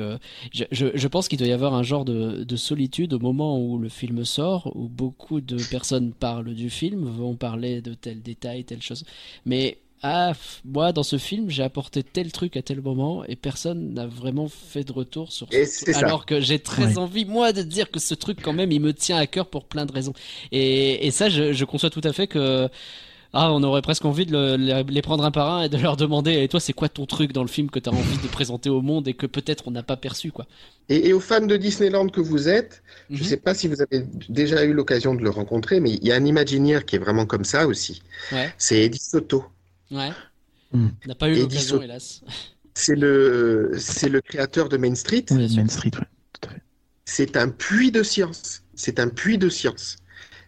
[0.54, 3.60] je, je, je pense qu'il doit y avoir un genre de, de solitude au moment
[3.60, 8.22] où le film sort, où beaucoup de personnes parlent du film, vont parler de tel
[8.22, 9.04] détail, telle chose.
[9.46, 10.34] Mais ah,
[10.66, 14.48] moi, dans ce film, j'ai apporté tel truc à tel moment et personne n'a vraiment
[14.48, 16.08] fait de retour sur Et ce c'est ça.
[16.08, 16.98] Alors que j'ai très Ouais.
[16.98, 19.66] envie, moi, de dire que ce truc, quand même, il me tient à cœur pour
[19.66, 20.14] plein de raisons.
[20.52, 22.70] Et, et ça, je, je conçois tout à fait que.
[23.34, 25.98] Ah, on aurait presque envie de le- les, prendre un par un et de leur
[25.98, 28.28] demander Et toi, c'est quoi ton truc dans le film que tu as envie de
[28.28, 30.48] présenter au monde et que peut-être on n'a pas perçu, quoi?
[30.90, 32.84] Et, et aux fans de Disneyland que vous êtes,
[33.14, 33.28] je ne Mhm.
[33.28, 36.16] sais pas si vous avez déjà eu l'occasion de le rencontrer, mais il y a
[36.16, 38.02] un Imagineer qui est vraiment comme ça aussi.
[38.32, 39.46] Ouais, C'est Eddie Soto.
[39.92, 40.12] Ouais.
[40.74, 40.88] Hmm.
[41.04, 42.22] On n'a pas eu l'occasion, hélas.
[42.74, 45.26] C'est le, c'est le créateur de Main Street.
[45.32, 46.08] Ouais, Main Street, ouais.
[46.34, 46.62] Tout à fait.
[47.06, 48.64] C'est un puits de science.
[48.74, 49.98] C'est un puits de science.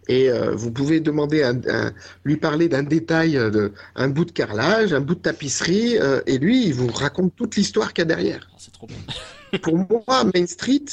[0.07, 1.93] Et euh, vous pouvez demander un- un-
[2.25, 6.21] lui parler d'un détail, euh, de, un bout de carrelage, un bout de tapisserie, euh,
[6.25, 8.49] et lui, il vous raconte toute l'histoire qu'il y a derrière.
[8.51, 8.97] Ah, c'est trop bien.
[9.61, 10.85] Pour moi, Main Street,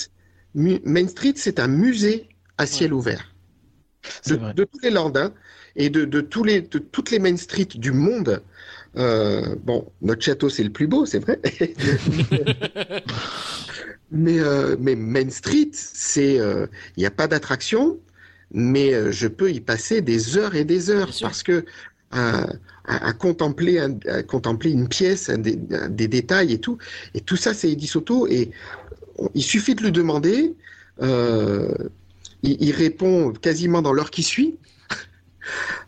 [0.55, 2.28] Main Street, c'est un musée
[2.59, 3.35] à ciel ouvert.
[4.22, 4.55] C'est De, vrai.
[4.55, 5.32] de tous les Landins
[5.81, 8.43] et de, de tous les, de toutes les Main Street du monde.
[8.97, 11.40] Euh, bon, notre château, c'est le plus beau, c'est vrai.
[14.11, 16.66] mais, euh, mais Main Street, c'est, euh,
[16.97, 17.98] il n'y a pas d'attraction,
[18.52, 21.65] mais je peux y passer des heures et des heures parce que
[22.12, 26.77] à, contempler, un- à contempler une pièce, un des, un des détails et tout,
[27.15, 28.51] et tout ça, c'est Eddie Soto, et
[29.16, 30.55] on- il suffit de lui demander,
[31.01, 34.57] il, il répond quasiment dans l'heure qui suit,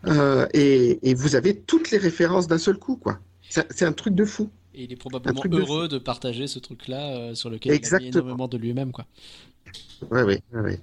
[0.07, 3.19] Euh, et, et vous avez toutes les références d'un seul coup, quoi.
[3.49, 4.49] C'est un truc de fou.
[4.73, 7.99] Et il est probablement de heureux de partager ce truc-là euh, sur lequel il a
[7.99, 9.05] mis énormément de lui-même, quoi.
[10.11, 10.79] Ouais, ouais, ouais, ouais.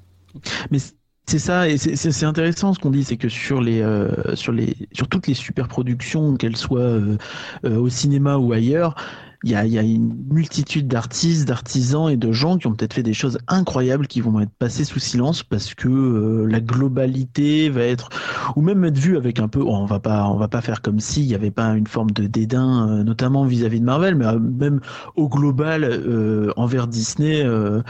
[0.70, 0.78] Mais
[1.26, 4.76] c'est ça, et c'est- intéressant ce qu'on dit, c'est que sur les, euh, sur les,
[4.92, 7.16] sur toutes les super productions, qu'elles soient euh,
[7.64, 8.94] euh, au cinéma ou ailleurs,
[9.42, 12.92] il y a, y a une multitude d'artistes, d'artisans et de gens qui ont peut-être
[12.92, 17.70] fait des choses incroyables qui vont être passées sous silence parce que euh, la globalité
[17.70, 18.10] va être,
[18.56, 20.82] ou même être vue avec un peu, oh, on va pas, on va pas faire
[20.82, 24.26] comme s'il n'y avait pas une forme de dédain, euh, notamment vis-à-vis de Marvel, mais
[24.26, 24.80] euh, même
[25.16, 27.82] au global euh, envers Disney, euh,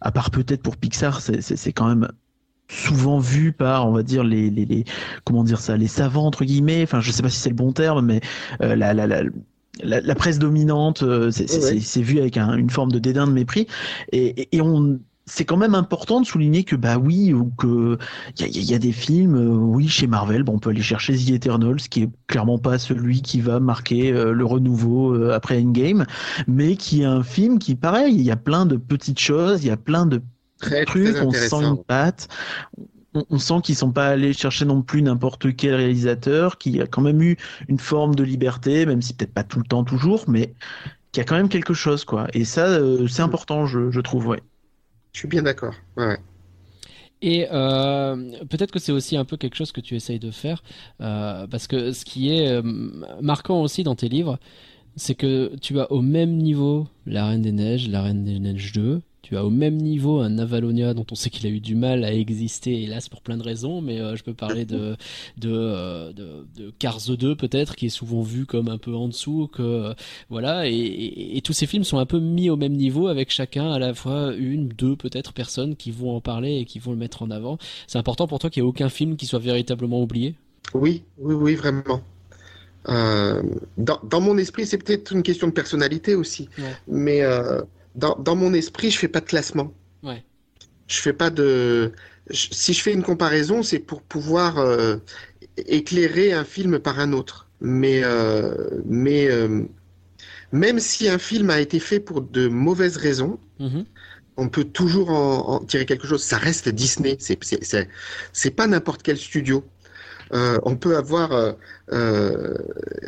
[0.00, 2.08] à part peut-être pour Pixar, c'est quand même
[2.68, 4.84] souvent vu par on va dire les, les, les
[5.24, 7.72] comment dire ça les savants entre guillemets enfin je sais pas si c'est le bon
[7.72, 8.20] terme mais
[8.62, 9.22] euh, la, la, la
[9.82, 13.32] la, la presse dominante, euh, c'est Ouais, vu avec un- une forme de dédain, de
[13.32, 13.66] mépris,
[14.12, 17.96] et, et, et on, c'est quand même important de souligner que bah oui, ou que
[18.38, 21.16] il y y a des films, euh, oui, chez Marvel, bon, on peut aller chercher
[21.16, 25.58] The Eternals, qui est clairement pas celui qui va marquer euh, le renouveau euh, après
[25.62, 26.06] Endgame,
[26.46, 29.68] mais qui est un film qui, pareil, il y a plein de petites choses, il
[29.68, 30.20] y a plein de
[30.58, 32.28] Très, trucs, très on sent une patte.
[33.14, 36.86] On, on sent qu'ils sont pas allés chercher non plus n'importe quel réalisateur, qui a
[36.86, 37.36] quand même eu
[37.68, 40.54] une forme de liberté, même si peut-être pas tout le temps toujours, mais
[41.12, 42.26] qui a quand même quelque chose, quoi.
[42.34, 44.42] Et ça, euh, c'est important, je, je trouve, ouais.
[45.12, 45.74] Je suis bien d'accord.
[45.96, 46.18] Ouais.
[47.20, 50.62] Et euh, peut-être que c'est aussi un peu quelque chose que tu essayes de faire,
[51.00, 52.60] euh, parce que ce qui est
[53.20, 54.38] marquant aussi dans tes livres,
[54.96, 58.72] c'est que tu as au même niveau La Reine des Neiges, La Reine des Neiges
[58.72, 61.74] 2, tu as au même niveau un Avalonia dont on sait qu'il a eu du
[61.76, 64.96] mal à exister, hélas pour plein de raisons, mais euh, je peux parler de,
[65.38, 69.08] de, euh, de, de Cars 2 peut-être, qui est souvent vu comme un peu en
[69.08, 69.94] dessous, que euh,
[70.28, 73.30] voilà, et, et- et tous ces films sont un peu mis au même niveau avec
[73.30, 76.90] chacun à la fois une, deux peut-être personnes qui vont en parler et qui vont
[76.90, 77.58] le mettre en avant.
[77.86, 80.34] C'est important pour toi qu'il n'y ait aucun film qui soit véritablement oublié?
[80.74, 82.00] Oui, oui, oui, vraiment.
[82.88, 83.42] Euh,
[83.78, 86.74] dans, dans mon esprit, c'est peut-être une question de personnalité aussi, Ouais.
[86.88, 87.22] mais
[87.94, 89.72] dans, dans mon esprit, je fais pas de classement.
[90.02, 90.24] Ouais.
[90.88, 91.92] Je fais pas de.
[92.30, 94.96] je- si je fais une comparaison, c'est pour pouvoir euh,
[95.66, 97.48] éclairer un film par un autre.
[97.60, 99.62] Mais, euh, mais euh,
[100.52, 103.84] même si un film a été fait pour de mauvaises raisons, Mhm.
[104.36, 106.22] on peut toujours en, en tirer quelque chose.
[106.22, 107.16] Ça reste Disney.
[108.32, 109.64] C'est pas n'importe quel studio.
[110.32, 111.52] Euh, on peut avoir euh,
[111.92, 112.56] euh,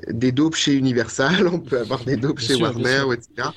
[0.09, 3.49] des dopes chez Universal, on peut avoir des dopes chez sûr, Warner, etc.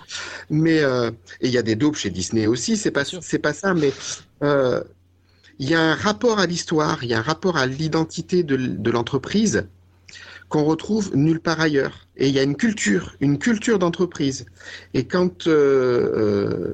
[0.50, 1.12] Mais euh,
[1.42, 2.78] et il y a des dopes chez Disney aussi.
[2.78, 3.92] C'est pas c'est pas ça, mais
[4.44, 4.82] euh,
[5.60, 8.92] il y a un rapport à l'histoire, il y a un rapport à l'identité de,
[8.92, 9.68] l'entreprise
[10.50, 12.08] qu'on retrouve nulle part ailleurs.
[12.16, 14.46] Et il y a une culture, une culture d'entreprise.
[14.94, 16.74] Et quand, euh,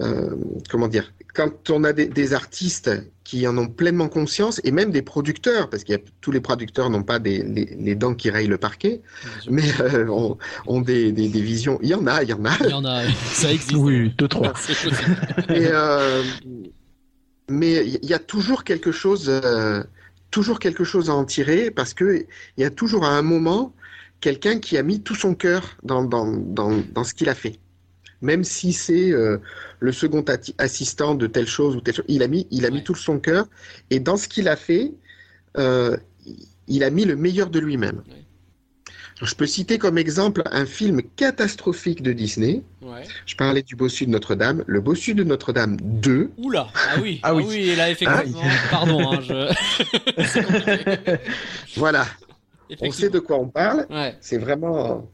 [0.00, 0.34] euh,
[0.70, 2.90] comment dire, quand on a des, des artistes
[3.22, 7.02] qui en ont pleinement conscience, et même des producteurs, parce que tous les producteurs n'ont
[7.02, 9.02] pas des, les, les dents qui rayent le parquet,
[9.50, 11.78] mais euh, ont, ont des, des, des visions.
[11.82, 12.56] Il y en a, il y en a.
[12.60, 13.74] Il y en a, ça existe.
[13.74, 14.54] Oui, deux, trois.
[15.50, 16.22] Et, euh,
[17.50, 19.82] mais il y a toujours quelque chose, euh,
[20.30, 22.26] toujours quelque chose à en tirer parce que
[22.56, 23.74] il y a toujours à un moment
[24.20, 27.58] quelqu'un qui a mis tout son cœur dans, dans, dans, dans ce qu'il a fait.
[28.22, 29.38] Même si c'est euh,
[29.80, 30.24] le second
[30.58, 32.82] assistant de telle chose ou telle chose, il a mis, il a mis Ouais.
[32.82, 33.46] tout son cœur
[33.90, 34.92] et dans ce qu'il a fait,
[35.58, 35.96] euh,
[36.68, 38.02] il a mis le meilleur de lui-même.
[38.08, 38.22] Ouais.
[39.22, 42.62] Je peux citer comme exemple un film catastrophique de Disney.
[42.82, 43.04] Ouais.
[43.24, 44.62] Je parlais du Bossu de Notre-Dame.
[44.66, 47.54] Le Bossu de Notre-Dame 2, Oula, ah oui, Ah oui.
[47.56, 51.16] et là effectivement, pardon, hein, je...
[51.76, 52.06] Voilà,
[52.80, 53.86] on sait de quoi on parle.
[53.90, 55.08] Ouais, C'est vraiment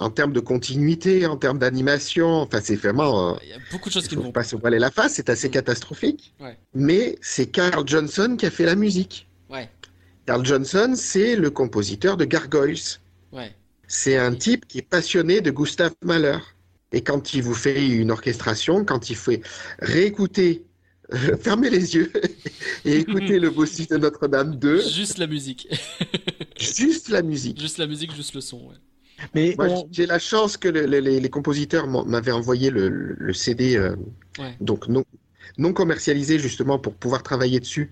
[0.00, 3.88] en termes de continuité, en termes d'animation, enfin c'est vraiment, euh, il y a beaucoup
[3.88, 5.52] de choses qui ne vont pas se voiler la face, c'est assez Mm.
[5.52, 6.34] catastrophique.
[6.40, 6.56] Ouais.
[6.74, 9.26] Mais c'est Carl Johnson qui a fait la musique.
[9.50, 9.68] Ouais,
[10.26, 12.78] Carl Johnson, c'est le compositeur de Gargoyles.
[13.32, 13.54] ouais.
[13.90, 16.36] C'est un type qui est passionné de Gustav Mahler.
[16.92, 19.40] Et quand il vous fait une orchestration, quand il fait
[19.80, 20.64] réécouter,
[21.42, 22.12] fermez les yeux
[22.84, 25.68] et écouter le Bossu de Notre-Dame 2, Juste la musique.
[26.58, 27.58] juste la musique.
[27.58, 28.76] Juste la musique, juste le son, ouais.
[29.34, 32.88] Mais Moi, on- j'ai la chance que le- le- les, les compositeurs m'avaient envoyé le,
[33.18, 33.96] le CD, euh,
[34.38, 34.54] Ouais.
[34.60, 35.04] donc non,
[35.58, 37.90] non commercialisé justement pour pouvoir travailler dessus.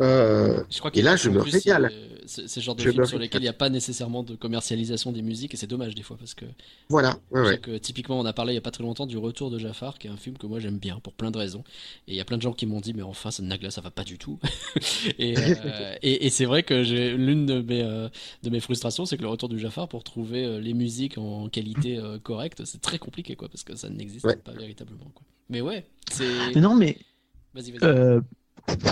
[0.00, 1.90] Euh, Je crois Et là, je me plus, régale.
[1.90, 4.24] c'est- C'est c'est le genre de Je film sur lesquels il n'y a pas nécessairement
[4.24, 6.44] de commercialisation des musiques et c'est dommage des fois parce que
[6.88, 9.48] voilà, ouais, que typiquement on a parlé il y a pas très longtemps du Retour
[9.48, 11.62] de Jafar qui est un film que moi j'aime bien pour plein de raisons.
[12.08, 13.80] Et il y a plein de gens qui m'ont dit mais enfin ce Nagla ça
[13.80, 14.40] va pas du tout.
[15.20, 16.74] Et, euh, et, et c'est vrai que
[17.14, 18.08] l'une de mes euh,
[18.42, 21.48] de mes frustrations c'est que le Retour du Jafar pour trouver euh, les musiques en
[21.48, 24.34] qualité euh, correcte c'est très compliqué quoi parce que ça n'existe Ouais.
[24.34, 25.22] pas véritablement quoi.
[25.48, 26.24] Mais ouais c'est
[26.56, 26.98] mais non, mais
[27.54, 27.84] vas-y vas-y.
[27.84, 28.20] Euh,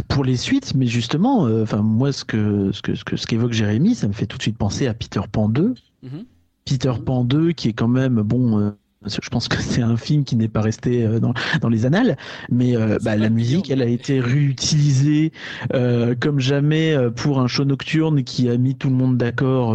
[0.08, 3.26] pour les suites, mais justement, euh, enfin moi ce que ce que ce que ce
[3.26, 5.74] qu'évoque Jérémy, ça me fait tout de suite penser à Peter Pan 2.
[6.02, 6.24] Mhm.
[6.64, 8.58] Peter Pan 2 qui est quand même bon.
[8.58, 8.70] euh,
[9.06, 12.16] je pense que c'est un film qui n'est pas resté euh, dans, dans les annales,
[12.50, 15.32] mais euh, bah, la musique, elle a été réutilisée
[15.74, 19.74] euh, comme jamais pour un show nocturne qui a mis tout le monde d'accord.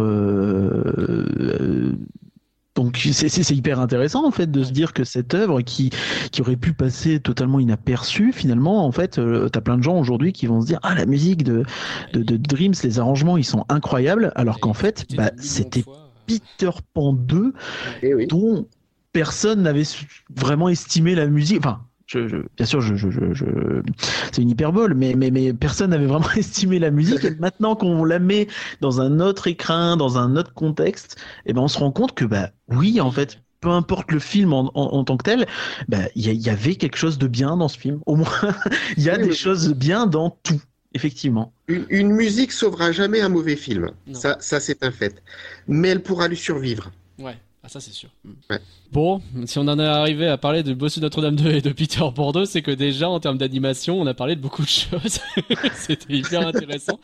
[2.78, 5.90] Euh, euh, donc c'est hyper intéressant en fait de se dire que cette œuvre qui
[6.32, 10.32] qui aurait pu passer totalement inaperçue finalement en fait euh, t'as plein de gens aujourd'hui
[10.32, 11.64] qui vont se dire ah la musique de,
[12.12, 16.10] de de Dreams les arrangements ils sont incroyables alors qu'en fait bah c'était fois.
[16.26, 17.52] Peter Pan 2
[18.02, 18.26] Et oui.
[18.28, 18.66] dont
[19.12, 19.82] personne n'avait
[20.34, 21.58] vraiment estimé la musique.
[21.58, 21.80] Enfin,
[22.10, 23.82] je, je- bien sûr, je, je, je, je-
[24.32, 27.24] c'est une hyperbole, mais, mais, mais personne n'avait vraiment estimé la musique.
[27.24, 28.48] Et maintenant qu'on la met
[28.80, 31.16] dans un autre écrin, dans un autre contexte,
[31.46, 33.38] et ben on se rend compte que bah oui, en fait.
[33.60, 35.46] Peu importe le film en, en, en tant que tel,
[35.86, 38.00] bah, il y, avait quelque chose de bien dans ce film.
[38.06, 38.26] Au moins,
[38.96, 39.36] il y a Oui, des oui.
[39.36, 40.62] choses bien dans tout,
[40.94, 41.52] effectivement.
[41.68, 43.90] Une, une musique sauvera jamais un mauvais film.
[44.06, 44.18] Non.
[44.18, 45.22] Ça, ça c'est un fait.
[45.68, 46.90] Mais elle pourra lui survivre.
[47.18, 48.08] Ouais, ah, ça c'est sûr.
[48.24, 48.30] Mm.
[48.50, 48.58] Ouais.
[48.90, 52.00] Bon, si on en est arrivé à parler de Bossu Notre-Dame 2 et de Peter
[52.14, 55.20] Bordeaux, c'est que déjà en termes d'animation, on a parlé de beaucoup de choses.
[55.74, 56.98] C'était hyper intéressant.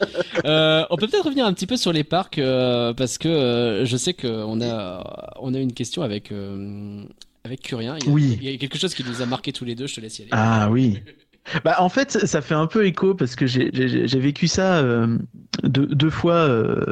[0.44, 3.84] Euh, on peut peut-être revenir un petit peu sur les parcs euh, parce que euh,
[3.84, 7.04] je sais qu'on a on a une question avec euh,
[7.44, 7.96] avec Curien.
[8.00, 8.38] Il y, a, Oui.
[8.40, 9.86] il y a quelque chose qui nous a marqué tous les deux.
[9.86, 10.30] Je te laisse y aller.
[10.32, 10.98] Ah oui.
[11.64, 14.78] Bah, en fait, ça fait un peu écho parce que j'ai- j'ai j'ai vécu ça
[14.78, 15.18] euh,
[15.62, 16.34] deux, deux fois.
[16.34, 16.84] euh,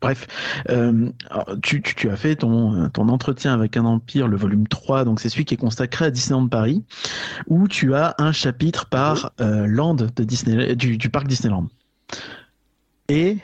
[0.00, 0.26] bref,
[0.68, 1.10] euh,
[1.62, 5.20] tu, tu, tu as fait ton, ton entretien avec un empire, le volume 3, donc
[5.20, 6.84] c'est celui qui est consacré à Disneyland Paris,
[7.48, 11.68] où tu as un chapitre par land de Disney, du, du parc Disneyland.
[13.08, 13.38] Et,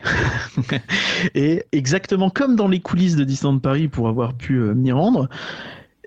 [1.35, 5.28] et exactement comme dans les coulisses de Disneyland Paris pour avoir pu m'y rendre,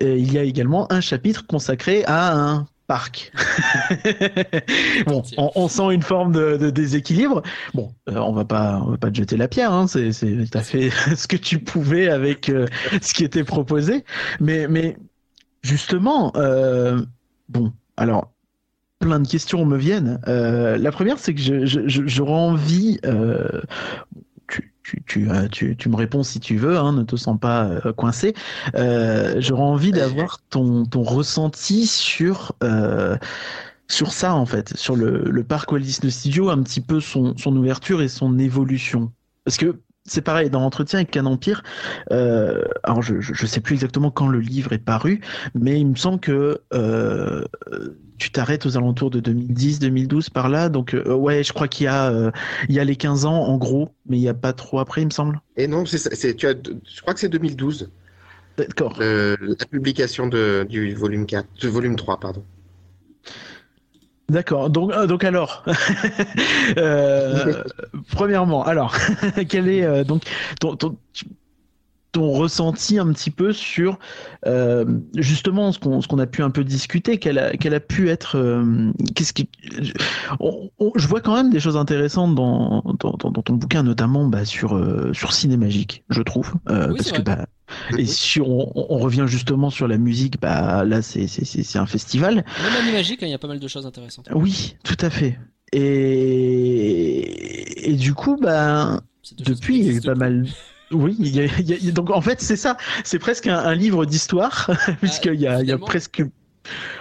[0.00, 3.32] il y a également un chapitre consacré à un parc.
[5.06, 7.42] bon, on, on sent une forme de, de déséquilibre.
[7.74, 9.72] Bon, euh, on va pas, on va pas te jeter la pierre.
[9.72, 12.66] Hein, c'est, c'est, t'as fait ce que tu pouvais avec euh,
[13.02, 14.04] ce qui était proposé.
[14.40, 14.96] Mais, mais
[15.62, 17.00] justement, euh,
[17.48, 18.32] bon, alors
[19.00, 20.20] plein de questions me viennent.
[20.26, 23.00] La première, c'est que je, je, je- j'aurais envie.
[24.88, 27.38] Tu, tu, tu, euh, tu, tu me réponds si tu veux, hein, ne te sens
[27.38, 28.34] pas euh, coincé.
[28.74, 33.16] Euh, j'aurais envie d'avoir ton, ton ressenti sur euh,
[33.88, 37.36] sur ça en fait, sur le, le parc Walt Disney Studio, un petit peu son,
[37.36, 39.12] son ouverture et son évolution.
[39.44, 41.62] Parce que c'est pareil, dans l'entretien avec un empire,
[42.12, 45.20] euh, alors je, je sais plus exactement quand le livre est paru,
[45.54, 47.44] mais il me semble que euh,
[48.18, 51.84] tu t'arrêtes aux alentours de 2010, 2012 par là, donc euh, ouais, je crois qu'il
[51.84, 52.30] y a euh,
[52.68, 55.02] il y a les 15 ans en gros, mais il y a pas trop après,
[55.02, 55.40] il me semble.
[55.56, 57.90] Et non, c'est, tu as, je crois que c'est 2012,
[58.56, 58.96] D'accord.
[58.98, 59.36] la
[59.70, 62.42] publication de, du volume 4, du volume 3, pardon.
[64.28, 64.68] D'accord.
[64.68, 65.64] Donc, euh, donc alors,
[66.76, 67.64] euh,
[68.12, 68.94] premièrement, alors,
[69.48, 70.22] quel est euh, donc
[70.60, 70.96] ton, ton,
[72.12, 73.98] ton ressenti un petit peu sur
[74.46, 74.84] euh,
[75.16, 78.08] justement ce qu'on ce qu'on a pu un peu discuter, quelle a, quelle a pu
[78.08, 79.48] être, euh, qu'est-ce qui,
[80.40, 83.82] on- on- je vois quand même des choses intéressantes dans dans, dans- dans ton bouquin,
[83.82, 87.46] notamment bah, sur euh, sur Cinémagique, je trouve, euh, Oui, parce que bah
[87.98, 91.78] et si on, on revient justement sur la musique, bah là c'est c'est c'est c'est
[91.78, 92.36] un festival.
[92.36, 94.28] Même hein, il y a pas mal de choses intéressantes.
[94.34, 95.38] Oui, tout à fait.
[95.72, 99.00] Et, et du coup, bah,
[99.38, 100.46] depuis, il y a eu pas mal.
[100.90, 102.76] Oui, y a- y a- donc en fait, c'est ça.
[103.04, 104.70] C'est presque un, un livre d'histoire,
[105.00, 106.22] puisqu'il y a, y a Ah, presque.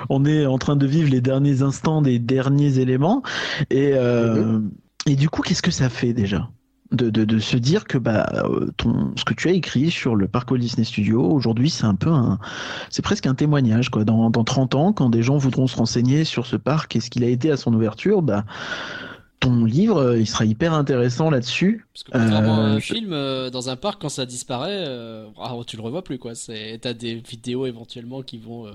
[0.10, 3.22] On est en train de vivre les derniers instants des derniers éléments.
[3.70, 4.60] Et, euh,
[5.06, 6.50] et du coup, qu'est-ce que ça fait déjà?
[6.94, 8.32] De, de, de se dire que bah,
[8.78, 11.96] ton, ce que tu as écrit sur le parc Walt Disney Studio, aujourd'hui, c'est un
[11.96, 12.40] peu un.
[12.90, 13.90] C'est presque un témoignage.
[13.90, 14.06] Quoi.
[14.06, 17.10] Dans, dans 30 ans, quand des gens voudront se renseigner sur ce parc et ce
[17.10, 18.46] qu'il a été à son ouverture, bah,
[19.40, 21.86] ton livre, euh, il sera hyper intéressant là-dessus.
[21.94, 25.28] Parce que contrairement à un Euh, film, euh, dans un parc, quand ça disparaît, euh,
[25.40, 26.34] ah, tu le revois plus quoi.
[26.36, 28.72] C'est, t'as des vidéos éventuellement qui vont euh,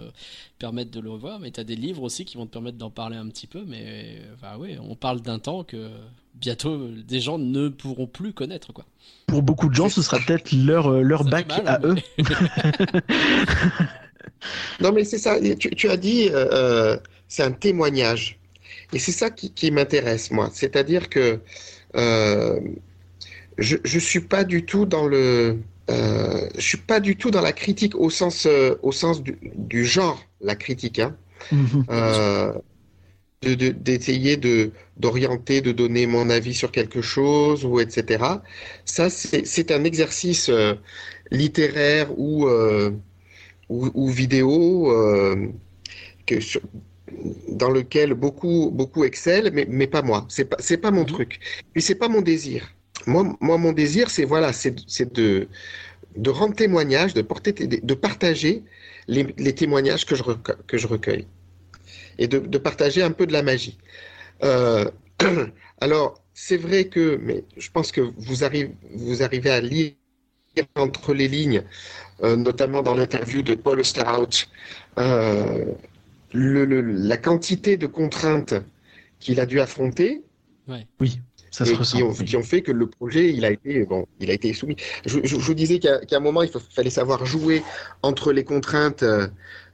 [0.59, 3.17] permettre de le revoir, mais t'as des livres aussi qui vont te permettre d'en parler
[3.17, 3.65] un petit peu.
[3.67, 5.91] Mais bah oui, on parle d'un temps que
[6.35, 8.85] bientôt des gens ne pourront plus connaître quoi.
[9.27, 11.97] Pour beaucoup de gens, ce sera peut-être leur, leur Ça bac mal, à hein, eux.
[14.81, 15.39] Non, mais c'est ça.
[15.59, 16.29] Tu, tu as dit,
[17.29, 18.39] c'est un témoignage.
[18.93, 20.51] Et c'est ça qui, qui m'intéresse, moi.
[20.53, 21.41] C'est-à-dire que
[21.97, 22.61] euh,
[23.59, 25.59] je ne suis pas du tout dans le.
[25.91, 29.37] euh, je suis pas du tout dans la critique au sens, euh, au sens du,
[29.57, 30.99] du genre, la critique.
[30.99, 31.17] Hein.
[31.51, 31.87] Mhm.
[31.91, 32.53] Euh,
[33.43, 38.43] de- de- d'essayer de, d'orienter, de donner mon avis sur quelque chose, ou etc.
[38.85, 40.75] Ça, c'est, c'est un exercice euh,
[41.33, 42.93] littéraire ou, euh,
[43.69, 45.49] ou, ou vidéo euh,
[46.27, 46.63] que sur-
[47.49, 50.27] dans lequel beaucoup, beaucoup excellent, mais, mais pas moi.
[50.29, 51.07] C'est pas, c'est pas mon Mhm.
[51.07, 51.41] truc.
[51.73, 52.69] Puis c'est pas mon désir.
[53.07, 55.49] Moi, moi mon désir, c'est voilà, c'est, c'est de,
[56.17, 58.65] de rendre témoignage, de porter, de partager
[59.09, 61.27] les, les témoignages que je, recueille- que je recueille
[62.19, 63.79] et de, de partager un peu de la magie.
[64.45, 64.91] Euh,
[65.81, 69.93] alors, c'est vrai que, mais je pense que vous arrivez, vous arrivez à lire
[70.77, 71.65] entre les lignes,
[72.25, 74.47] euh, notamment dans l'interview de Paul Osterhout,
[74.99, 75.67] euh,
[76.33, 78.55] le- le- la quantité de contraintes
[79.21, 80.23] qu'il a dû affronter
[81.51, 82.03] Ça et se qui ressent.
[82.03, 82.25] ont, oui.
[82.25, 84.77] qui ont fait que le projet, il a été, bon, il a été soumis.
[85.05, 87.63] Je, je- je vous disais qu'à un moment, il fallait savoir jouer
[88.03, 89.29] entre les contraintes, euh,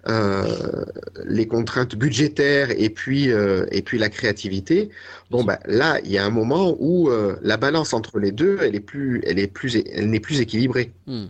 [0.08, 0.84] euh,
[1.24, 4.88] les contraintes budgétaires et puis, euh, et puis la créativité.
[5.30, 8.58] Bon, bah, là, il y a un moment où euh, la balance entre les deux,
[8.62, 10.92] elle est plus, elle est plus, elle n'est plus équilibrée.
[11.06, 11.26] Hmm.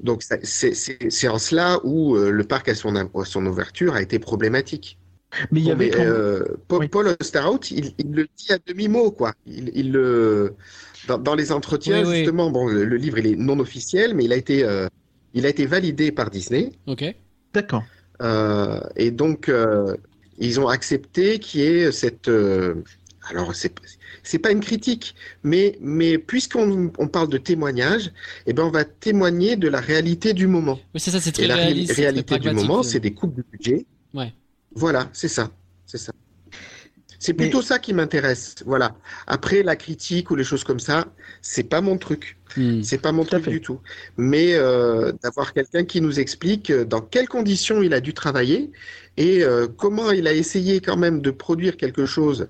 [0.00, 4.18] Donc, c'est en cela où euh, le parc à son, à son ouverture a été
[4.18, 4.98] problématique.
[5.50, 6.88] Mais il y Bon, avait mais, quand- euh, Paul, Oui.
[6.88, 9.32] Paul Osterhout, il, il le dit à demi-mot, quoi.
[9.46, 10.54] Il, il le,
[11.08, 12.16] dans, dans les entretiens, Oui, oui.
[12.18, 14.86] justement, bon, le, le livre, il est non officiel, mais il a été, euh,
[15.32, 16.72] il a été validé par Disney.
[16.86, 17.04] Ok.
[17.52, 17.84] D'accord.
[18.22, 19.96] Euh, et donc, euh,
[20.38, 22.28] ils ont accepté qu'il y ait cette.
[22.28, 22.74] euh,
[23.28, 23.72] alors, c'est
[24.24, 25.14] c'est pas une critique,
[25.44, 28.10] mais, mais puisqu'on on parle de témoignage,
[28.46, 30.80] eh ben, on va témoigner de la réalité du moment.
[30.94, 31.92] Mais c'est ça, c'est très Et la réaliste.
[31.92, 32.82] réalité du moment, finalement.
[32.82, 33.86] c'est des coupes de budget.
[34.14, 34.32] Ouais.
[34.74, 35.50] Voilà, c'est ça.
[35.86, 36.12] C'est ça.
[37.20, 38.56] C'est Mais- plutôt ça qui m'intéresse.
[38.66, 38.96] Voilà.
[39.26, 41.06] Après, la critique ou les choses comme ça,
[41.40, 42.36] c'est pas mon truc.
[42.56, 42.82] Hmm.
[42.82, 43.80] C'est pas mon Tout truc du tout.
[44.18, 48.70] Mais euh, d'avoir quelqu'un qui nous explique euh, dans quelles conditions il a dû travailler
[49.16, 52.48] et euh, comment il a essayé quand même de produire quelque chose,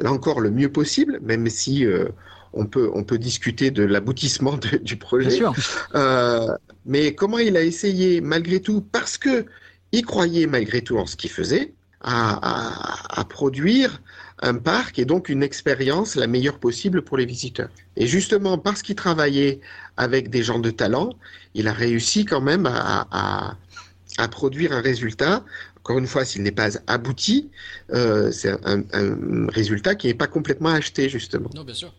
[0.00, 2.08] là encore, le mieux possible, même si euh,
[2.52, 5.30] on peut, on peut discuter de l'aboutissement du Bien projet.
[5.30, 5.54] sûr.
[5.94, 6.48] Euh,
[6.86, 9.46] mais comment il a essayé, malgré tout, parce que
[9.92, 14.02] il croyait malgré tout en ce qu'il faisait, à, à- à produire
[14.42, 17.70] un parc et donc une expérience la meilleure possible pour les visiteurs.
[17.96, 19.60] Et justement, parce qu'il travaillait
[19.96, 21.10] avec des gens de talent,
[21.54, 25.44] il a réussi quand même à produire un résultat.
[25.84, 27.50] Encore une fois, s'il n'est pas abouti,
[27.92, 31.50] euh, c'est un, un résultat qui n'est pas complètement acheté, justement.
[31.54, 31.92] Non, bien sûr.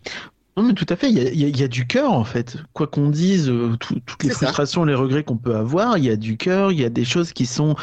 [0.56, 1.08] Non, mais tout à fait.
[1.10, 2.56] Il y a, il y a- il y a du cœur, en fait.
[2.72, 4.36] Quoi qu'on dise, euh, tout- toutes les ça.
[4.38, 7.04] frustrations, les regrets qu'on peut avoir, il y a du cœur, il y a des
[7.04, 7.76] choses qui sont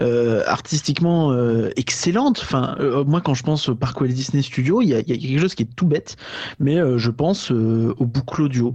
[0.00, 2.40] euh, artistiquement euh, excellentes.
[2.42, 5.08] Enfin, euh, moi, quand je pense au parc Walt Disney Studio, il y a, il
[5.08, 6.16] y a quelque chose qui est tout bête,
[6.58, 8.74] mais euh, je pense euh, aux boucles audio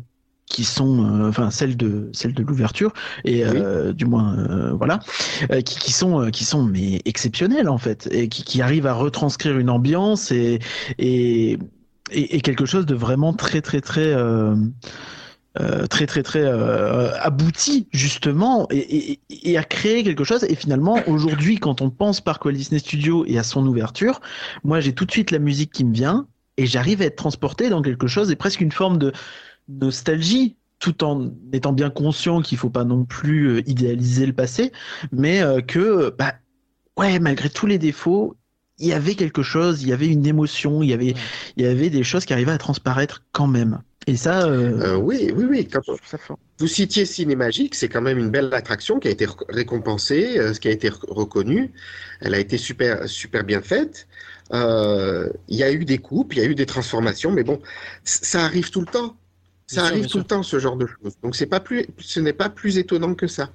[0.50, 2.92] qui sont, euh, enfin, celles de celles de l'ouverture
[3.24, 5.00] et euh, du moins, euh, voilà,
[5.64, 9.58] qui, qui sont qui sont mais exceptionnelles en fait et qui, qui arrivent à retranscrire
[9.58, 10.60] une ambiance et
[10.98, 11.58] et
[12.12, 14.14] et, et quelque chose de vraiment très très très
[15.60, 20.44] euh, très très très euh, abouti justement et, et, et, à créer quelque chose.
[20.44, 24.22] Et finalement aujourd'hui quand on pense Park Walt Disney Studio et à son ouverture
[24.64, 26.28] moi j'ai tout de suite la musique qui me vient
[26.58, 29.12] et j'arrive à être transporté dans quelque chose et presque une forme de
[29.70, 34.72] nostalgie tout en étant bien conscient qu'il faut pas non plus euh, idéaliser le passé
[35.12, 36.34] mais que bah
[36.98, 38.36] ouais malgré tous les défauts
[38.80, 41.14] il y avait quelque chose, il y avait une émotion, il y avait,
[41.58, 43.82] il y avait des choses qui arrivaient à transparaître quand même.
[44.08, 44.48] Et ça.
[44.48, 44.80] Euh...
[44.82, 45.68] Euh, oui, oui, oui.
[45.68, 45.82] Quand
[46.58, 50.68] vous citiez Cinémagique, c'est quand même une belle attraction qui a été récompensée, euh, qui
[50.68, 51.72] a été reconnue.
[52.22, 54.08] Elle a été super, super bien faite.
[54.54, 57.62] Euh, il y a eu des coupes, il y a eu des transformations, mais bon,
[58.04, 59.16] ça arrive tout le temps.
[59.72, 61.14] Ça arrive tout le temps, ce genre de choses.
[61.22, 63.50] Donc, c'est pas plus, ce n'est pas plus étonnant que ça.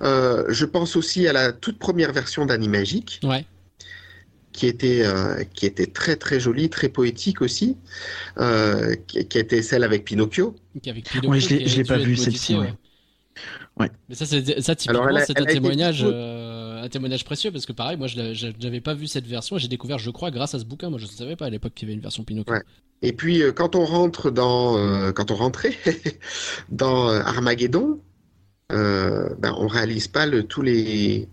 [0.00, 3.20] Euh, je pense aussi à la toute première version d'Animagique.
[3.22, 3.44] Ouais
[4.52, 7.76] qui était euh, qui était très très jolie, très poétique aussi,
[8.38, 10.56] euh, qui, qui, était celle avec Pinocchio.
[10.86, 12.56] Avec Pinocchio ouais, je l'ai, l'ai pas vu celle-ci.
[12.56, 12.74] Ouais.
[13.78, 13.90] ouais.
[14.08, 16.49] Mais ça, ça typiquement, Alors, c'est un témoignage, euh,
[16.82, 19.58] un témoignage précieux parce que pareil, moi, je n'avais pas vu cette version.
[19.58, 20.90] J'ai découvert, je crois, grâce à ce bouquin.
[20.90, 22.52] Moi, je ne savais pas à l'époque qu'il y avait une version Pinocchio.
[22.52, 22.62] Ouais.
[23.02, 25.76] Et puis, euh, quand on rentre dans, euh, quand on rentrait
[26.70, 28.00] dans Armageddon,
[28.68, 31.28] ben, on réalise pas le, tous les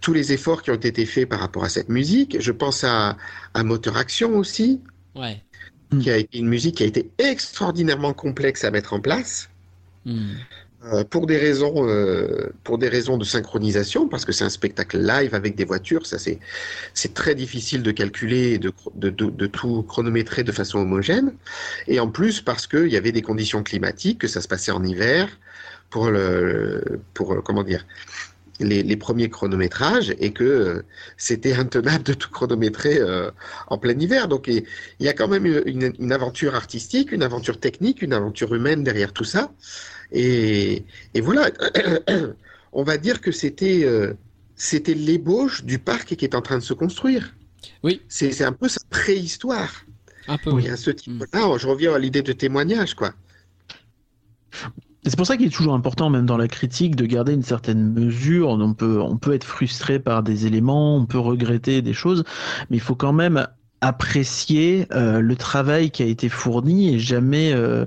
[0.00, 2.36] tous les efforts qui ont été faits par rapport à cette musique.
[2.40, 3.16] Je pense à,
[3.54, 4.80] à Moteur Action aussi,
[5.14, 5.42] ouais.
[6.00, 9.48] qui a été une musique qui a été extraordinairement complexe à mettre en place.
[10.04, 10.34] Mm.
[10.92, 14.98] Euh, pour des raisons, euh, pour des raisons de synchronisation, parce que c'est un spectacle
[14.98, 16.38] live avec des voitures, ça c'est
[16.94, 21.34] c'est très difficile de calculer et de, de, de, tout chronométrer de façon homogène.
[21.88, 24.84] Et en plus parce qu'il y avait des conditions climatiques, que ça se passait en
[24.84, 25.28] hiver,
[25.90, 27.84] pour le, pour comment dire,
[28.60, 30.82] les, les, premiers chronométrages et que euh,
[31.16, 33.30] c'était intenable de tout chronométrer euh,
[33.68, 34.28] en plein hiver.
[34.28, 34.64] Donc il
[35.00, 39.12] y a quand même une, une, aventure artistique, une aventure technique, une aventure humaine derrière
[39.12, 39.50] tout ça.
[40.12, 40.84] Et,
[41.14, 41.50] et voilà,
[42.72, 44.14] on va dire que c'était euh,
[44.54, 47.34] c'était l'ébauche du parc qui est en train de se construire.
[47.82, 48.00] Oui.
[48.08, 49.84] C'est un peu sa préhistoire.
[50.28, 50.50] Un peu.
[50.50, 51.58] Oui, à ce type-là, mmh.
[51.58, 53.12] je reviens à l'idée de témoignage, quoi.
[55.04, 57.92] C'est pour ça qu'il est toujours important, même dans la critique, de garder une certaine
[57.92, 58.48] mesure.
[58.48, 62.24] On peut, on peut être frustré par des éléments, on peut regretter des choses,
[62.70, 63.46] mais il faut quand même
[63.86, 67.84] apprécier euh, le travail qui a été fourni et jamais, euh,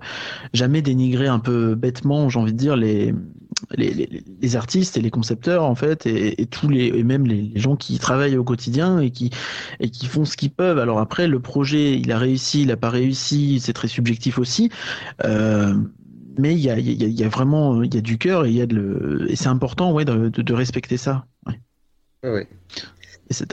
[0.54, 3.14] jamais dénigrer un peu bêtement, j'ai envie de dire, les,
[3.76, 7.26] les, les, les, artistes et les concepteurs en fait et, et tous les et même
[7.26, 9.32] les, les, gens qui travaillent au quotidien et qui
[9.80, 12.78] et qui font ce qu'ils peuvent alors après le projet il a réussi il a
[12.78, 14.70] pas réussi c'est très subjectif aussi
[15.26, 15.76] euh,
[16.38, 18.50] mais il y a, y, a, y a, vraiment il y a du cœur et
[18.50, 21.60] il y a de le, et c'est important ouais de, de, de, respecter ça ouais.
[22.24, 22.42] Oui.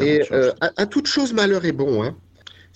[0.00, 2.14] et, et euh, à, à, toute chose malheur est bon hein.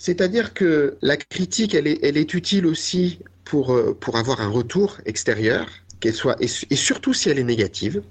[0.01, 4.47] C'est-à-dire que la critique elle est, elle est utile aussi pour, euh, pour avoir un
[4.47, 5.67] retour extérieur
[5.99, 8.01] qu'elle soit et, et, surtout si elle est négative.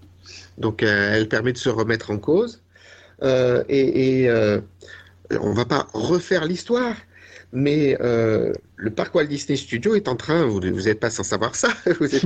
[0.57, 2.63] Donc euh, elle permet de se remettre en cause.
[3.25, 4.61] Euh, et, et euh,
[5.41, 6.95] on va pas refaire l'histoire
[7.53, 11.71] mais le parc Walt Disney Studio est en train, vous n'êtes pas sans savoir ça,
[11.99, 12.23] vous êtes,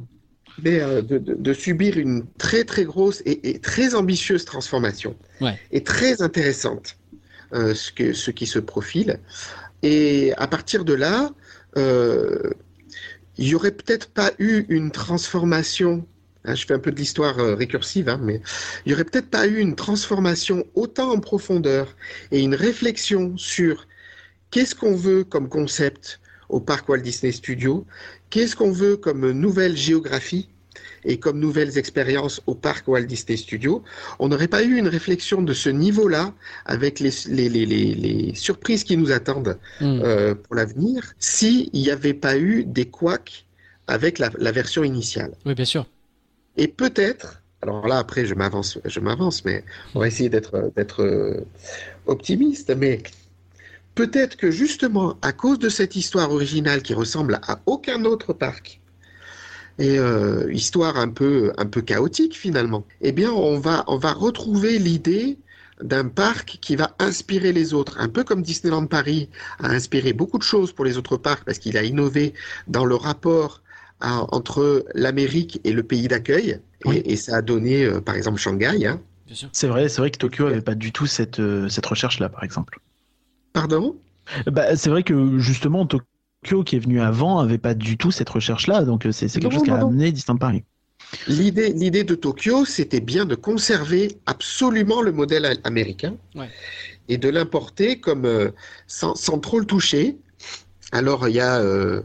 [0.62, 5.58] mais de, de, de, subir une très très grosse et, et très ambitieuse transformation, ouais.
[5.72, 6.97] et très intéressante,
[7.52, 9.20] ce, que, ce qui se profile.
[9.82, 11.30] Et à partir de là,
[11.76, 12.50] euh,
[13.36, 16.06] il n'y aurait peut-être pas eu une transformation
[16.48, 18.40] Hein, je fais un peu de l'histoire euh, récursive, hein, mais
[18.86, 21.94] il n'y aurait peut-être pas eu une transformation autant en profondeur
[22.30, 23.86] et une réflexion sur
[24.50, 27.86] qu'est-ce qu'on veut comme concept au parc Walt Disney Studio,
[28.30, 30.48] qu'est-ce qu'on veut comme nouvelle géographie
[31.08, 33.82] et comme nouvelles expériences au parc Walt Disney Studio,
[34.18, 36.34] on n'aurait pas eu une réflexion de ce niveau-là
[36.66, 39.84] avec les, les, les, les, surprises qui nous attendent mmh.
[39.84, 43.46] euh, pour l'avenir s'il n'y avait pas eu des couacs
[43.86, 45.32] avec la, la version initiale.
[45.46, 45.86] Oui, bien sûr.
[46.58, 49.64] Et peut-être, alors là après je m'avance, je m'avance, mais
[49.94, 51.46] on va essayer d'être d'être euh,
[52.06, 53.02] optimiste, mais
[53.94, 58.80] peut-être que justement à cause de cette histoire originale qui ressemble à aucun autre parc
[59.78, 64.12] et euh, histoire un peu un peu chaotique finalement, eh bien on va on va
[64.12, 65.38] retrouver l'idée
[65.82, 69.28] d'un parc qui va inspirer les autres, un peu comme Disneyland Paris
[69.60, 72.34] a inspiré beaucoup de choses pour les autres parcs parce qu'il a innové
[72.66, 73.62] dans le rapport
[74.00, 76.60] à, entre l'Amérique et le pays d'accueil.
[76.84, 76.96] Oui.
[76.96, 78.86] Et, et, ça a donné, euh, par exemple, Shanghai.
[78.86, 79.00] Hein.
[79.52, 82.44] C'est vrai, c'est vrai que Tokyo n'avait pas du tout cette, euh, cette recherche-là, par
[82.44, 82.80] exemple.
[83.52, 83.96] Pardon?
[84.46, 86.06] Bah, C'est vrai que justement, Tokyo,
[86.42, 88.84] qui est venu avant, avait pas du tout cette recherche-là.
[88.84, 90.64] Donc euh, c'est quelque non, chose qui a amené Disneyland Paris.
[91.26, 96.48] L'idée, l'idée de Tokyo, c'était bien de conserver absolument le modèle américain ouais.
[97.08, 98.50] et de l'importer comme euh,
[98.86, 100.16] sans, sans, trop le toucher.
[100.92, 102.02] Alors il y a euh,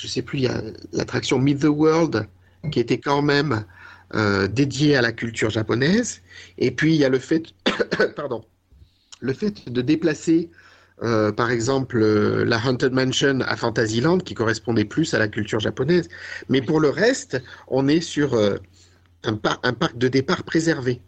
[0.00, 0.62] je sais plus, il y a
[0.92, 2.26] l'attraction Meet the World
[2.72, 3.64] qui était quand même
[4.14, 6.22] euh, dédiée à la culture japonaise.
[6.56, 7.44] Et puis il y a le fait,
[8.16, 8.42] pardon,
[9.20, 10.50] le fait de déplacer,
[11.02, 15.60] euh, par exemple, euh, la Haunted Mansion à Fantasyland, qui correspondait plus à la culture
[15.60, 16.08] japonaise.
[16.48, 18.56] Mais pour le reste, on est sur euh,
[19.24, 21.00] un, par- un parc de départ préservé.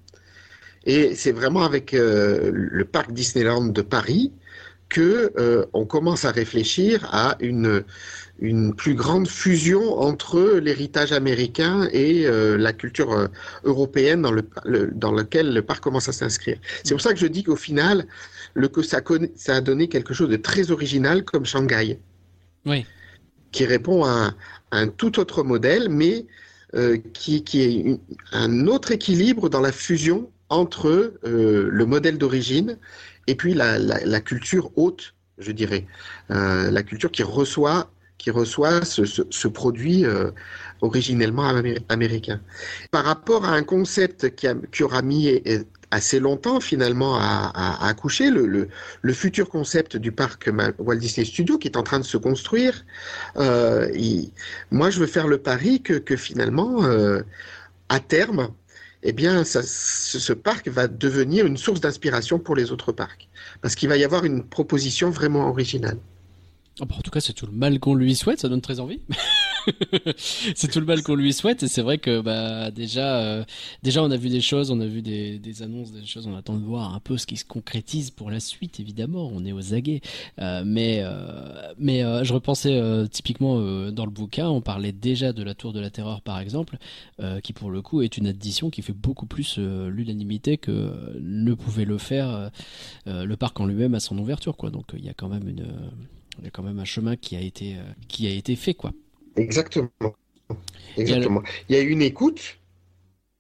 [0.84, 4.32] Et c'est vraiment avec le parc Disneyland de Paris
[4.88, 5.32] que
[5.72, 7.84] on commence à réfléchir à une,
[8.76, 13.28] plus grande fusion entre l'héritage américain et la culture
[13.62, 14.42] européenne dans, le,
[14.92, 16.58] dans lequel le parc commence à s'inscrire.
[16.82, 18.04] C'est pour ça que je dis qu'au final,
[18.54, 21.98] le, que ça, a donné quelque chose de très original comme Shanghai,
[22.66, 22.86] Oui.
[23.50, 24.28] qui répond à un,
[24.70, 26.26] à un tout autre modèle, mais
[26.74, 27.98] euh, qui, qui est une-
[28.32, 32.78] un autre équilibre dans la fusion entre euh, le modèle d'origine
[33.26, 35.86] et puis la, la- la culture haute, je dirais,
[36.30, 40.04] Euh, la culture qui reçoit qui reçoit ce, ce- ce produit
[40.80, 42.40] originellement amé- américain.
[42.92, 45.26] Par rapport à un concept qui, a- qui aura mis
[45.92, 51.68] assez longtemps finalement à, accoucher, le, le- futur concept du parc Walt Disney Studios qui
[51.68, 52.84] est en train de se construire,
[53.36, 53.88] euh,
[54.70, 57.22] moi je veux faire le pari que, que finalement, euh,
[57.88, 58.48] à terme,
[59.02, 63.28] eh bien, ça- ce, ce parc va devenir une source d'inspiration pour les autres parcs.
[63.60, 65.98] Parce qu'il va y avoir une proposition vraiment originale.
[66.80, 68.80] Oh, bah, en tout cas, c'est tout le mal qu'on lui souhaite, ça donne très
[68.80, 69.00] envie.
[70.16, 73.44] c'est tout le mal qu'on lui souhaite, et c'est vrai que bah déjà, euh,
[73.82, 76.54] déjà on a vu des choses, on a vu des, annonces, des choses, on attend
[76.54, 79.74] de voir un peu ce qui se concrétise pour la suite, évidemment, on est aux
[79.74, 80.00] aguets.
[80.40, 82.80] Euh, mais euh, je repensais
[83.10, 83.56] typiquement
[83.90, 86.78] dans le bouquin, on parlait déjà de la Tour de la Terreur par exemple,
[87.42, 91.84] qui pour le coup est une addition qui fait beaucoup plus l'unanimité que ne pouvait
[91.84, 92.50] le faire
[93.06, 94.56] le parc en lui-même à son ouverture.
[94.70, 98.76] Donc il y a quand même un chemin qui a été fait.
[99.36, 99.88] Exactement.
[100.96, 101.42] Exactement.
[101.68, 102.58] Il y a eu une écoute,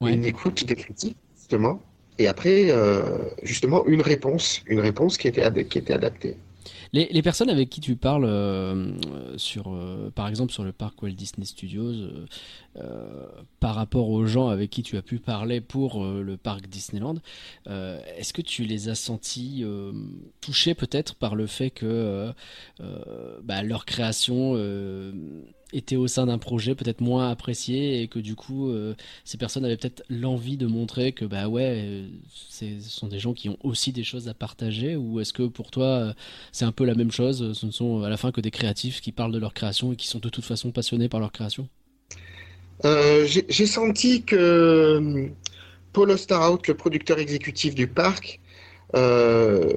[0.00, 0.14] Ouais.
[0.14, 1.80] une écoute des critiques, justement,
[2.18, 6.36] et après, euh, justement, une réponse, une réponse qui était, ad- qui était adaptée.
[6.92, 8.92] Les, les personnes avec qui tu parles euh,
[9.38, 11.92] sur euh, par exemple sur le parc Walt Disney Studios
[12.76, 13.26] euh,
[13.60, 17.16] par rapport aux gens avec qui tu as pu parler pour le parc Disneyland,
[17.66, 19.64] est-ce que tu les as sentis
[20.40, 22.30] touchés peut-être par le fait que
[23.42, 24.54] bah, leur création
[25.72, 28.94] était au sein d'un projet peut-être moins apprécié et que du coup euh,
[29.24, 33.32] ces personnes avaient peut-être l'envie de montrer que bah ouais euh, ce sont des gens
[33.32, 36.12] qui ont aussi des choses à partager ou est-ce que pour toi euh,
[36.52, 39.00] c'est un peu la même chose ce ne sont à la fin que des créatifs
[39.00, 41.68] qui parlent de leur création et qui sont de toute façon passionnés par leur création?
[42.84, 45.30] J'ai senti que
[45.92, 48.40] Paul Osterhout, le producteur exécutif du parc,
[48.94, 49.70] euh,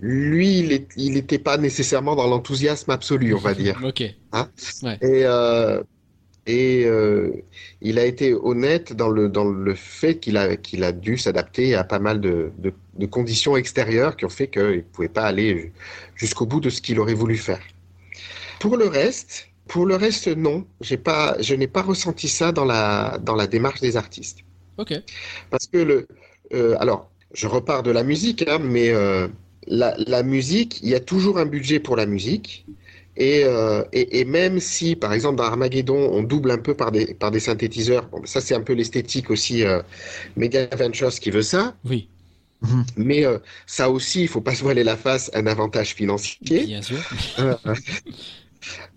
[0.00, 3.80] lui, il n'était pas nécessairement dans l'enthousiasme absolu, on va dire.
[3.84, 4.02] ok
[5.02, 5.82] Et, euh,
[6.46, 7.32] et euh,
[7.80, 11.74] il a été honnête dans le, dans le fait qu'il a, qu'il a dû s'adapter
[11.74, 15.24] à pas mal de, de, de conditions extérieures qui ont fait qu'il ne pouvait pas
[15.24, 15.72] aller
[16.14, 17.60] jusqu'au bout de ce qu'il aurait voulu faire.
[18.60, 20.66] Pour le reste, pour le reste, non.
[21.02, 24.38] Pas, je n'ai pas ressenti ça dans la, dans la démarche des artistes.
[24.78, 24.92] ok
[25.50, 26.06] Parce que le,
[26.52, 29.28] euh, alors, je repars de la musique, hein, mais euh,
[29.66, 32.66] la, la musique, il y a toujours un budget pour la musique.
[33.16, 36.90] Et, euh, et, et même si, par exemple, dans Armageddon, on double un peu par
[36.90, 39.82] des, par des synthétiseurs, bon, ça c'est un peu l'esthétique aussi, euh,
[40.36, 42.08] Mega Ventures qui veut ça, oui
[42.96, 46.64] mais euh, ça aussi, il faut pas se voiler la face, un avantage financier.
[46.66, 46.98] bien sûr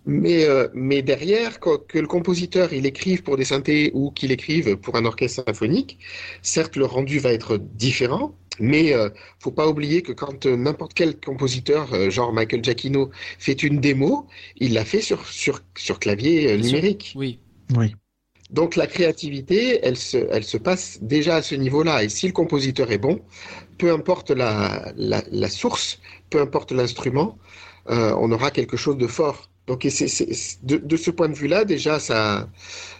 [0.06, 4.32] mais, euh, mais derrière, que, que le compositeur il écrive pour des synthés ou qu'il
[4.32, 5.98] écrive pour un orchestre symphonique,
[6.42, 9.08] certes le rendu va être différent, mais euh,
[9.38, 13.80] faut pas oublier que quand euh, n'importe quel compositeur, euh, genre Michael Giacchino, fait une
[13.80, 14.26] démo,
[14.56, 17.12] il l'a fait sur, sur, sur clavier euh, numérique.
[17.16, 17.38] oui
[17.76, 17.94] Oui.
[18.50, 22.02] Donc la créativité, elle se, elle se passe déjà à ce niveau-là.
[22.02, 23.20] Et si le compositeur est bon,
[23.76, 26.00] peu importe la, la, la source,
[26.30, 27.38] peu importe l'instrument,
[27.90, 29.47] euh, on aura quelque chose de fort.
[29.68, 32.48] Donc et c'est, c'est- c'est- de, de ce point de vue-là, déjà, ça,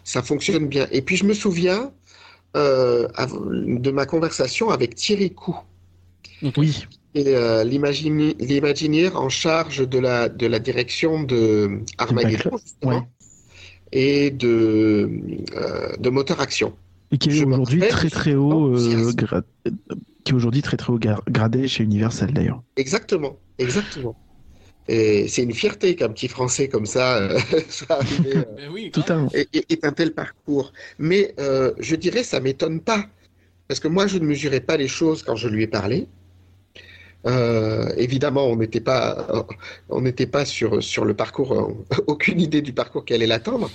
[0.05, 0.87] ça fonctionne bien.
[0.93, 1.93] Et puis je me souviens
[2.57, 3.09] euh,
[3.87, 5.57] de ma conversation avec Thierry Cou,
[6.57, 6.87] Oui.
[7.15, 13.01] et euh, l'imaginaire en charge de la, de la direction de Armageddon, Ouais.
[13.93, 15.11] et de,
[15.55, 16.75] euh, de moteur action.
[17.11, 18.75] Et qui est aujourd'hui très très haut,
[20.25, 20.99] qui est aujourd'hui très très haut
[21.31, 22.63] gradé chez Universal d'ailleurs.
[22.77, 24.15] Exactement, exactement.
[24.89, 27.39] Et c'est une fierté qu'un petit Français comme ça euh,
[27.69, 28.91] soit arrivé euh, Ben oui
[29.35, 30.73] et, et- et un tel parcours.
[30.99, 33.07] Mais euh, je dirais, ça m'étonne pas.
[33.69, 36.09] Parce que moi, je ne mesurais pas les choses quand je lui ai parlé.
[37.27, 39.47] Euh, évidemment, on n'était pas,
[39.89, 43.71] on n'était pas sur, sur le parcours, euh, aucune idée du parcours qui allait l'attendre,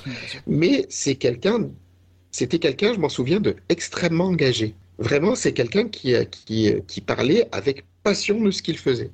[0.48, 1.69] mais c'est quelqu'un,
[2.31, 4.76] c'était quelqu'un, je m'en souviens, de extrêmement engagé.
[4.98, 9.11] Vraiment, c'est quelqu'un qui, qui, qui parlait avec passion de ce qu'il faisait.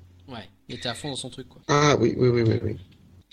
[0.69, 1.61] Il était à fond dans son truc, quoi.
[1.67, 2.59] Ah oui, oui, oui, oui.
[2.63, 2.77] oui.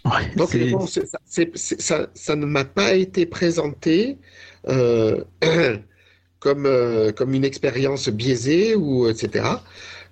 [0.04, 4.18] Ouais, Donc bon, c'est- ça, c'est- c'est- ça, ça ne m'a pas été présenté
[4.68, 5.22] euh,
[6.40, 9.62] comme, euh, comme une expérience biaisée ou etc.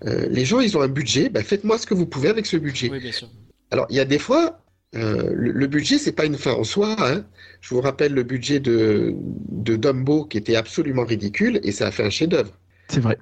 [0.05, 2.57] Euh, les gens, ils ont un budget, ben, faites-moi ce que vous pouvez avec ce
[2.57, 2.91] budget.
[2.91, 3.29] Oui, bien sûr.
[3.71, 4.61] Alors, il y a des fois,
[4.97, 6.97] euh, le, le budget, c'est pas une fin en soi.
[6.99, 7.25] hein.
[7.61, 9.15] Je vous rappelle le budget de,
[9.51, 12.53] de Dumbo qui était absolument ridicule et ça a fait un chef-d'œuvre.
[12.89, 13.19] c'est vrai.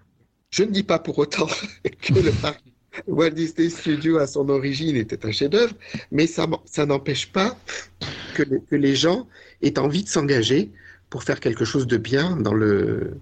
[0.51, 1.47] Je ne dis pas pour autant
[2.03, 2.63] que le parc
[3.07, 5.75] Walt Disney Studio à son origine était un chef-d'œuvre,
[6.11, 6.47] mais ça,
[6.87, 7.57] n'empêche pas
[8.35, 9.29] que les, que les gens
[9.63, 10.71] aient envie de s'engager
[11.11, 13.17] pour faire quelque chose de bien dans le,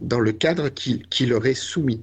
[0.00, 2.02] dans le cadre qui, qui leur est soumis.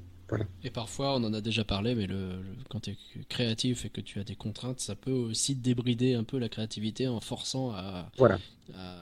[0.64, 2.98] Et parfois, on en a déjà parlé, mais le, le- quand tu es
[3.30, 7.08] créatif et que tu as des contraintes, ça peut aussi débrider un peu la créativité
[7.08, 8.40] en forçant à, Voilà.
[8.74, 8.94] à,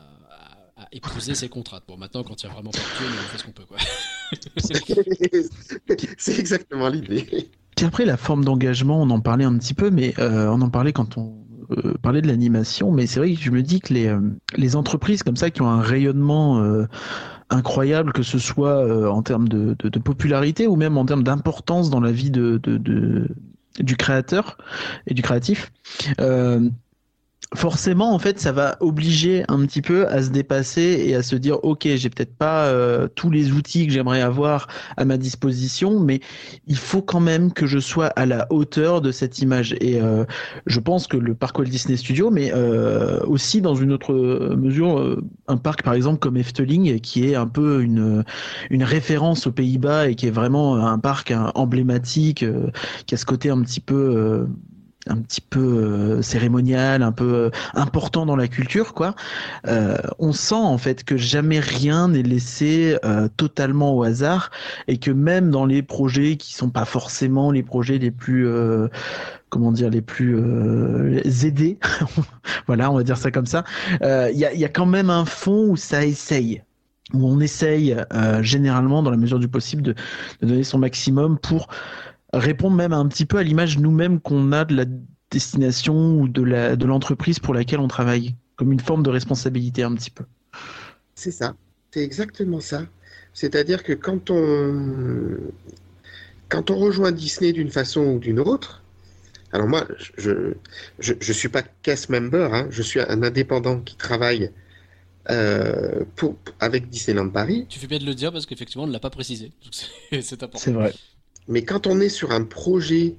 [0.76, 1.84] à- à épouser ses contraintes.
[1.88, 3.78] Bon, maintenant, quand il n'y a vraiment pas de on fait ce qu'on peut, quoi.
[6.18, 7.50] C'est exactement l'idée.
[7.82, 10.70] Puis après, la forme d'engagement, on en parlait un petit peu, mais euh, on en
[10.70, 11.34] parlait quand on
[11.72, 12.92] euh, parlait de l'animation.
[12.92, 15.68] Mais c'est vrai que je me dis que les, euh, entreprises comme ça qui ont
[15.68, 16.64] un rayonnement
[17.50, 22.12] incroyable, que ce soit en termes de, popularité ou même en termes d'importance dans la
[22.12, 22.62] vie de,
[23.80, 24.60] du créateur
[25.08, 25.72] et du créatif,
[27.56, 31.36] forcément, en fait, ça va obliger un petit peu à se dépasser et à se
[31.36, 34.68] dire, ok, j'ai peut-être pas euh, tous les outils que j'aimerais avoir
[34.98, 36.22] à ma disposition, mais
[36.68, 39.76] il faut quand même que je sois à la hauteur de cette image.
[39.82, 40.24] Et euh,
[40.66, 44.14] je pense que le parc Walt Disney Studio, mais euh, aussi dans une autre
[44.56, 48.24] mesure, euh, un parc par exemple comme Efteling, qui est un peu une,
[48.72, 52.72] référence aux Pays-Bas et qui est vraiment un parc hein, emblématique, euh,
[53.06, 54.48] qui a ce côté un petit peu...
[55.08, 59.16] un petit peu euh, cérémonial, un peu euh, important dans la culture, quoi.
[59.68, 64.52] Euh, on sent en fait que jamais rien n'est laissé euh, totalement au hasard
[64.88, 68.88] et que même dans les projets qui sont pas forcément les projets les plus euh,
[69.50, 71.80] comment dire les plus euh, aidés,
[72.68, 73.64] voilà, on va dire ça comme ça.
[74.02, 76.62] Il y, a, y a quand même un fond où ça essaye
[77.14, 79.96] où on essaye euh, généralement dans la mesure du possible de,
[80.42, 81.68] de donner son maximum pour
[82.34, 84.86] répondre même un petit peu à l'image nous-mêmes qu'on a de la
[85.32, 89.84] destination ou de la de l'entreprise pour laquelle on travaille comme une forme de responsabilité
[89.84, 90.26] un petit peu.
[91.16, 91.56] C'est ça,
[91.92, 92.86] c'est exactement ça.
[93.34, 95.38] C'est-à-dire que quand on,
[96.50, 98.84] quand on rejoint Disney d'une façon ou d'une autre,
[99.54, 99.88] alors moi,
[100.18, 100.54] je
[101.00, 104.52] je, je suis pas cast member, hein, je suis un indépendant qui travaille
[105.32, 107.68] euh, pour, avec Disneyland Paris.
[107.70, 109.52] Tu fais bien de le dire parce qu'effectivement, on ne l'a pas précisé.
[109.64, 110.60] Donc, c'est- C'est important.
[110.60, 110.94] C'est vrai.
[111.48, 113.16] Mais quand on est sur un projet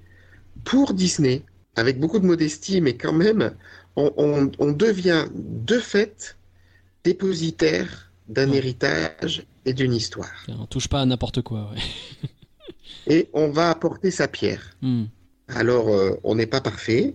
[0.65, 1.43] pour Disney,
[1.77, 3.55] avec beaucoup de modestie, mais quand même,
[3.97, 6.37] on, on- on devient de fait
[7.05, 8.59] dépositaire d'un Ouais.
[8.59, 10.33] héritage et d'une histoire.
[10.49, 11.71] On touche pas à n'importe quoi.
[11.73, 12.29] Ouais.
[13.07, 14.77] Et on va apporter sa pierre.
[14.83, 15.05] Hmm.
[15.49, 17.15] Alors, euh, on n'est pas parfait.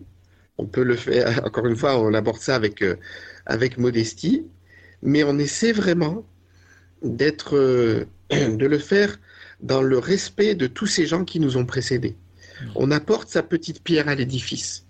[0.57, 2.97] On peut le faire, encore une fois, on aborde ça avec, euh,
[3.45, 4.45] avec modestie,
[5.01, 6.25] mais on essaie vraiment
[7.03, 9.19] d'être, euh, de le faire
[9.59, 12.15] dans le respect de tous ces gens qui nous ont précédés.
[12.75, 14.85] On apporte sa petite pierre à l'édifice.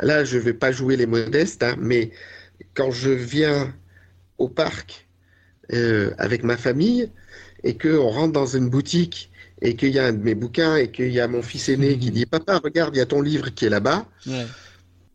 [0.00, 2.10] Là, je ne vais pas jouer les modestes, hein, mais
[2.74, 3.74] quand je viens
[4.38, 5.08] au parc
[5.72, 7.10] euh, avec ma famille
[7.64, 9.30] et qu'on rentre dans une boutique
[9.62, 11.98] et qu'il y a un de mes bouquins et qu'il y a mon fils aîné
[11.98, 14.06] qui dit Papa, regarde, il y a ton livre qui est là-bas.
[14.26, 14.46] Ouais.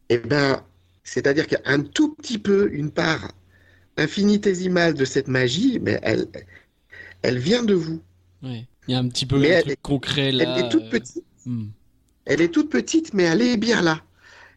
[0.10, 0.64] Eh ben,
[1.04, 3.32] c'est-à-dire qu'il y a un tout petit peu, une part
[3.98, 6.28] infinitésimale de cette magie, mais elle,
[7.22, 8.02] elle vient de vous.
[8.42, 8.68] Ouais.
[8.88, 10.56] Il y a un petit peu Mais un elle truc est- concret là.
[10.58, 11.24] Elle est toute euh, petite.
[11.46, 11.66] hmm.
[12.26, 14.02] Elle est toute petite, mais elle est bien là.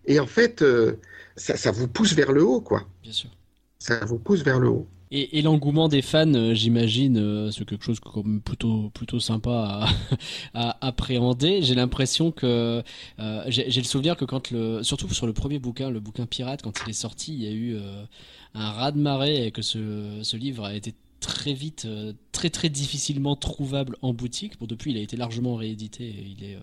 [0.07, 0.99] Et en fait, euh,
[1.37, 2.87] ça, ça vous pousse vers le haut, quoi.
[3.03, 3.31] Bien sûr.
[3.79, 4.87] Ça vous pousse vers le haut.
[5.11, 9.87] Et, et l'engouement des fans, euh, j'imagine, euh, c'est quelque chose comme plutôt plutôt sympa
[10.55, 11.63] à, à appréhender.
[11.63, 12.83] J'ai l'impression que
[13.21, 16.27] euh, j'ai j'ai le souvenir que quand le, surtout sur le premier bouquin, le bouquin
[16.27, 18.03] pirate, quand il est sorti, il y a eu euh,
[18.55, 20.95] un raz de marée et que ce, ce livre a été
[21.27, 24.55] très vite, euh, très très difficilement trouvable en boutique.
[24.61, 26.61] Depuis, il a été largement réédité et il est euh,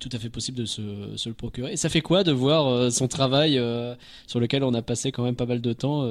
[0.00, 1.72] tout à fait possible de se, le procurer.
[1.72, 3.60] Et ça fait quoi de voir euh, son travail
[4.26, 6.08] sur lequel on a passé quand même pas mal de temps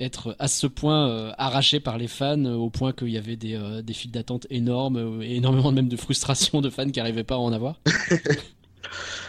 [0.00, 3.92] être à ce point arraché par les fans au point qu'il y avait des, des
[3.92, 7.52] files d'attente énormes et énormément même de frustration de fans qui n'arrivaient pas à en
[7.52, 7.80] avoir?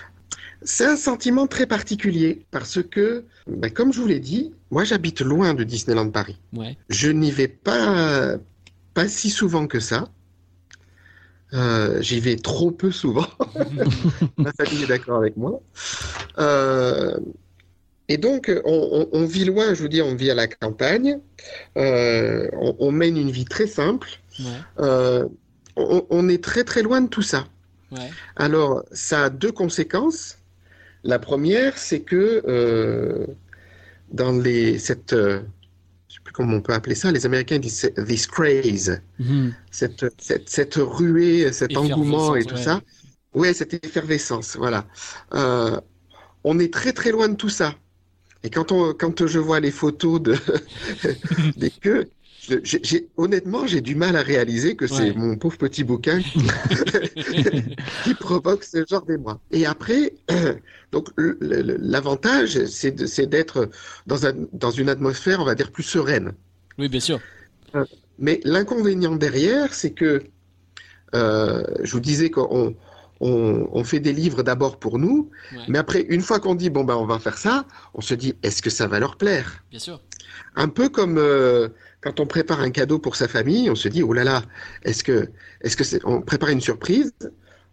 [0.66, 5.22] C'est un sentiment très particulier parce que, ben, comme je vous l'ai dit, moi j'habite
[5.22, 6.38] loin de Disneyland Paris.
[6.54, 6.76] Ouais.
[6.90, 8.36] Je n'y vais pas,
[8.94, 10.10] pas si souvent que ça.
[11.54, 13.28] Euh, J'y vais trop peu souvent.
[14.38, 15.62] Ma famille est d'accord avec moi.
[16.40, 17.18] Euh,
[18.08, 21.20] et donc, on, on- on vit loin, je vous dis, on vit à la campagne.
[21.78, 24.10] Euh, on, on mène une vie très simple.
[24.40, 25.22] Ouais,
[25.78, 27.48] on, on est très très loin de tout ça.
[27.92, 30.38] ouais, Alors, ça a deux conséquences.
[31.06, 33.28] La première, c'est que euh,
[34.12, 35.42] dans les, cette, euh,
[36.10, 39.54] je sais plus comment on peut appeler ça, les Américains disent this craze, Mhm.
[39.72, 42.82] cette, cette, cette ruée, cet engouement et tout ça.
[43.34, 44.88] Ouais, cette effervescence, voilà.
[45.36, 45.80] Euh,
[46.44, 47.76] on est très très loin de tout ça.
[48.44, 50.36] Et quand, on, quand je vois les photos de,
[51.58, 52.10] des queues,
[52.64, 55.14] je- honnêtement, j'ai du mal à réaliser que c'est Ouais.
[55.14, 56.48] mon pauvre petit bouquin qui,
[58.02, 59.40] qui provoque ce genre d'émoi.
[59.52, 60.14] Et après,
[60.92, 63.70] donc l'avantage, c'est d'être
[64.08, 66.34] dans, un, dans une atmosphère, on va dire, plus sereine.
[66.78, 67.20] Oui, bien sûr.
[68.18, 70.24] Mais l'inconvénient derrière, c'est que
[71.14, 72.76] euh, je vous disais qu'on
[73.22, 76.70] on, on fait des livres d'abord pour nous, Ouais, mais après, une fois qu'on dit
[76.70, 79.64] bon ben on va faire ça, on se dit est-ce que ça va leur plaire?
[79.70, 80.02] bien sûr.
[80.56, 81.70] Un peu comme euh,
[82.06, 84.44] quand on prépare un cadeau pour sa famille, on se dit oh là là,
[84.84, 85.28] est-ce que
[85.62, 87.12] est-ce que c'est on prépare une surprise?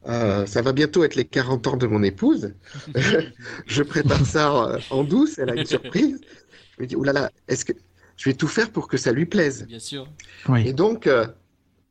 [0.09, 2.55] Euh, ça va bientôt être les 40 ans de mon épouse.
[3.67, 6.19] je prépare ça euh, en douce, elle a une surprise.
[6.77, 7.75] Je me dis oh là là, est-ce que
[8.17, 9.67] je vais tout faire pour que ça lui plaise?
[9.67, 10.09] Bien sûr.
[10.49, 10.67] Oui.
[10.67, 11.27] Et donc, euh,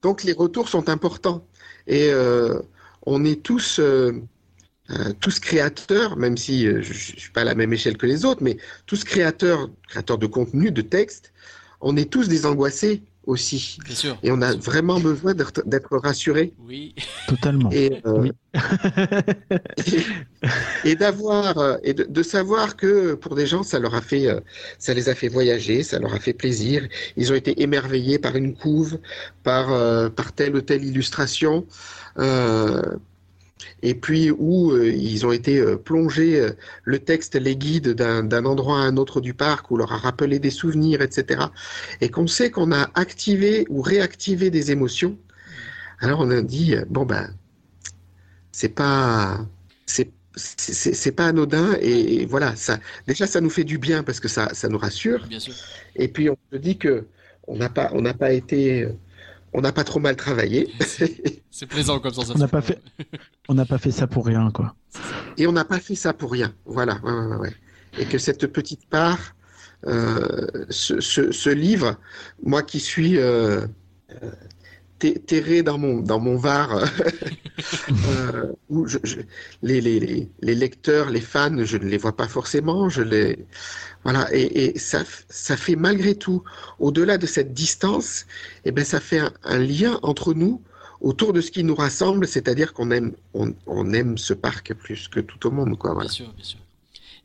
[0.02, 1.46] donc les retours sont importants.
[1.86, 2.60] Et euh,
[3.04, 4.14] on est tous, euh,
[4.90, 8.08] euh, tous créateurs, même si euh, je ne suis pas à la même échelle que
[8.08, 8.58] les autres, mais
[8.88, 11.32] tous créateurs, créateurs de contenu, de texte,
[11.82, 13.78] on est tous des angoissés aussi.
[13.86, 14.18] Bien sûr.
[14.24, 16.54] Et on a vraiment besoin d'être rassurés.
[16.60, 16.96] Oui.
[17.28, 17.70] Totalement.
[17.72, 18.32] Et, euh, Oui.
[20.84, 24.02] et, et d'avoir euh, et de, de savoir que pour des gens ça leur a
[24.02, 24.40] fait euh,
[24.80, 28.36] ça les a fait voyager ça leur a fait plaisir ils ont été émerveillés par
[28.36, 29.00] une couve
[29.44, 31.66] par euh, par telle ou telle illustration
[32.18, 32.82] euh,
[33.82, 36.52] et puis où euh, ils ont été euh, plongés euh,
[36.84, 40.40] le texte les guide d'un endroit à un autre du parc ou leur a rappelé
[40.40, 41.46] des souvenirs etc
[42.02, 45.18] et qu'on sait qu'on a activé ou réactivé des émotions.
[46.00, 47.30] Alors on a dit bon ben
[48.52, 49.46] c'est pas
[49.86, 54.50] c'est pas anodin et voilà ça déjà ça nous fait du bien parce que ça
[54.54, 55.28] ça nous rassure.
[55.28, 55.54] Bien sûr.
[55.96, 57.06] et puis on se dit que
[57.48, 58.88] on n'a pas on n'a pas été
[59.54, 60.70] on n'a pas trop mal travaillé
[61.62, 62.34] C'est plaisant comme sensation.
[62.38, 62.82] On n'a pas fait-
[63.48, 64.74] On n'a pas fait ça pour rien, quoi.
[65.38, 67.54] et on n'a pas fait ça pour rien voilà ouais, ouais, ouais, ouais.
[68.00, 69.36] et que cette petite part
[69.86, 71.98] euh, ce, ce, ce livre
[72.44, 73.68] moi qui suis euh,
[74.24, 74.32] euh,
[74.98, 76.70] ter- terré dans mon dans mon var
[78.08, 79.20] euh, où je, je-
[79.62, 80.00] les, les,
[80.42, 83.46] les, lecteurs, les fans, je ne les vois pas forcément, je les
[84.04, 86.44] voilà et, et ça ça fait malgré tout
[86.80, 88.26] au-delà de cette distance,
[88.66, 90.62] et ben ça fait un, un lien entre nous
[91.02, 95.08] autour de ce qui nous rassemble, c'est-à-dire qu'on aime on, on aime ce parc plus
[95.08, 96.08] que tout au monde quoi voilà.
[96.08, 96.60] Bien sûr, bien sûr.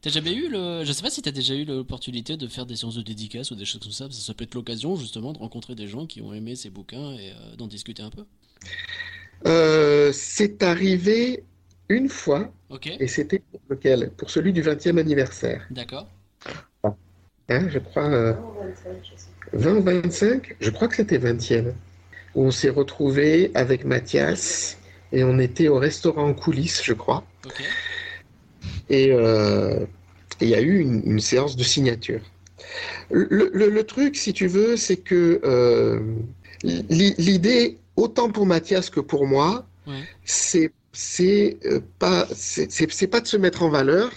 [0.02, 0.84] T'as jamais eu le.
[0.84, 3.54] Je sais pas si t'as déjà eu l'opportunité de faire des séances de dédicaces ou
[3.56, 6.06] des choses comme ça, parce que ça peut être l'occasion justement de rencontrer des gens
[6.06, 8.24] qui ont aimé ces bouquins et euh, d'en discuter un peu.
[9.46, 11.42] Euh, c'est arrivé
[11.88, 12.52] une fois
[13.00, 14.10] et c'était pour lequel?
[14.16, 15.66] Pour celui du 20e anniversaire.
[15.70, 16.08] d'accord.
[17.48, 18.34] Hein, je crois euh,
[19.52, 21.72] 20 ou 25, je crois que c'était 20e,
[22.36, 24.76] où on s'est retrouvé avec Mathias
[25.12, 27.24] et on était au restaurant en coulisses, je crois.
[28.88, 29.80] Et euh,
[30.40, 32.20] et il y a eu une, une séance de signature.
[33.10, 36.00] Le, le- le truc, si tu veux, c'est que euh,
[36.62, 40.02] l'i- l'idée, autant pour Mathias que pour moi, ouais.
[40.24, 44.10] c'est c'est euh, pas c'est pas de se mettre en valeur,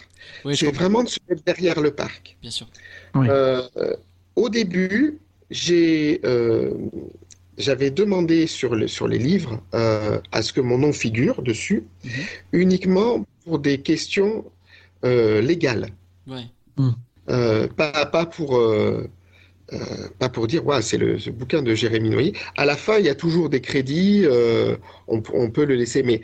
[0.56, 2.38] c'est vraiment de se mettre derrière le parc.
[2.42, 2.68] Bien sûr.
[3.16, 3.28] Oui.
[3.30, 3.62] Euh,
[4.36, 5.20] au début,
[5.50, 6.72] j'ai euh,
[7.60, 11.84] j'avais demandé sur, le, sur les livres euh, à ce que mon nom figure dessus,
[12.06, 12.12] Mhm.
[12.54, 14.46] uniquement pour des questions
[15.06, 15.90] euh, légales.
[16.28, 16.46] Ouais.
[17.30, 19.08] Euh, pas, pas pour euh,
[19.74, 19.78] euh,
[20.20, 22.34] pas pour dire ouais, c'est le ce bouquin de Jérémy Noyer.
[22.58, 24.78] À la fin, il y a toujours des crédits, euh,
[25.08, 26.22] on, on peut le laisser, mais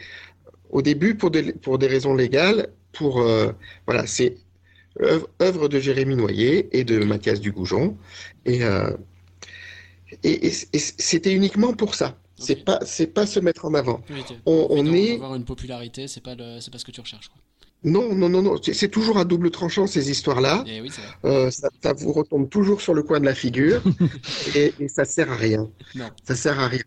[0.71, 3.51] au début, pour des, pour des raisons légales, pour euh,
[3.87, 4.37] voilà, c'est
[5.01, 7.97] œuvre, œuvre de Jérémy Noyer et de Mathias Dugoujon,
[8.45, 8.91] et euh,
[10.23, 12.17] et, et- et c'était uniquement pour ça.
[12.37, 12.65] C'est Ok.
[12.65, 14.01] pas c'est pas se mettre en avant.
[14.09, 16.59] Oui, t'as On- on est- Avoir une popularité, c'est pas, le...
[16.59, 17.29] c'est pas ce que tu recherches.
[17.29, 17.41] Quoi.
[17.83, 18.55] Non, non, non, non.
[18.61, 20.63] C'est c'est toujours à double tranchant ces histoires-là.
[20.65, 21.13] Oui, c'est vrai.
[21.25, 23.81] Euh, ça, ça vous retombe toujours sur le coin de la figure
[24.55, 25.69] et, et ça sert à rien.
[25.95, 26.09] Non.
[26.23, 26.83] Ça sert à rien.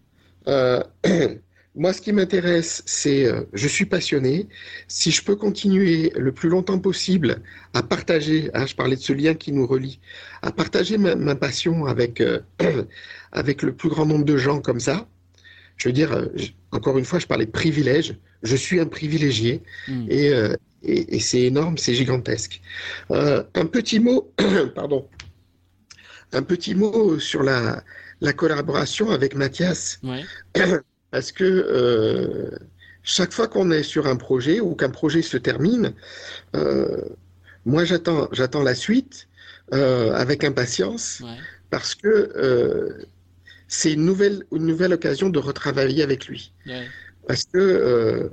[0.48, 0.82] Euh,
[1.78, 4.48] moi, ce qui m'intéresse, c'est, euh, je suis passionné.
[4.88, 7.42] Si je peux continuer le plus longtemps possible
[7.74, 10.00] à partager, hein, je parlais de ce lien qui nous relie,
[10.42, 12.40] à partager ma, ma passion avec, euh,
[13.32, 15.08] avec le plus grand nombre de gens comme ça,
[15.76, 18.16] je veux dire, euh, je- encore une fois, je parlais de privilège.
[18.42, 20.06] Je suis un privilégié Hmm.
[20.10, 22.60] et, euh, et, et c'est énorme, c'est gigantesque.
[23.10, 24.32] Euh, un petit mot,
[24.74, 25.08] pardon,
[26.32, 27.82] un petit mot sur la,
[28.20, 30.24] la collaboration avec Mathias, Ouais.
[31.10, 32.50] parce que euh,
[33.02, 35.94] chaque fois qu'on est sur un projet ou qu'un projet se termine,
[36.56, 37.02] euh,
[37.64, 39.28] moi j'attends, j'attends la suite
[39.74, 41.36] euh, avec impatience Ouais.
[41.70, 43.04] parce que euh,
[43.68, 46.52] c'est une nouvelle, une nouvelle occasion de retravailler avec lui.
[46.66, 46.92] Ouais.
[47.26, 48.28] Parce que euh,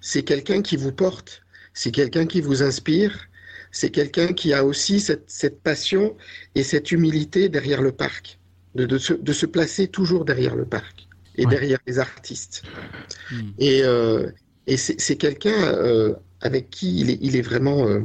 [0.00, 1.42] c'est quelqu'un qui vous porte,
[1.74, 3.26] c'est quelqu'un qui vous inspire,
[3.70, 6.16] c'est quelqu'un qui a aussi cette, cette passion
[6.54, 8.38] et cette humilité derrière le parc,
[8.74, 11.50] de, de, se, de se placer toujours derrière le parc et Ouais.
[11.50, 12.62] derrière les artistes.
[13.30, 13.50] Hmm.
[13.58, 14.30] Et, euh,
[14.66, 18.00] et c'est quelqu'un euh, avec qui il est, il est vraiment euh,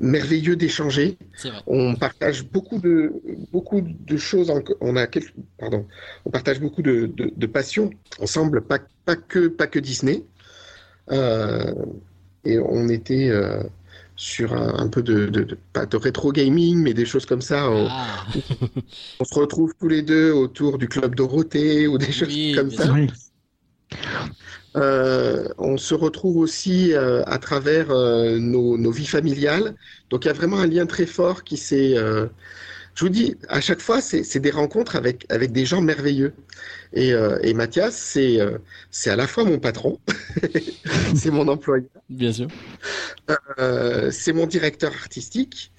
[0.00, 1.18] merveilleux d'échanger.
[1.66, 3.12] On partage beaucoup de,
[3.52, 4.50] beaucoup de choses.
[4.50, 5.86] En, on a quelques, pardon,
[6.24, 7.90] on partage beaucoup de, de, de passions
[8.20, 10.24] ensemble, pas, pas que, pas que Disney.
[12.44, 13.30] Et on était
[14.18, 17.42] sur un, un peu de, de, de- pas de rétro gaming, mais des choses comme
[17.42, 17.70] ça.
[17.70, 18.26] On, Ah,
[19.20, 22.70] on se retrouve tous les deux autour du club Dorothée ou des choses Oui, comme
[22.70, 22.92] ça.
[22.92, 23.08] Oui.
[24.76, 29.74] Euh, on se retrouve aussi euh, à travers euh, nos, nos vies familiales.
[30.10, 31.94] Donc il y a vraiment un lien très fort qui s'est...
[31.96, 36.34] je vous dis, à chaque fois, c'est c'est des rencontres avec, avec des gens merveilleux.
[36.92, 38.58] Et, euh, et Mathias, c'est euh,
[38.90, 39.98] c'est à la fois mon patron,
[41.14, 42.48] c'est mon employeur, bien sûr.
[43.58, 45.72] euh, c'est mon directeur artistique,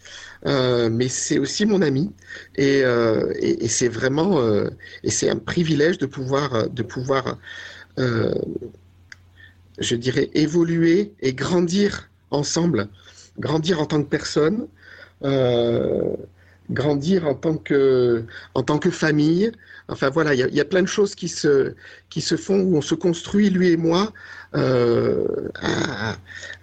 [0.46, 2.14] euh, mais c'est aussi mon ami.
[2.56, 4.42] Et, et, et c'est vraiment,
[5.04, 7.38] et c'est un privilège de pouvoir, de pouvoir,
[9.78, 12.90] je dirais, évoluer et grandir ensemble,
[13.40, 14.68] grandir en tant que personne,
[16.70, 18.24] grandir en tant que,
[18.54, 19.52] en tant que famille.
[19.90, 21.74] Enfin voilà, il y a, il y a plein de choses qui se,
[22.10, 24.14] qui se font où on se construit, lui et moi,
[24.56, 25.26] euh,
[25.62, 26.16] à-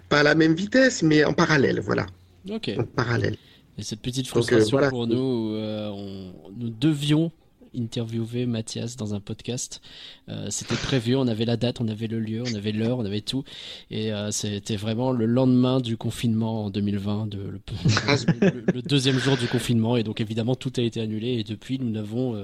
[0.09, 2.05] pas à la même vitesse, mais en parallèle, voilà,
[2.49, 2.71] Ok.
[2.77, 3.35] en parallèle.
[3.77, 4.89] Et cette petite Donc, euh, frustration voilà.
[4.89, 7.31] pour nous, euh, on- nous devions
[7.75, 9.81] interviewer Mathias dans un podcast.
[10.29, 13.05] Euh, C'était prévu, on avait la date, on avait le lieu, on avait l'heure, on
[13.05, 13.43] avait tout.
[13.91, 17.59] Et euh, c'était vraiment le lendemain du confinement en 2020, de, le,
[18.41, 19.97] le- le deuxième jour du confinement.
[19.97, 21.33] Et donc évidemment, tout a été annulé.
[21.39, 22.43] Et depuis, nous n'avons euh,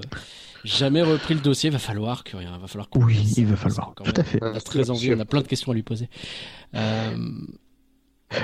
[0.64, 1.70] jamais repris le dossier.
[1.70, 3.88] Va falloir que rien, va falloir qu'on Oui, il va falloir.
[3.90, 4.38] encore Tout à fait.
[4.42, 6.08] On a très envie, on a plein de questions à lui poser.
[6.74, 7.16] Euh,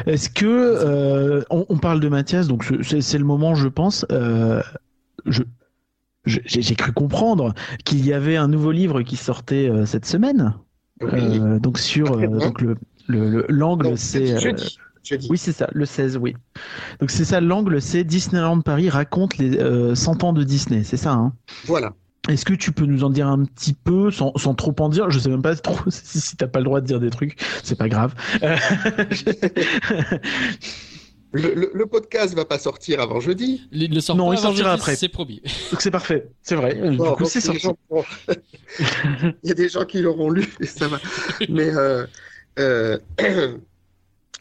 [0.07, 4.07] Est-ce que euh, on, on parle de Mathias, donc c'est le moment, je pense.
[4.13, 4.63] euh,
[5.27, 5.43] je-
[6.27, 10.55] j'ai cru comprendre qu'il y avait un nouveau livre qui sortait euh, cette semaine.
[11.03, 11.09] Oui.
[11.41, 12.77] Euh, donc sur euh, donc le
[13.07, 14.37] le- le- l'angle c'est
[15.31, 16.37] oui c'est ça le 16 oui.
[17.01, 20.99] Donc c'est ça l'angle c'est Disneyland Paris raconte les euh, 100 ans de Disney c'est
[20.99, 21.33] ça hein?
[21.65, 21.95] Voilà.
[22.29, 25.11] Est-ce que tu peux nous en dire un petit peu, sans, sans trop en dire?
[25.11, 27.39] Je sais même pas trop si, si t'as pas le droit de dire des trucs,
[27.65, 28.15] c'est pas grave.
[31.33, 33.69] Le, le- le podcast va pas sortir avant jeudi.
[33.71, 34.97] il ne sort Non, pas il avant sortira jeudi, après.
[34.97, 35.41] C'est promis.
[35.71, 36.75] Donc c'est parfait, c'est vrai.
[36.91, 37.61] Du coup, c'est sorti.
[37.61, 37.77] gens
[39.43, 40.99] Il y a des gens qui l'auront lu, et ça va.
[41.49, 42.05] Mais euh,
[42.59, 42.99] euh,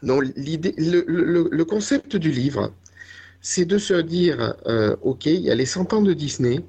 [0.03, 2.71] non, l'idée, le, le- le concept du livre,
[3.41, 6.59] c'est de se dire, euh, ok, il y a les 100 ans de Disney,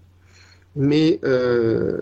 [0.77, 2.01] mais euh,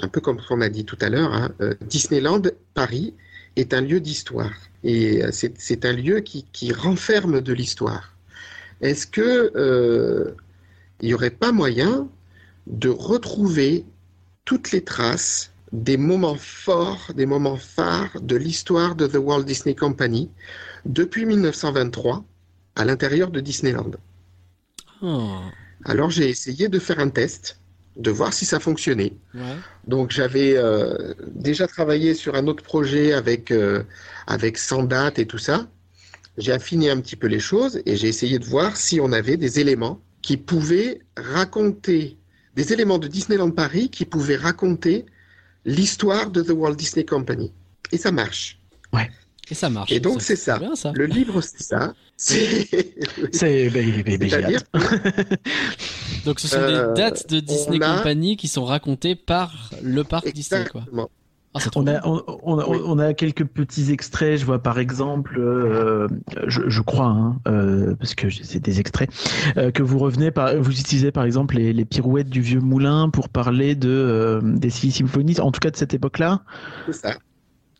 [0.00, 1.50] un peu comme on a dit tout à l'heure, hein,
[1.80, 2.42] Disneyland
[2.74, 3.14] Paris
[3.56, 4.52] est un lieu d'histoire
[4.84, 8.14] et euh, c'est c'est un lieu qui, qui renferme de l'histoire.
[8.80, 10.34] Est-ce que euh,
[11.00, 12.08] il n'y aurait pas moyen
[12.66, 13.84] de retrouver
[14.44, 19.74] toutes les traces des moments forts, des moments phares de l'histoire de The Walt Disney
[19.74, 20.30] Company
[20.84, 22.24] depuis 1923
[22.76, 23.92] à l'intérieur de Disneyland?
[25.02, 25.40] Oh,
[25.84, 27.58] Alors j'ai essayé de faire un test,
[27.96, 29.12] de voir si ça fonctionnait.
[29.34, 29.56] ouais.
[29.86, 33.82] Donc j'avais euh, déjà travaillé sur un autre projet avec, euh,
[34.26, 35.68] avec 100 dates et tout ça.
[36.38, 39.36] J'ai affiné un petit peu les choses et j'ai essayé de voir si on avait
[39.36, 42.18] des éléments qui pouvaient raconter,
[42.54, 45.06] des éléments de Disneyland Paris qui pouvaient raconter
[45.64, 47.52] l'histoire de The Walt Disney Company.
[47.92, 48.58] Et ça marche.
[49.50, 49.92] Et ça marche.
[49.92, 50.58] Et donc, c'est ça.
[50.58, 50.92] bien ça.
[50.94, 51.94] Le livre, c'est ça.
[52.16, 52.66] C'est
[53.32, 54.60] C'est ben, ben, C'est-à-dire.
[56.26, 60.04] Donc ce sont Euh, des dates de Disney a- Company qui sont racontées par le
[60.04, 60.82] parc Disney, quoi.
[61.54, 62.78] Ah, On a, on, on a, Oui.
[62.84, 64.38] on a quelques petits extraits.
[64.38, 66.06] Je vois par exemple, euh,
[66.48, 69.08] je, je crois, hein, euh, parce que c'est des extraits,
[69.56, 73.08] euh, que vous revenez par, vous utilisez par exemple les, les pirouettes du vieux moulin
[73.08, 76.42] pour parler de euh, des six symphonies, en tout cas de cette époque-là,
[76.86, 77.14] C'est ça.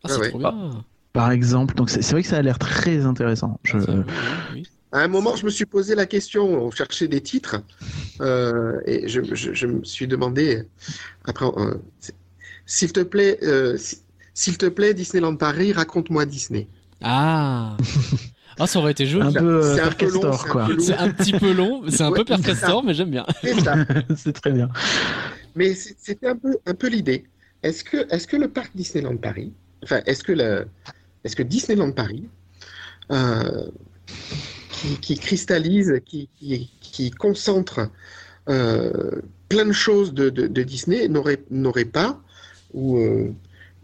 [0.03, 0.29] Ah, c'est ouais.
[0.29, 0.83] trop bien.
[1.13, 1.75] par exemple.
[1.75, 3.59] Donc c'est vrai que ça a l'air très intéressant.
[3.63, 3.83] Je, oui,
[4.53, 4.63] oui.
[4.91, 7.57] À un moment, je me suis posé la question, on cherchait des titres,
[8.19, 10.63] Euh, et je, je- je me suis demandé,
[11.25, 11.75] après, euh,
[12.65, 13.99] s'il te plaît, euh, si-
[14.33, 16.67] s'il te plaît, Disneyland Paris, raconte-moi Disney.
[17.03, 17.77] Ah
[18.59, 19.33] Ah, ça aurait été Un joli.
[19.35, 20.67] peu C'est un peu long, Castor, c'est un quoi.
[20.79, 22.35] C'est un petit peu long, c'est un Ouais, peu.
[22.37, 23.25] Castor, mais j'aime bien.
[23.43, 23.75] C'est ça.
[24.15, 24.69] C'est très bien.
[25.55, 27.25] Mais c'était un peu, un peu l'idée.
[27.61, 29.53] Est-ce que, est-ce que le parc Disneyland Paris,
[29.83, 30.67] enfin, est-ce que, le,
[31.23, 32.27] est-ce que Disneyland Paris,
[33.11, 33.67] euh,
[34.79, 37.89] qui, qui cristallise, qui, qui, qui concentre
[38.49, 42.19] euh, plein de choses de, de, de Disney, n'aurait, pas,
[42.73, 43.33] ou euh,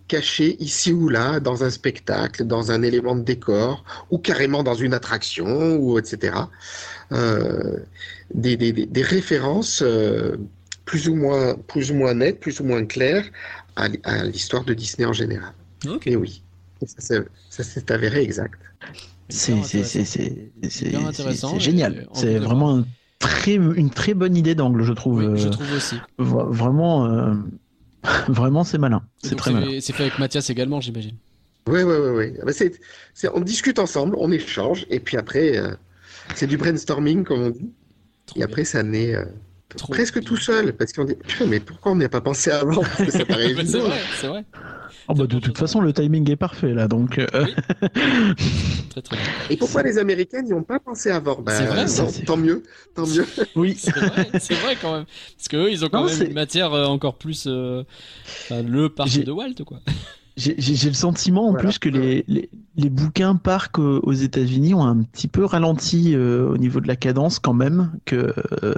[0.07, 4.75] caché ici ou là, dans un spectacle, dans un élément de décor, ou carrément dans
[4.75, 6.35] une attraction, ou etc.,
[7.11, 7.79] euh,
[8.33, 9.81] des, des, des, des références.
[9.81, 10.37] euh,
[10.85, 13.25] plus ou moins, plus ou moins net, plus ou moins clair
[13.75, 13.87] à,
[14.25, 15.53] l'histoire de Disney en général.
[16.05, 16.43] Et oui,
[16.85, 18.59] ça s'est avéré exact.
[19.29, 19.53] C'est
[21.59, 22.07] génial.
[22.13, 22.85] C'est vraiment un
[23.19, 25.19] très, une très bonne idée d'angle, je trouve.
[25.19, 25.95] Oui, je Euh, trouve aussi.
[26.19, 27.33] vra- Vraiment, euh,
[28.27, 29.03] vraiment, c'est malin.
[29.23, 29.79] C'est très malin.
[29.81, 31.15] C'est fait avec Mathias également, j'imagine.
[31.67, 32.33] Oui, oui, oui.
[32.45, 32.53] oui.
[33.23, 35.71] Ah on discute ensemble, on échange, et puis après, euh,
[36.35, 37.71] c'est du brainstorming, comme on dit.
[38.25, 39.25] Trop Et après, ça naît euh,
[39.77, 40.23] Trop presque bien.
[40.27, 43.03] tout seul, parce qu'on dit, Putain, mais pourquoi on n'y a pas pensé avant Parce
[43.03, 44.45] que ça paraît Mais c'est vrai, c'est vrai.
[45.09, 47.17] Oh, bah, de toute façon, le timing est parfait là, donc.
[47.19, 47.25] euh,
[48.89, 49.25] Très très bien.
[49.49, 52.23] Et pourquoi les Américains n'y ont pas pensé avant Bah, C'est vrai, tant, ça, c'est-
[52.25, 52.63] tant mieux,
[52.95, 53.25] tant mieux.
[53.55, 53.75] oui.
[53.77, 55.05] C'est vrai, c'est vrai quand même.
[55.37, 57.45] Parce qu'eux, ils ont quand Non, même c'est- une matière euh, encore plus.
[57.47, 57.83] euh,
[58.45, 59.79] enfin, le parc de Walt, quoi.
[60.35, 60.55] J'ai
[60.89, 61.64] le sentiment en Voilà.
[61.69, 66.14] plus que les, les, les bouquins parcs euh, aux États-Unis ont un petit peu ralenti
[66.15, 67.91] euh, au niveau de la cadence quand même.
[68.05, 68.34] Que
[68.64, 68.73] euh,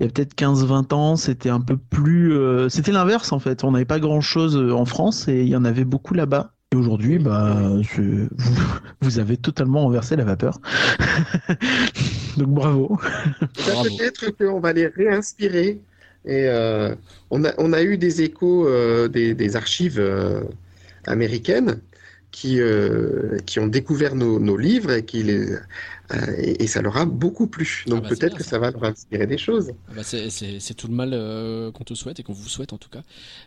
[0.00, 2.32] il y a peut-être 15-20 ans, c'était un peu plus.
[2.32, 3.64] euh, c'était l'inverse en fait.
[3.64, 6.52] On n'avait pas grand-chose en France et il y en avait beaucoup là-bas.
[6.72, 8.54] Et aujourd'hui, bah, je- vous,
[9.02, 10.58] vous avez totalement renversé la vapeur.
[12.38, 12.98] Donc bravo.
[13.54, 15.80] Peut-être qu'on va les réinspirer.
[16.26, 16.94] Et euh,
[17.30, 20.40] on, a, on a eu des échos euh, des, des archives euh,
[21.06, 21.80] américaines
[22.30, 25.58] qui, euh, qui ont découvert nos, nos livres et, qui les, euh,
[26.38, 27.84] et, et ça leur a beaucoup plu.
[27.86, 28.50] Donc Ah bah, c'est peut-être que ça.
[28.50, 29.72] ça va leur inspirer des choses.
[29.88, 32.78] Ah bah, c'est- tout le mal euh, qu'on te souhaite et qu'on vous souhaite en
[32.78, 33.02] tout cas.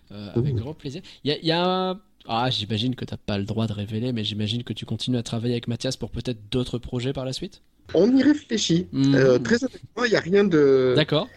[0.09, 0.57] Avec Ouh.
[0.57, 1.01] grand plaisir.
[1.23, 1.97] Il y a, y
[2.29, 5.23] Ah, j'imagine que t'as pas le droit de révéler, mais j'imagine que tu continues à
[5.23, 7.61] travailler avec Mathias pour peut-être d'autres projets par la suite?
[7.93, 8.87] On y réfléchit.
[8.93, 11.29] Euh, très honnêtement, il n'y a rien de, D'accord.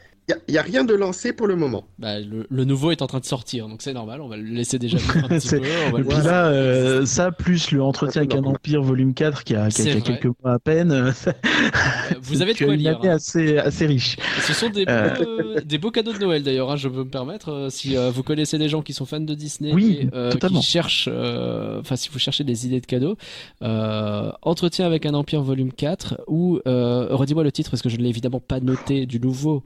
[0.48, 1.84] Il y a- a rien de lancé pour le moment.
[1.98, 4.20] Bah, le, le nouveau est en train de sortir, donc c'est normal.
[4.20, 5.60] On va le laisser déjà un petit peu.
[5.88, 9.12] on va Et le puis là, euh, ça plus le entretien avec un empire volume
[9.14, 10.92] 4 qui a, qui a- qui quelques mois à peine.
[10.92, 11.10] euh,
[12.22, 12.98] vous avez de quoi une lire.
[12.98, 13.14] année hein.
[13.14, 14.16] assez, assez riche.
[14.46, 15.14] Ce sont des, beaux, Euh.
[15.56, 17.48] euh, des beaux cadeaux de Noël d'ailleurs, hein, je peux me permettre.
[17.50, 20.30] euh, si euh, vous connaissez des gens qui sont fans de Disney Oui, et euh,
[20.30, 20.60] totalement.
[20.60, 23.16] qui cherchent, euh, enfin si vous cherchez des idées de cadeaux,
[23.62, 27.96] euh, Entretien avec un Empire volume 4 ou euh, redis-moi le titre parce que je
[27.96, 29.62] ne l'ai évidemment pas noté du nouveau.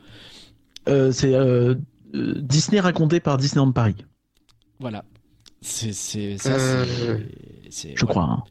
[0.88, 1.74] Euh, c'est euh,
[2.14, 3.96] euh, Disney raconté par Disneyland Paris,
[4.80, 5.04] Voilà.
[5.62, 6.50] C'est c'est ça.
[6.50, 8.10] Euh, c'est- c'est- je voilà.
[8.12, 8.24] crois.
[8.24, 8.44] hein.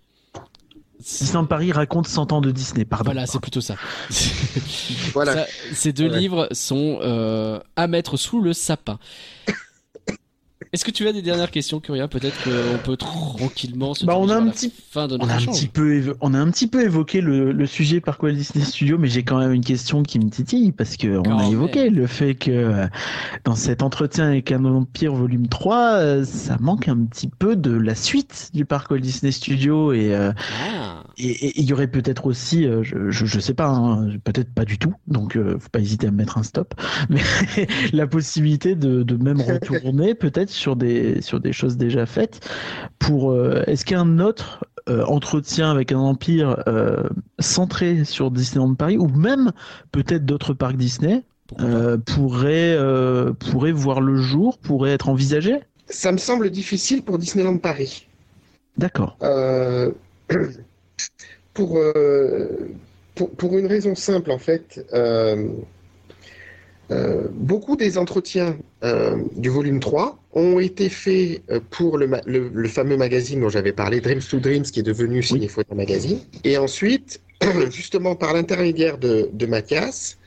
[1.00, 3.06] Disneyland Paris raconte 100 ans de Disney, pardon.
[3.12, 3.76] Voilà, c'est plutôt ça.
[5.14, 5.34] Voilà.
[5.34, 6.18] Ça, ces deux Ouais.
[6.20, 8.98] livres sont euh, à mettre sous le sapin.
[10.74, 14.28] Est-ce que tu as des dernières questions, Curia Peut-être qu'on peut tranquillement se Bah, on
[14.30, 15.56] a un petit- fin de On a, un échange.
[15.60, 18.66] petit peu évo- on a un petit peu évoqué le, le sujet par quoi Disney
[18.66, 21.44] Studio, mais j'ai quand même une question qui me titille parce que on Quand a
[21.44, 21.52] même.
[21.52, 22.88] évoqué le fait que euh,
[23.46, 27.72] dans cet entretien avec un Empire volume 3, euh, ça manque un petit peu de
[27.72, 30.32] la suite du parc Walt Disney Studio et euh,
[30.76, 31.03] Ah.
[31.18, 34.66] Et il y aurait peut-être aussi, euh, je, je, je sais pas, hein, peut-être pas
[34.66, 36.74] du tout, donc euh, faut pas hésiter à me mettre un stop,
[37.10, 37.22] mais
[37.94, 42.50] la possibilité de, de même retourner peut-être sur des sur des choses déjà faites.
[43.00, 47.04] Pour euh, est-ce qu'un autre euh, entretien avec un empire euh,
[47.40, 49.52] centré sur Disneyland Paris ou même
[49.92, 51.24] peut-être d'autres parcs Disney
[51.60, 55.60] euh, pourrait euh, pourrait voir le jour, pourrait être envisagé?
[55.88, 58.08] Ça me semble difficile pour Disneyland Paris.
[58.78, 59.18] D'accord.
[61.60, 62.48] Euh,
[63.16, 64.86] pour, pour, pour une raison simple, en fait.
[64.94, 65.48] Euh,
[66.92, 72.50] euh, beaucoup des entretiens euh, du volume 3 ont été faits euh, pour le, le,
[72.54, 76.20] le fameux magazine dont j'avais parlé, Dreams to Dreams, qui est devenu Cinéphonia Magazine.
[76.44, 77.22] Et ensuite,
[77.72, 80.18] justement par l'intermédiaire de, de Mathias,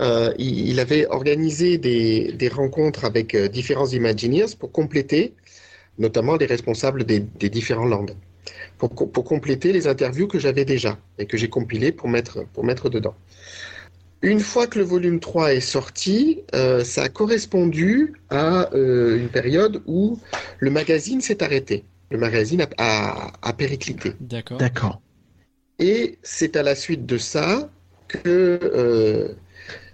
[0.00, 5.34] il, il avait organisé des, des rencontres avec différents Imagineers pour compléter,
[5.98, 8.06] notamment les responsables des, des différents lands
[8.78, 12.44] pour, co- pour compléter les interviews que j'avais déjà et que j'ai compilées pour mettre,
[12.54, 13.14] pour mettre dedans.
[14.20, 19.28] Une fois que le volume 3 est sorti, euh, ça a correspondu à euh, une
[19.28, 20.18] période où
[20.58, 21.84] le magazine s'est arrêté.
[22.10, 24.14] Le magazine a, a, a périclité.
[24.20, 24.58] D'accord.
[24.58, 25.00] D'accord.
[25.78, 27.70] Et c'est à la suite de ça
[28.08, 29.28] que euh,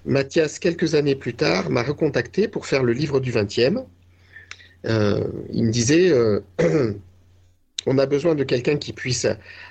[0.06, 3.86] Mathias, quelques années plus tard, m'a recontacté pour faire le livre du 20e.
[4.86, 6.40] Euh, il me disait euh,
[7.86, 9.26] on a besoin de quelqu'un qui puisse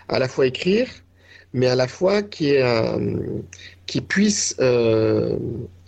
[0.10, 0.88] à la fois écrire,
[1.53, 3.18] mais à la fois qui, est, euh,
[3.85, 5.38] qui puisse euh,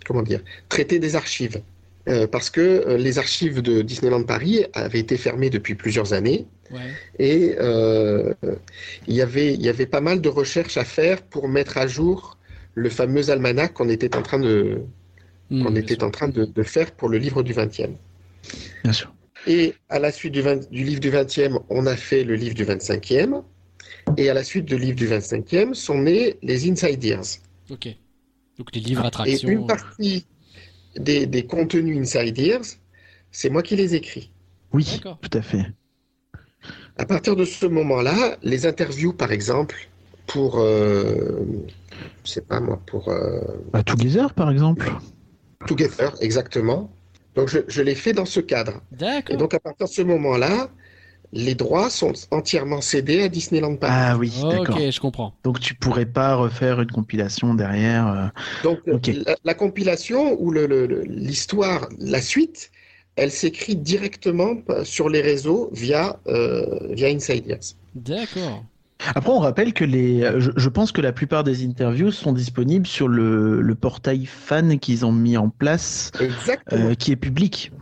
[0.06, 1.60] comment dire, traiter des archives.
[2.08, 6.46] Euh, parce que euh, les archives de Disneyland Paris avaient été fermées depuis plusieurs années
[6.72, 6.80] Ouais.
[7.20, 8.34] et euh,
[9.06, 11.86] il y avait, il y avait pas mal de recherches à faire pour mettre à
[11.86, 12.38] jour
[12.74, 14.80] le fameux almanach qu'on était en train de,
[15.48, 16.02] Hmm, qu'on était sûr.
[16.02, 17.90] en train de, de faire pour le livre du 20e.
[18.82, 19.12] Bien sûr.
[19.46, 22.54] Et à la suite du, 20 du livre du 20e, on a fait le livre
[22.54, 23.42] du 25e.
[24.16, 27.24] Et à la suite du livre du 25e sont nés les Inside Ears.
[27.70, 27.88] Ok.
[28.58, 29.48] Donc les livres Et attractions.
[29.48, 30.26] une partie
[30.96, 32.64] des, des contenus Inside Ears,
[33.30, 34.30] c'est moi qui les écris.
[34.72, 35.18] Oui, D'accord.
[35.20, 35.64] tout à fait.
[36.98, 39.88] À partir de ce moment-là, les interviews, par exemple,
[40.26, 41.42] pour, euh,
[42.24, 43.40] je sais pas moi, pour euh,
[43.72, 44.90] Bah, Together, par exemple.
[45.66, 46.90] Together, exactement.
[47.36, 48.80] Donc je, je l'ai fait dans ce cadre.
[48.92, 49.38] Et D'accord.
[49.38, 50.70] donc à partir de ce moment-là,
[51.32, 53.92] les droits sont entièrement cédés à Disneyland Paris.
[53.92, 54.76] Ah oui, d'accord.
[54.76, 55.34] ok, je comprends.
[55.44, 58.06] Donc tu pourrais pas refaire une compilation derrière.
[58.08, 58.26] euh,
[58.62, 62.70] Donc la, la compilation ou le- le- le- l'histoire, la suite,
[63.16, 67.10] elle s'écrit directement euh, sur les réseaux via, euh, via.
[67.94, 68.66] D'accord.
[69.14, 72.86] Après, on rappelle que les, je, je pense que la plupart des interviews sont disponibles
[72.86, 76.10] sur le, le portail fan qu'ils ont mis en place,
[76.72, 77.72] euh, qui est public.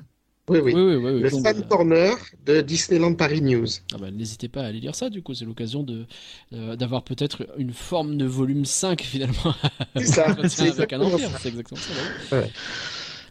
[0.48, 0.72] oui, oui.
[0.74, 1.12] Oui, oui, oui.
[1.12, 1.20] oui.
[1.22, 3.66] Le Donc, fan euh, corner de Disneyland Paris News.
[3.94, 6.06] ah bah, N'hésitez pas à aller lire ça, du coup, c'est l'occasion de
[6.52, 9.54] euh, d'avoir peut-être une forme de volume 5 finalement.
[9.96, 11.38] C'est ça, c'est exactement empire, ça.
[11.38, 11.94] c'est exactement ça.
[11.94, 12.10] bah.
[12.32, 12.52] Ouais.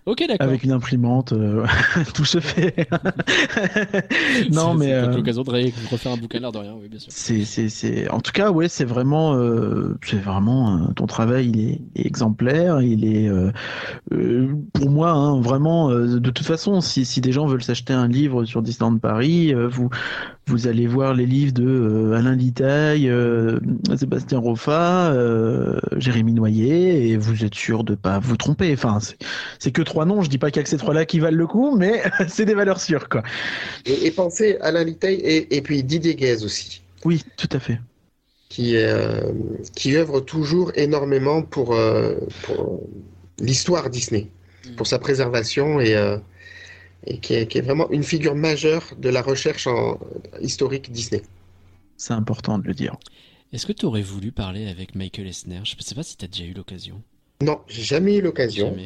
[0.06, 0.46] Ok, d'accord.
[0.46, 1.66] Avec une imprimante, euh,
[2.14, 2.90] tout se fait.
[4.52, 5.52] non, mais c'est euh, l'occasion de
[5.90, 7.10] refaire un bouquin l'air de rien, oui, bien sûr.
[7.10, 12.06] c'est, en tout cas, ouais, c'est vraiment, euh, c'est vraiment, ton travail, il est, est
[12.06, 13.52] exemplaire, il est, euh,
[14.74, 18.44] pour moi, hein, vraiment, de toute façon, si, si des gens veulent s'acheter un livre
[18.44, 19.90] sur Disneyland Paris, vous,
[20.48, 23.10] vous allez voir les livres de Alain Litaille,
[23.96, 25.14] Sébastien Roffa,
[25.96, 28.74] Jérémy Noyer, et vous êtes sûr de pas vous tromper.
[28.74, 29.18] Enfin, c'est,
[29.60, 30.22] c'est que trois noms.
[30.22, 32.46] Je dis pas qu'il y a que ces trois-là qui valent le coup, mais c'est
[32.46, 33.24] des valeurs sûres, quoi.
[33.86, 37.60] Et, et pensez à Alain Litaille et, et puis Didier Guèze aussi, Oui, tout à
[37.60, 37.80] fait.
[38.50, 39.32] qui, euh,
[39.76, 42.88] qui œuvre toujours énormément pour, euh, pour
[43.40, 44.32] l'histoire Disney,
[44.76, 46.18] pour sa préservation et, euh,
[47.08, 50.00] et qui, est, qui est vraiment une figure majeure de la recherche en,
[50.42, 51.24] historique Disney.
[51.98, 52.98] C'est important de le dire.
[53.52, 56.26] Est-ce que tu aurais voulu parler avec Michael Esner Je ne sais pas si tu
[56.26, 57.04] as déjà eu l'occasion.
[57.42, 58.82] Non, j'ai jamais eu l'occasion.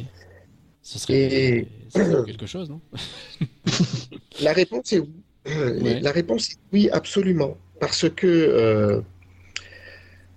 [0.87, 0.93] Jamais.
[0.93, 2.81] Ce serait, Et- ce serait quelque chose, non?
[4.41, 5.11] La réponse est oui.
[5.47, 5.99] Ouais.
[6.01, 7.57] La réponse est oui, absolument.
[7.79, 9.01] Parce que euh,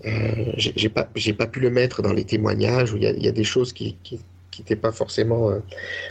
[0.06, 3.28] euh, j'ai pas, pu le mettre dans les témoignages où il y a, il y
[3.28, 4.20] a des choses qui qui
[4.50, 5.50] qui n'étaient pas forcément.
[5.50, 5.60] euh,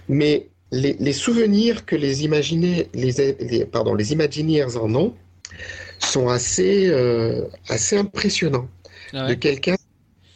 [0.07, 5.13] Mais les, les souvenirs que les imaginés, les, les- pardon, les Imagineers en ont
[5.99, 8.69] sont assez euh, assez impressionnants.
[9.13, 9.75] Ah De quelqu'un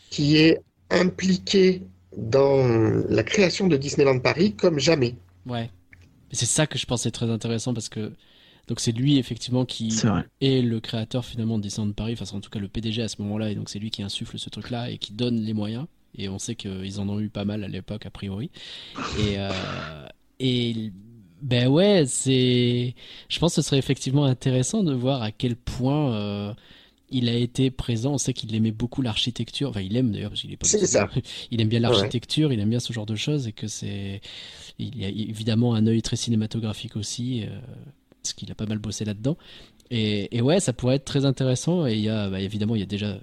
[0.09, 0.59] qui est
[0.89, 1.81] impliqué
[2.17, 5.15] dans la création de Disneyland Paris comme jamais.
[5.45, 5.69] Ouais.
[6.31, 8.11] C'est ça que je pensais très intéressant parce que
[8.67, 9.93] donc c'est lui effectivement qui
[10.41, 13.21] est le créateur finalement de Disneyland Paris, enfin en tout cas le PDG à ce
[13.21, 13.51] moment-là.
[13.51, 15.85] Et donc c'est lui qui insuffle ce truc-là et qui donne les moyens.
[16.15, 18.51] Et on sait qu'ils en ont eu pas mal à l'époque a priori.
[19.19, 19.51] Et euh,
[20.39, 20.91] et
[21.41, 22.95] ben ouais c'est
[23.27, 26.53] je pense que ce serait effectivement intéressant de voir à quel point euh,
[27.13, 28.13] il a été présent.
[28.13, 29.69] On sait qu'il aimait beaucoup l'architecture.
[29.69, 30.67] Enfin, il aime d'ailleurs parce qu'il est pas.
[30.67, 31.09] C'est ça.
[31.51, 32.51] Il aime bien l'architecture.
[32.51, 34.21] Il aime bien ce genre de choses et que c'est.
[34.79, 37.59] Il y a évidemment un œil très cinématographique aussi, euh,
[38.21, 39.37] parce qu'il a pas mal bossé là-dedans.
[39.91, 41.85] Et, et ouais, ça pourrait être très intéressant.
[41.85, 43.19] Et il y a, bah, évidemment, il y a déjà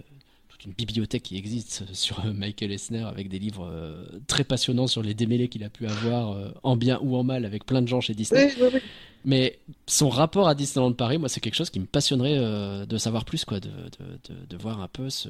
[0.61, 4.87] toute une bibliothèque qui existe sur euh, Michael Esner avec des livres euh, très passionnants
[4.87, 7.81] sur les démêlés qu'il a pu avoir euh, en bien ou en mal avec plein
[7.81, 8.53] de gens chez Disney.
[8.57, 8.81] Oui, oui, oui.
[9.25, 12.97] Mais son rapport à Disneyland Paris, moi, c'est quelque chose qui me passionnerait euh, de
[12.97, 15.29] savoir plus, quoi, de, de, de, de voir un peu ce...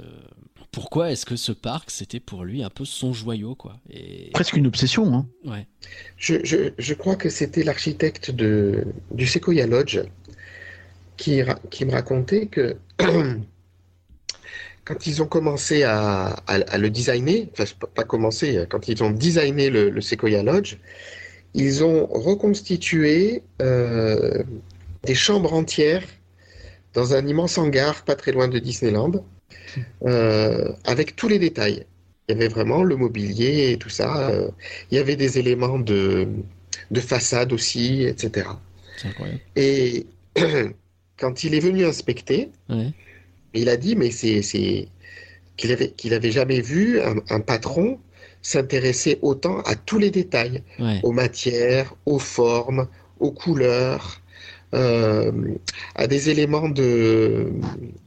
[0.71, 3.81] pourquoi est-ce que ce parc, c'était pour lui un peu son joyau, quoi.
[3.91, 5.13] Et Presque une obsession.
[5.13, 5.27] Hein.
[5.45, 5.67] ouais,
[6.17, 10.01] Je, je, je crois que c'était l'architecte de, du Sequoia Lodge
[11.17, 11.41] qui,
[11.71, 12.77] qui me racontait que
[14.91, 19.03] quand ils ont commencé à, à, à le designer, enfin pas- pas commencé, quand ils
[19.05, 20.77] ont designé le, le Sequoia Lodge,
[21.55, 24.43] ils ont reconstitué euh,
[25.05, 26.03] des chambres entières
[26.95, 29.13] dans un immense hangar pas très loin de Disneyland,
[30.07, 31.87] euh, avec tous les détails.
[32.29, 34.29] Il y avait vraiment le mobilier et tout ça.
[34.31, 34.49] euh,
[34.91, 36.27] il y avait des éléments de,
[36.91, 38.49] de façade aussi, etc.
[38.97, 39.41] c'est incroyable.
[39.57, 40.07] Et
[41.19, 42.93] quand il est venu inspecter, Ouais.
[43.55, 44.89] Il a dit mais c'est
[45.57, 47.99] qu'il avait qu'il avait jamais vu un, un patron
[48.43, 50.99] s'intéressait autant à tous les détails, Ouais.
[51.03, 54.23] aux matières, aux formes, aux couleurs,
[54.73, 55.31] euh,
[55.95, 57.53] à des éléments de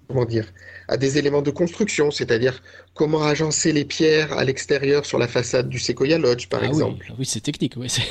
[0.08, 0.52] comment dire,
[0.88, 2.64] à des éléments de construction, c'est-à-dire
[2.96, 6.70] comment agencer les pierres à l'extérieur sur la façade du Sequoia Lodge, par Ah oui,
[6.70, 7.14] exemple.
[7.20, 7.76] oui, c'est technique.
[7.88, 8.02] C'est-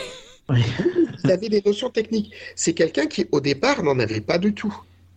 [1.24, 2.32] Il avait des notions techniques.
[2.56, 4.74] C'est quelqu'un qui, au départ, n'en avait pas du tout.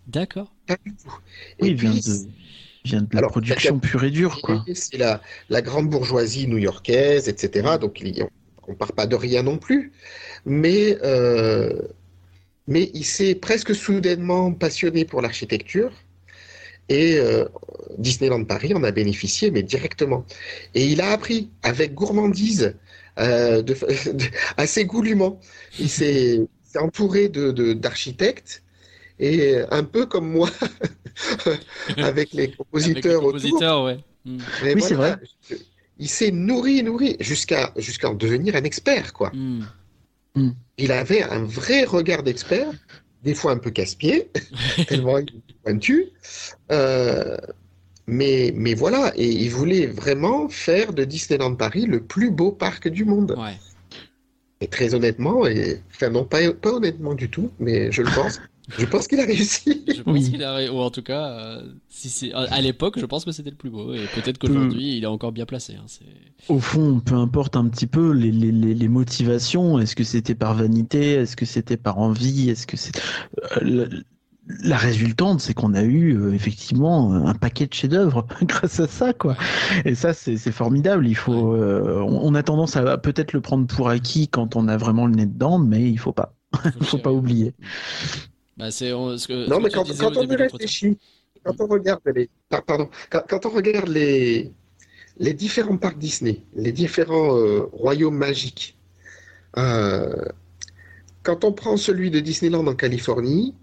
[0.08, 0.54] D'accord.
[0.68, 1.12] Pas du tout.
[1.62, 2.28] Oui, Et il vient puis, de,
[2.84, 4.66] vient de la Alors, production pure et dure, quoi.
[4.74, 7.78] C'est la, la grande bourgeoisie new-yorkaise, etc.
[7.80, 8.24] Donc, il-
[8.68, 9.94] on ne part pas de rien non plus.
[10.46, 11.82] Mais, euh,
[12.68, 15.92] mais il s'est presque soudainement passionné pour l'architecture.
[16.90, 17.46] Et euh,
[17.98, 20.26] Disneyland Paris en a bénéficié, mais directement.
[20.76, 22.76] Et il a appris avec gourmandise,
[23.20, 23.74] euh, de,
[24.14, 24.26] de-
[24.58, 25.40] assez goulûment.
[25.80, 26.48] Il s'est
[26.80, 28.64] entouré de, de- d'architectes.
[29.20, 30.50] Et un peu comme moi,
[31.46, 31.64] avec
[31.98, 34.00] les Avec les compositeurs autour, compositeurs, ouais.
[34.26, 34.38] Mm.
[34.64, 35.20] mais Oui, c'est voilà,
[35.98, 39.32] Il s'est nourri, nourri, jusqu'à jusqu'à en devenir un expert, quoi.
[39.34, 39.64] Mm.
[40.78, 42.70] Il avait un vrai regard d'expert,
[43.24, 44.30] des fois un peu casse-pied,
[44.88, 45.20] tellement
[45.64, 46.10] pointu.
[46.72, 47.38] Euh,
[48.08, 52.88] mais, mais voilà, et il voulait vraiment faire de Disneyland Paris le plus beau parc
[52.88, 53.36] du monde.
[53.38, 53.58] Ouais.
[54.62, 58.40] Et très honnêtement, et, enfin non, pas, pas honnêtement du tout, mais je le pense,
[58.78, 59.84] je pense qu'il a réussi.
[59.96, 60.30] Je pense Oui.
[60.30, 63.32] qu'il a, ré- ou en tout cas, euh, si c'est à l'époque, je pense que
[63.32, 65.76] c'était le plus beau, et peut-être qu'aujourd'hui, il est encore bien placé.
[65.76, 66.06] hein, c'est-
[66.48, 69.80] Au fond, peu importe un petit peu les, les, les, les motivations.
[69.80, 71.14] Est-ce que c'était par vanité?
[71.14, 72.50] Est-ce que c'était par envie?
[72.50, 72.92] Est-ce que c'est
[73.58, 73.86] Euh, la,
[74.64, 79.14] la résultante, c'est qu'on a eu euh, effectivement un paquet de chefs-d'œuvre grâce à ça,
[79.14, 79.36] quoi.
[79.86, 81.08] Et ça, c'est c'est formidable.
[81.08, 84.68] Il faut, euh, on, on a tendance à peut-être le prendre pour acquis quand on
[84.68, 86.36] a vraiment le nez dedans, mais il faut pas.
[86.72, 87.18] faut le faut dire, pas ouais.
[87.18, 87.56] oublier.
[88.58, 90.98] Bah, c'est on- ce que, Non, ce mais que quand, on y réfléchit,
[91.44, 94.52] quand on regarde les, par- pardon, quand, quand on regarde les,
[95.20, 98.78] les différents parcs Disney, les différents euh, royaumes magiques,
[99.58, 100.14] euh,
[101.24, 103.56] quand on prend celui de Disneyland en Californie,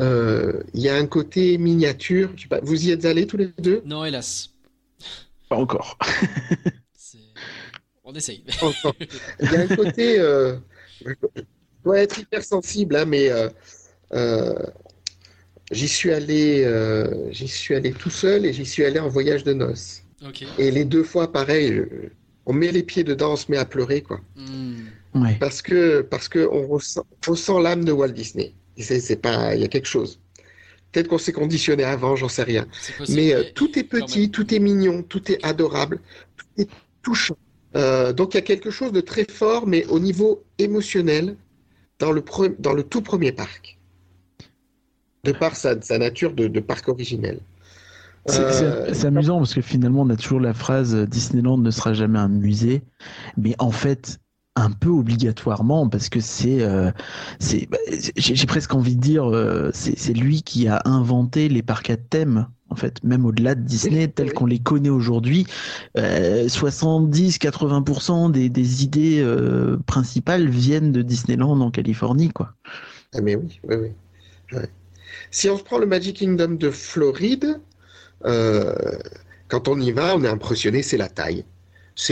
[0.00, 2.30] euh, il y a un côté miniature.
[2.36, 3.82] Je sais pas, vous y êtes allés tous les deux?
[3.84, 4.50] Non, hélas.
[5.48, 5.98] Pas encore.
[8.04, 8.44] On essaye.
[9.40, 10.18] Il y a un côté.
[10.18, 10.56] Euh,
[11.04, 11.12] je
[11.84, 13.30] dois être hypersensible, hein, mais
[15.70, 19.44] j'y suis allé, euh, j'y suis allé tout seul et j'y suis allé en voyage
[19.44, 20.02] de noces.
[20.58, 22.08] Et les deux fois, pareil, je-
[22.46, 24.20] on met les pieds dedans, on se met à pleurer, quoi.
[24.36, 24.74] Mm.
[25.14, 25.36] Ouais.
[25.38, 28.54] Parce que, parce que on ressent, on ressent l'âme de Walt Disney.
[28.78, 30.18] C'est, pas, il y a quelque chose.
[30.90, 32.66] Peut-être qu'on s'est conditionné avant, j'en sais rien.
[32.80, 36.00] C'est possible, Mais euh, mais tout est petit, tout est mignon, tout est adorable,
[36.36, 36.68] tout est
[37.02, 37.36] touchant.
[37.76, 41.36] Euh, donc il y a quelque chose de très fort, mais au niveau émotionnel,
[41.98, 43.78] dans le, pre- dans le tout premier parc,
[45.24, 47.40] de par sa, sa nature de, de parc originel.
[48.26, 51.70] C'est Euh, c'est- amusant parce que finalement on a toujours la phrase euh, Disneyland ne
[51.72, 52.82] sera jamais un musée,
[53.36, 54.18] mais en fait
[54.54, 56.92] un peu obligatoirement parce que c'est euh,
[57.40, 57.78] c'est bah,
[58.16, 62.46] j'ai presque envie de dire euh, c'est lui qui a inventé les parcs à thème
[62.68, 64.32] en fait même au-delà de Disney Oui, tels oui.
[64.34, 65.46] qu'on les connaît aujourd'hui
[65.98, 69.24] euh, 70-80% des, des idées
[69.86, 72.54] principales viennent de Disneyland en Californie quoi.
[73.14, 73.88] Ah mais oui, oui, oui.
[74.52, 74.68] Ouais.
[75.32, 77.58] Si on se prend le Magic Kingdom de Floride,
[78.26, 78.74] euh,
[79.48, 81.44] quand on y va, on est impressionné, c'est la taille.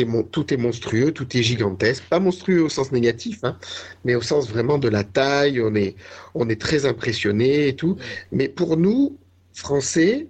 [0.07, 2.05] Mon, tout est monstrueux, tout est gigantesque.
[2.11, 3.59] Pas monstrueux au sens négatif, hein,
[4.05, 5.61] mais au sens vraiment de la taille.
[5.61, 5.97] On est,
[6.35, 7.97] on est très impressionné et tout.
[8.33, 9.19] Mais pour nous,
[9.55, 10.29] Français,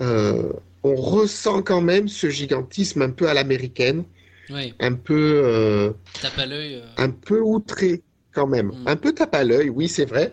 [0.00, 4.04] euh, on ressent quand même ce gigantisme un peu à l'américaine,
[4.50, 6.74] Ouais, un peu, euh, tape à l'œil.
[6.74, 8.66] euh, un peu outré quand même.
[8.68, 8.88] Mm.
[8.88, 10.32] Un peu tape à l'œil, oui, c'est vrai.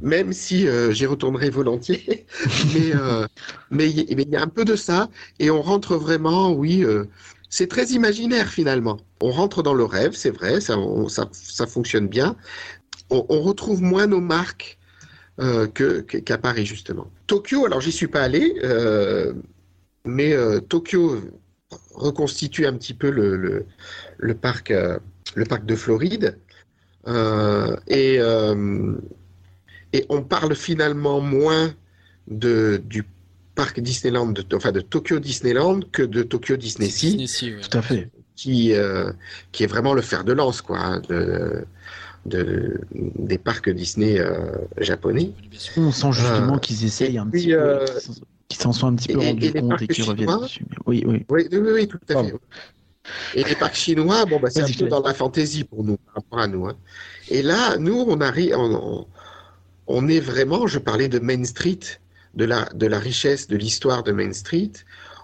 [0.00, 2.26] Même si euh, j'y retournerai volontiers.
[2.74, 3.26] mais euh,
[3.70, 5.08] mais il y, a un peu de ça.
[5.38, 7.04] Et on rentre vraiment, oui, euh,
[7.48, 8.98] c'est très imaginaire finalement.
[9.20, 10.76] On rentre dans le rêve, c'est vrai, ça,
[11.32, 12.36] ça, fonctionne bien.
[13.10, 14.78] On, retrouve moins nos marques
[15.38, 17.10] que, que- qu'à Paris, justement.
[17.26, 18.54] Tokyo, alors j'y suis pas allé,
[20.04, 20.34] mais
[20.68, 21.20] Tokyo
[21.94, 23.66] reconstitue un petit peu le, le,
[24.18, 24.72] le parc,
[25.34, 26.38] le parc de Floride.
[27.06, 28.18] Et,
[29.94, 31.66] et on parle finalement moins
[32.28, 33.04] de, du
[33.54, 37.60] parc Disneyland, de, enfin de Tokyo Disneyland, que de Tokyo Disney Sea, Disney Sea, ouais.
[37.62, 38.10] Tout à fait.
[38.40, 39.12] qui, euh,
[39.52, 41.64] qui est vraiment le fer de lance quoi, hein, de,
[42.26, 42.80] de-
[43.30, 45.30] des parcs Disney euh, japonais.
[45.76, 47.86] On sent justement Euh, qu'ils essayent un puis, petit peu, euh,
[48.48, 50.64] qu'ils s'en- sont un petit peu rendus compte et qu'ils reviennent chinois dessus.
[50.86, 51.24] Oui, oui.
[51.28, 52.28] Oui, oui, oui, oui, tout à Pardon.
[52.30, 53.38] fait.
[53.38, 56.14] Et les parcs chinois, bon, bah, c'est un peu dans la fantaisie pour nous, par
[56.16, 56.66] rapport à nous.
[56.66, 56.76] hein.
[57.28, 59.06] Et là, nous, on arrive, on,
[59.86, 61.80] on- est vraiment, je parlais de Main Street,
[62.34, 64.72] de la, de la richesse de l'histoire de Main Street.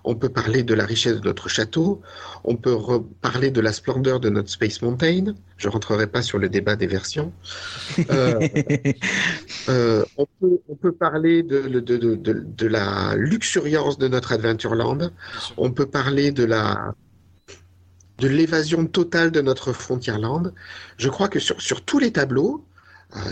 [0.04, 2.00] on peut parler de la richesse de notre château,
[2.44, 2.74] on peut
[3.20, 5.34] parler de la splendeur de notre Space Mountain.
[5.58, 7.34] Je rentrerai pas sur le débat des versions.
[8.10, 8.40] Euh,
[9.68, 15.10] euh, on, peut, on, peut, parler de, de, de, de, la luxuriance de notre Adventureland.
[15.58, 16.94] On peut parler de la
[18.20, 20.52] de l'évasion totale de notre Frontierland.
[20.98, 22.64] Je crois que sur, sur tous les tableaux,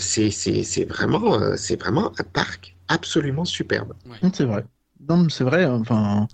[0.01, 3.95] c'est vraiment, euh, c'est vraiment un parc absolument superbe.
[4.33, 4.65] C'est vrai.
[5.09, 5.65] Non, c'est vrai.
[5.65, 6.29] Enfin.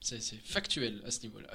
[0.00, 1.48] C'est factuel à ce niveau-là.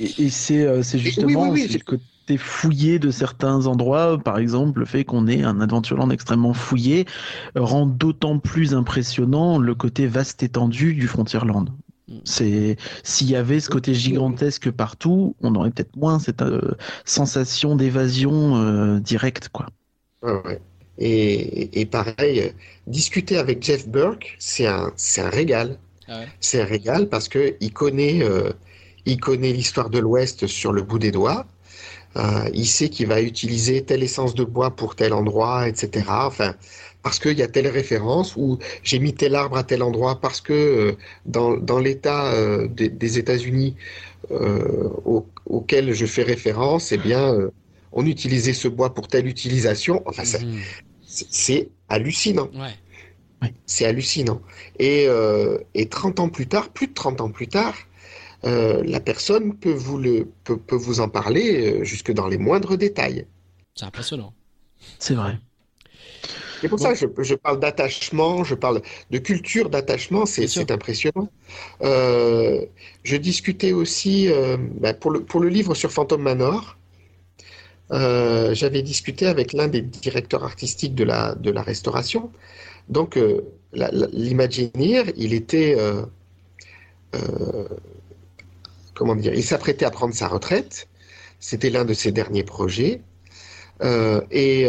[0.00, 5.26] et, c'est euh, justement le côté fouillé de certains endroits, par exemple, le fait qu'on
[5.26, 7.06] ait un Adventureland extrêmement fouillé
[7.54, 11.70] rend d'autant plus impressionnant le côté vaste étendu du Frontierland.
[12.08, 12.18] Mm.
[12.24, 16.42] C'est s'il y avait ce côté gigantesque partout, on aurait peut-être moins cette
[17.04, 19.66] sensation d'évasion directe, quoi.
[21.00, 22.52] Et, pareil,
[22.86, 25.78] discuter avec Jeff Burke, c'est un, un régal.
[26.08, 28.52] Ah c'est un régal parce que il connaît, euh,
[29.04, 31.46] il connaît l'histoire de l'Ouest sur le bout des doigts.
[32.16, 36.06] Euh, il sait qu'il va utiliser telle essence de bois pour tel endroit, etc.
[36.08, 36.54] Enfin,
[37.02, 40.40] parce qu'il y a telle référence ou j'ai mis tel arbre à tel endroit parce
[40.40, 40.92] que euh,
[41.26, 42.32] dans, dans l'État
[42.68, 43.76] des, États-Unis
[45.46, 47.50] auquel je fais référence, eh bien
[47.92, 50.02] on utilisait ce bois pour telle utilisation.
[50.06, 50.60] Enfin, mhm.
[51.06, 52.50] c'est hallucinant.
[53.66, 54.40] C'est hallucinant.
[54.78, 57.74] Et, euh, et 30 ans plus tard, plus de 30 ans plus tard,
[58.44, 62.76] euh, la personne peut vous, le, peut, vous en parler euh, jusque dans les moindres
[62.76, 63.26] détails.
[63.74, 64.32] C'est impressionnant.
[64.98, 65.38] C'est vrai.
[66.60, 71.28] C'est pour ça que je, parle d'attachement, je parle de culture d'attachement, c'est impressionnant.
[71.80, 74.28] je discutais aussi
[74.80, 76.77] ben, pour, le, pour le livre sur Phantom Manor,
[77.92, 82.30] euh, j'avais discuté avec l'un des directeurs artistiques de la, restauration.
[82.88, 83.42] Donc, euh,
[83.72, 85.76] l'Imagineer, il était.
[85.78, 86.04] Euh,
[88.94, 90.88] comment dire Il s'apprêtait à prendre sa retraite.
[91.40, 93.00] C'était l'un de ses derniers projets.
[93.82, 94.68] et.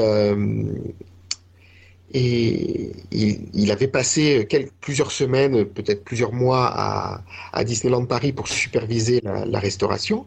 [2.12, 4.48] Il, avait passé
[4.82, 7.22] plusieurs semaines, peut-être plusieurs mois
[7.54, 10.26] à, Disneyland Paris pour superviser la restauration.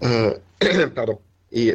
[0.94, 1.18] pardon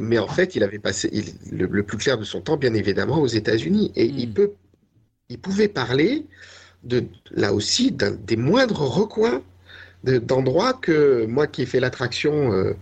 [0.01, 1.09] mais en fait, il avait passé
[1.51, 3.91] le, plus clair de son temps, bien évidemment, aux États-Unis.
[3.95, 4.33] Et il, hmm.
[4.33, 4.51] peut,
[5.29, 6.25] il pouvait parler
[6.83, 9.41] de, là aussi des moindres recoins
[10.03, 12.73] d'endroits que moi qui ai fait l'attraction euh,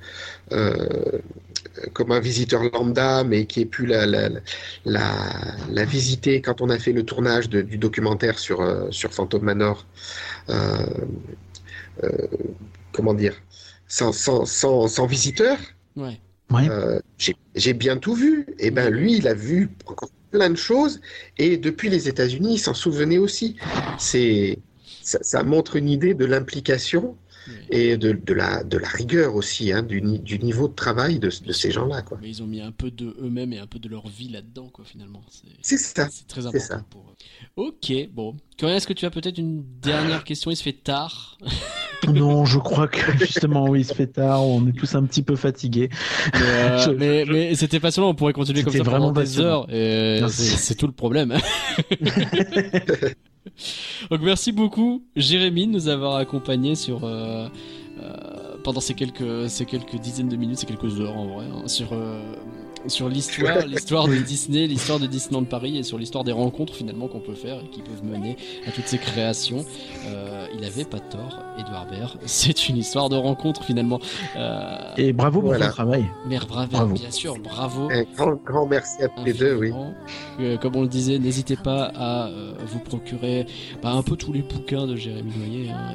[0.51, 1.19] euh,
[1.93, 4.05] comme un visiteur lambda, mais qui ai pu la,
[4.85, 9.85] la, visiter quand on a fait le tournage du documentaire sur, euh, sur Phantom Manor.
[12.91, 13.35] comment dire
[13.87, 15.57] sans, sans, sans, sans visiteurs.
[15.95, 16.19] Ouais.
[16.53, 16.99] Euh,
[17.55, 18.45] j'ai bien tout vu.
[18.59, 21.01] Et eh ben lui, il a vu encore plein de choses.
[21.37, 23.55] Et depuis les États-Unis, il s'en souvenait aussi.
[23.97, 24.59] C'est
[25.01, 27.17] ça, ça, montre une idée de l'implication
[27.69, 31.27] et de, de, la, de la rigueur aussi, hein, du, du, niveau de travail de,
[31.27, 32.03] de ces gens-là.
[32.21, 34.69] Mais ils ont mis un peu de eux-mêmes et un peu de leur vie là-dedans,
[34.69, 35.23] quoi, finalement.
[35.61, 36.07] C'est ça.
[36.11, 36.85] C'est très important ça.
[36.89, 37.15] pour eux.
[37.55, 38.35] Ok, bon.
[38.59, 40.49] Corinne, est-ce que tu as peut-être une dernière question?
[40.49, 41.37] Il se fait tard.
[42.07, 44.43] non, je crois que justement, oui, il se fait tard.
[44.45, 45.89] On est tous un petit peu fatigués.
[46.33, 48.09] Mais, euh, mais, mais c'était passionnant.
[48.09, 49.67] On pourrait continuer comme ça pendant des heures.
[49.71, 51.37] Et c'est tout le problème.
[54.09, 57.47] Donc merci beaucoup Jérémy de nous avoir accompagnés sur euh,
[58.01, 61.67] euh, pendant ces quelques ces quelques dizaines de minutes, ces quelques heures en vrai, hein,
[61.67, 62.21] sur euh,
[62.87, 67.07] sur l'histoire, l'histoire de Disney, l'histoire de Disneyland Paris et sur l'histoire des rencontres finalement
[67.07, 69.65] qu'on peut faire et qui peuvent mener à toutes ces créations.
[70.05, 72.17] Euh, il avait pas tort, Edouard Baird.
[72.25, 73.99] C'est une histoire de rencontre finalement.
[74.35, 76.05] Euh, et bravo pour votre travail.
[76.27, 77.89] Mère bravo, bien sûr, bravo.
[77.91, 79.71] Un grand, grand merci à tous les deux, oui.
[80.39, 82.29] Euh, comme on le disait, n'hésitez pas à
[82.65, 83.45] vous procurer
[83.81, 85.93] bah, un peu tous les bouquins de Jérémy Noyer hein,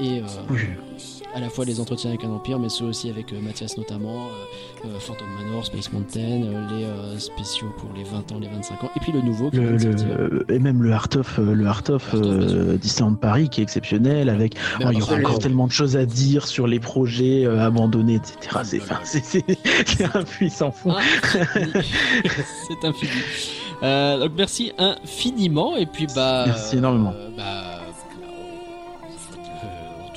[0.00, 0.22] et
[1.38, 4.26] à la fois les entretiens avec un empire, mais ceux aussi avec Mathias notamment.
[4.84, 8.84] Euh, Phantom Manor, Space Mountain, euh, les euh, spéciaux pour les 20 ans, les 25
[8.84, 9.50] ans, et puis le nouveau.
[10.48, 12.14] et même le Art of, le Art of,
[12.80, 14.28] Disneyland Paris qui est exceptionnel.
[14.28, 18.16] Avec, oh, il y aura encore tellement de choses à dire sur les projets abandonnés,
[18.16, 18.80] etc.
[19.04, 20.94] C'est un puissant fond.
[21.22, 23.12] C'est infini.
[23.82, 26.44] donc merci infiniment et puis bah.
[26.46, 27.14] Merci énormément.
[27.36, 27.57] Bah,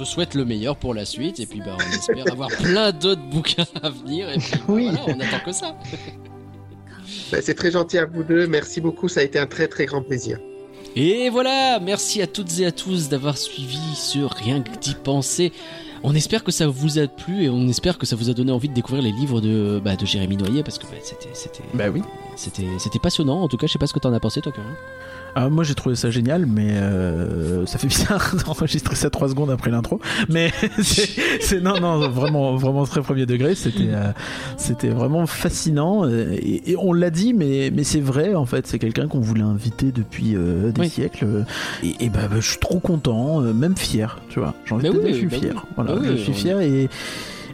[0.06, 3.66] souhaite le meilleur pour la suite et puis bah, on espère avoir plein d'autres bouquins
[3.82, 4.90] à venir et puis bah, oui.
[5.08, 5.76] on attend que ça.
[7.32, 9.86] Bah, c'est très gentil à vous deux, merci beaucoup, ça a été un très très
[9.86, 10.40] grand plaisir.
[10.96, 15.54] Et voilà, merci à toutes et à tous d'avoir suivi ce Rien que d'y penser.
[16.04, 18.52] On espère que ça vous a plu et on espère que ça vous a donné
[18.52, 21.64] envie de découvrir les livres de, bah, de Jérémy Noyer parce que bah, c'était, c'était,
[21.76, 22.02] Bah oui.
[22.36, 23.42] c'était, c'était passionnant.
[23.42, 24.76] En tout cas, je sais pas ce que t'en as pensé, toi, Corinne.
[25.36, 29.50] Ah, moi j'ai trouvé ça génial, mais euh, ça fait bizarre d'enregistrer ça trois secondes
[29.50, 30.00] après l'intro.
[30.30, 30.52] Mais
[30.82, 33.56] c'est non non vraiment vraiment très premier degré.
[33.56, 34.12] C'était euh,
[34.58, 38.68] c'était vraiment fascinant et, et on l'a dit, mais mais c'est vrai en fait.
[38.68, 40.90] C'est quelqu'un qu'on voulait inviter depuis euh, des Oui.
[40.90, 41.46] siècles.
[41.84, 44.54] Et, et bah, bah, je suis trop content, même fier, tu vois.
[44.66, 45.54] J'ai envie Bah de dire, oui, je suis bah fier.
[45.56, 45.62] oui.
[45.78, 46.90] Voilà, Bah je suis on- fier et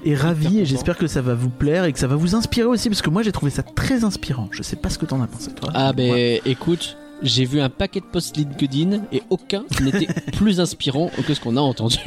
[0.06, 2.68] et ravi et j'espère que ça va vous plaire et que ça va vous inspirer
[2.68, 4.48] aussi parce que moi j'ai trouvé ça très inspirant.
[4.52, 5.70] Je sais pas ce que t'en as pensé toi.
[5.74, 6.42] Ah, ben Ouais.
[6.46, 6.98] écoute.
[7.24, 11.58] J'ai vu un paquet de posts LinkedIn et aucun n'était plus inspirant que ce qu'on
[11.58, 11.98] a entendu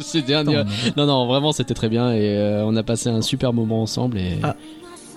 [0.00, 0.56] ces derniers.
[0.56, 3.82] Attends, Non, non, vraiment, c'était très bien et euh, on a passé un super moment
[3.82, 4.18] ensemble.
[4.18, 4.38] Et...
[4.42, 4.56] Ah.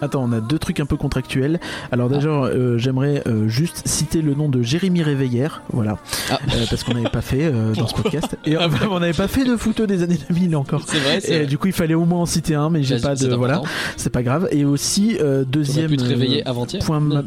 [0.01, 1.59] Attends, on a deux trucs un peu contractuels.
[1.91, 5.97] Alors déjà, euh, j'aimerais euh, juste citer le nom de Jérémy Réveillère, voilà,
[6.29, 6.39] Ah.
[6.53, 8.37] Euh, parce qu'on n'avait pas fait dans ce podcast.
[8.45, 10.81] Et euh, on n'avait pas fait de photo des années 2000 encore.
[10.87, 11.45] C'est vrai, Et vrai.
[11.45, 13.61] du coup, il fallait au moins en citer un, mais j'ai pas de voilà,
[13.97, 14.47] c'est pas grave.
[14.51, 15.17] Et aussi
[15.47, 16.83] deuxième pu te réveiller avant-hier.
[16.83, 17.23] point, ma-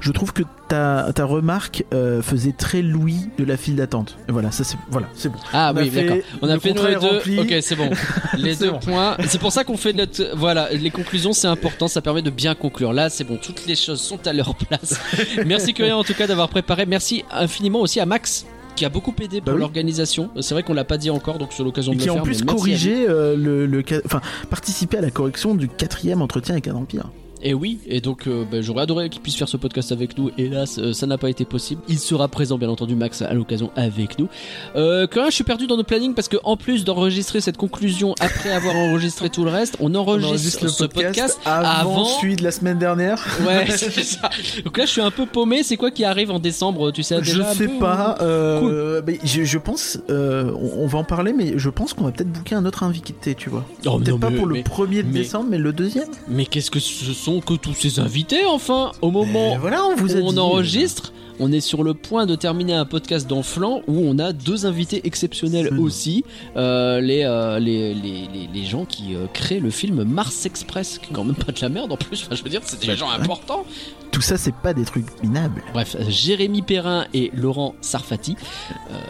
[0.00, 1.84] je trouve que ta, ta remarque
[2.22, 4.16] faisait très Louis de la file d'attente.
[4.28, 5.38] Voilà, ça c'est voilà, c'est bon.
[5.52, 6.16] Ah On oui, d'accord.
[6.40, 6.98] On a le fait contrat est deux.
[7.06, 7.38] rempli.
[7.40, 7.90] Ok, c'est bon.
[8.38, 8.78] Les deux bon.
[8.78, 9.16] points.
[9.26, 10.22] C'est pour ça qu'on fait notre.
[10.36, 11.88] Voilà, les conclusions, c'est important.
[11.88, 12.92] Ça permet de bien conclure.
[12.92, 13.36] Là, c'est bon.
[13.36, 14.98] Toutes les choses sont à leur place.
[15.46, 16.86] Merci Curien en tout cas d'avoir préparé.
[16.86, 19.60] Merci infiniment aussi à Max qui a beaucoup aidé pour Bah oui.
[19.60, 20.30] l'organisation.
[20.40, 22.22] C'est vrai qu'on l'a pas dit encore, donc sur l'occasion de qui le en faire.
[22.22, 22.58] plus merci à lui.
[22.58, 27.10] corrigeait euh, le, enfin participer à la correction du quatrième entretien avec un empire.
[27.44, 30.30] Et oui, et donc euh, bah, j'aurais adoré qu'il puisse faire ce podcast avec nous.
[30.38, 31.82] Hélas, euh, ça n'a pas été possible.
[31.88, 34.28] Il sera présent, bien entendu, Max, à l'occasion avec nous.
[34.76, 37.56] Euh, quand même, je suis perdu dans nos plannings parce que en plus d'enregistrer cette
[37.56, 41.40] conclusion après avoir enregistré tout le reste, on enregistre, ce podcast.
[41.44, 43.24] avant, avant- celui de la semaine dernière.
[43.46, 44.30] Ouais, c'est ça.
[44.64, 45.62] Donc là, je suis un peu paumé.
[45.64, 47.50] C'est quoi qui arrive en décembre Tu sais Je déjà?
[47.50, 48.18] un sais peu, pas.
[48.20, 52.04] euh, mais je, je pense, euh, on, on va en parler, mais je pense qu'on
[52.04, 53.64] va peut-être booker un autre invité, tu vois.
[53.86, 56.08] Oh, peut-être pas mais- pour le mais- 1er de mais- décembre, mais le deuxième.
[56.28, 59.96] Mais qu'est-ce que ce sont que tous ces invités enfin Au moment Mais voilà, on
[59.96, 60.38] vous a où on dit.
[60.38, 64.32] enregistre, on est sur le point de terminer un podcast dans Flan où on a
[64.32, 66.24] deux invités exceptionnels aussi,
[66.56, 70.98] euh, les, euh, les, les, les, les gens qui euh, créent le film Mars Express,
[70.98, 72.80] qui est quand même pas de la merde en plus, enfin, je veux dire, c'est
[72.80, 73.14] des Bah, gens ouais.
[73.22, 73.64] importants.
[74.12, 75.62] Tout ça, c'est pas des trucs minables.
[75.72, 78.36] Bref, Jérémy Perrin et Laurent Sarfati.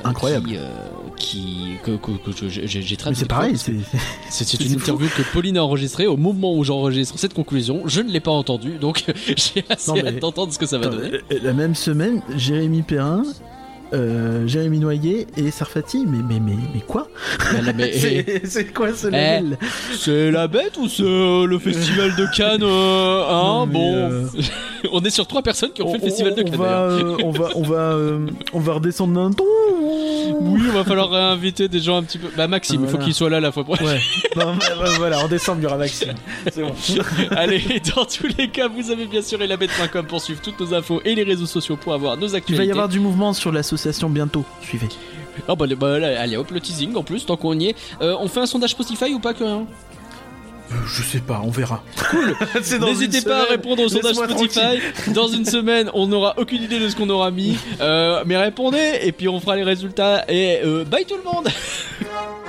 [0.04, 0.50] Incroyable.
[1.16, 3.18] Qui, qui, que, que- que j'ai traduit.
[3.18, 3.74] c'est pareil, c'est.
[4.30, 4.74] C'est une fou.
[4.78, 7.82] interview que Pauline a enregistrée au moment où j'enregistre cette conclusion.
[7.86, 10.78] Je ne l'ai pas entendue, donc j'ai assez Non, mais- hâte d'entendre ce que ça
[10.78, 11.18] va donner.
[11.42, 13.23] La même semaine, Jérémy Perrin,
[13.93, 16.05] euh, Jérémy Noyer et Sarfati.
[16.06, 17.09] Mais, mais, mais, mais quoi
[17.74, 17.93] mais-
[18.44, 19.59] C'est quoi ce Eh, level
[19.98, 24.27] C'est la bête ou c'est euh, le festival de Cannes euh, hein, Non, Bon, euh,
[24.93, 26.55] on est sur trois personnes qui ont fait le On- festival de on Cannes.
[27.24, 27.97] on va, on va,
[28.55, 29.44] on va redescendre d'un ton.
[30.40, 32.28] Oui, il va falloir réinviter des gens un petit peu.
[32.36, 33.86] Bah Maxime, il faut qu'il soit là la fois prochaine.
[33.86, 34.01] Ouais.
[34.36, 34.55] Mais, bah,
[34.97, 36.14] voilà, en décembre, il y aura Maxime.
[36.51, 36.73] C'est bon.
[37.32, 37.62] Allez,
[37.94, 41.14] dans tous les cas, vous avez bien sûr elabet.com pour suivre toutes nos infos et
[41.14, 42.64] les réseaux sociaux pour avoir nos Il actualités.
[42.64, 44.44] va y avoir du mouvement sur l'association bientôt.
[44.62, 44.88] Suivez.
[45.48, 47.76] Ah bah, bah, allez hop, le teasing en plus, tant qu'on y est.
[48.00, 49.66] Euh, on fait un sondage Spotify ou pas que rien
[50.70, 51.82] Euh, je sais pas, on verra.
[52.10, 52.36] Cool.
[52.80, 54.80] N'hésitez pas à répondre au sondage Spotify.
[55.14, 57.56] Dans une semaine, on n'aura aucune idée de ce qu'on aura mis.
[57.80, 60.24] Euh, mais répondez et puis on fera les résultats.
[60.28, 61.48] Et euh, bye tout le monde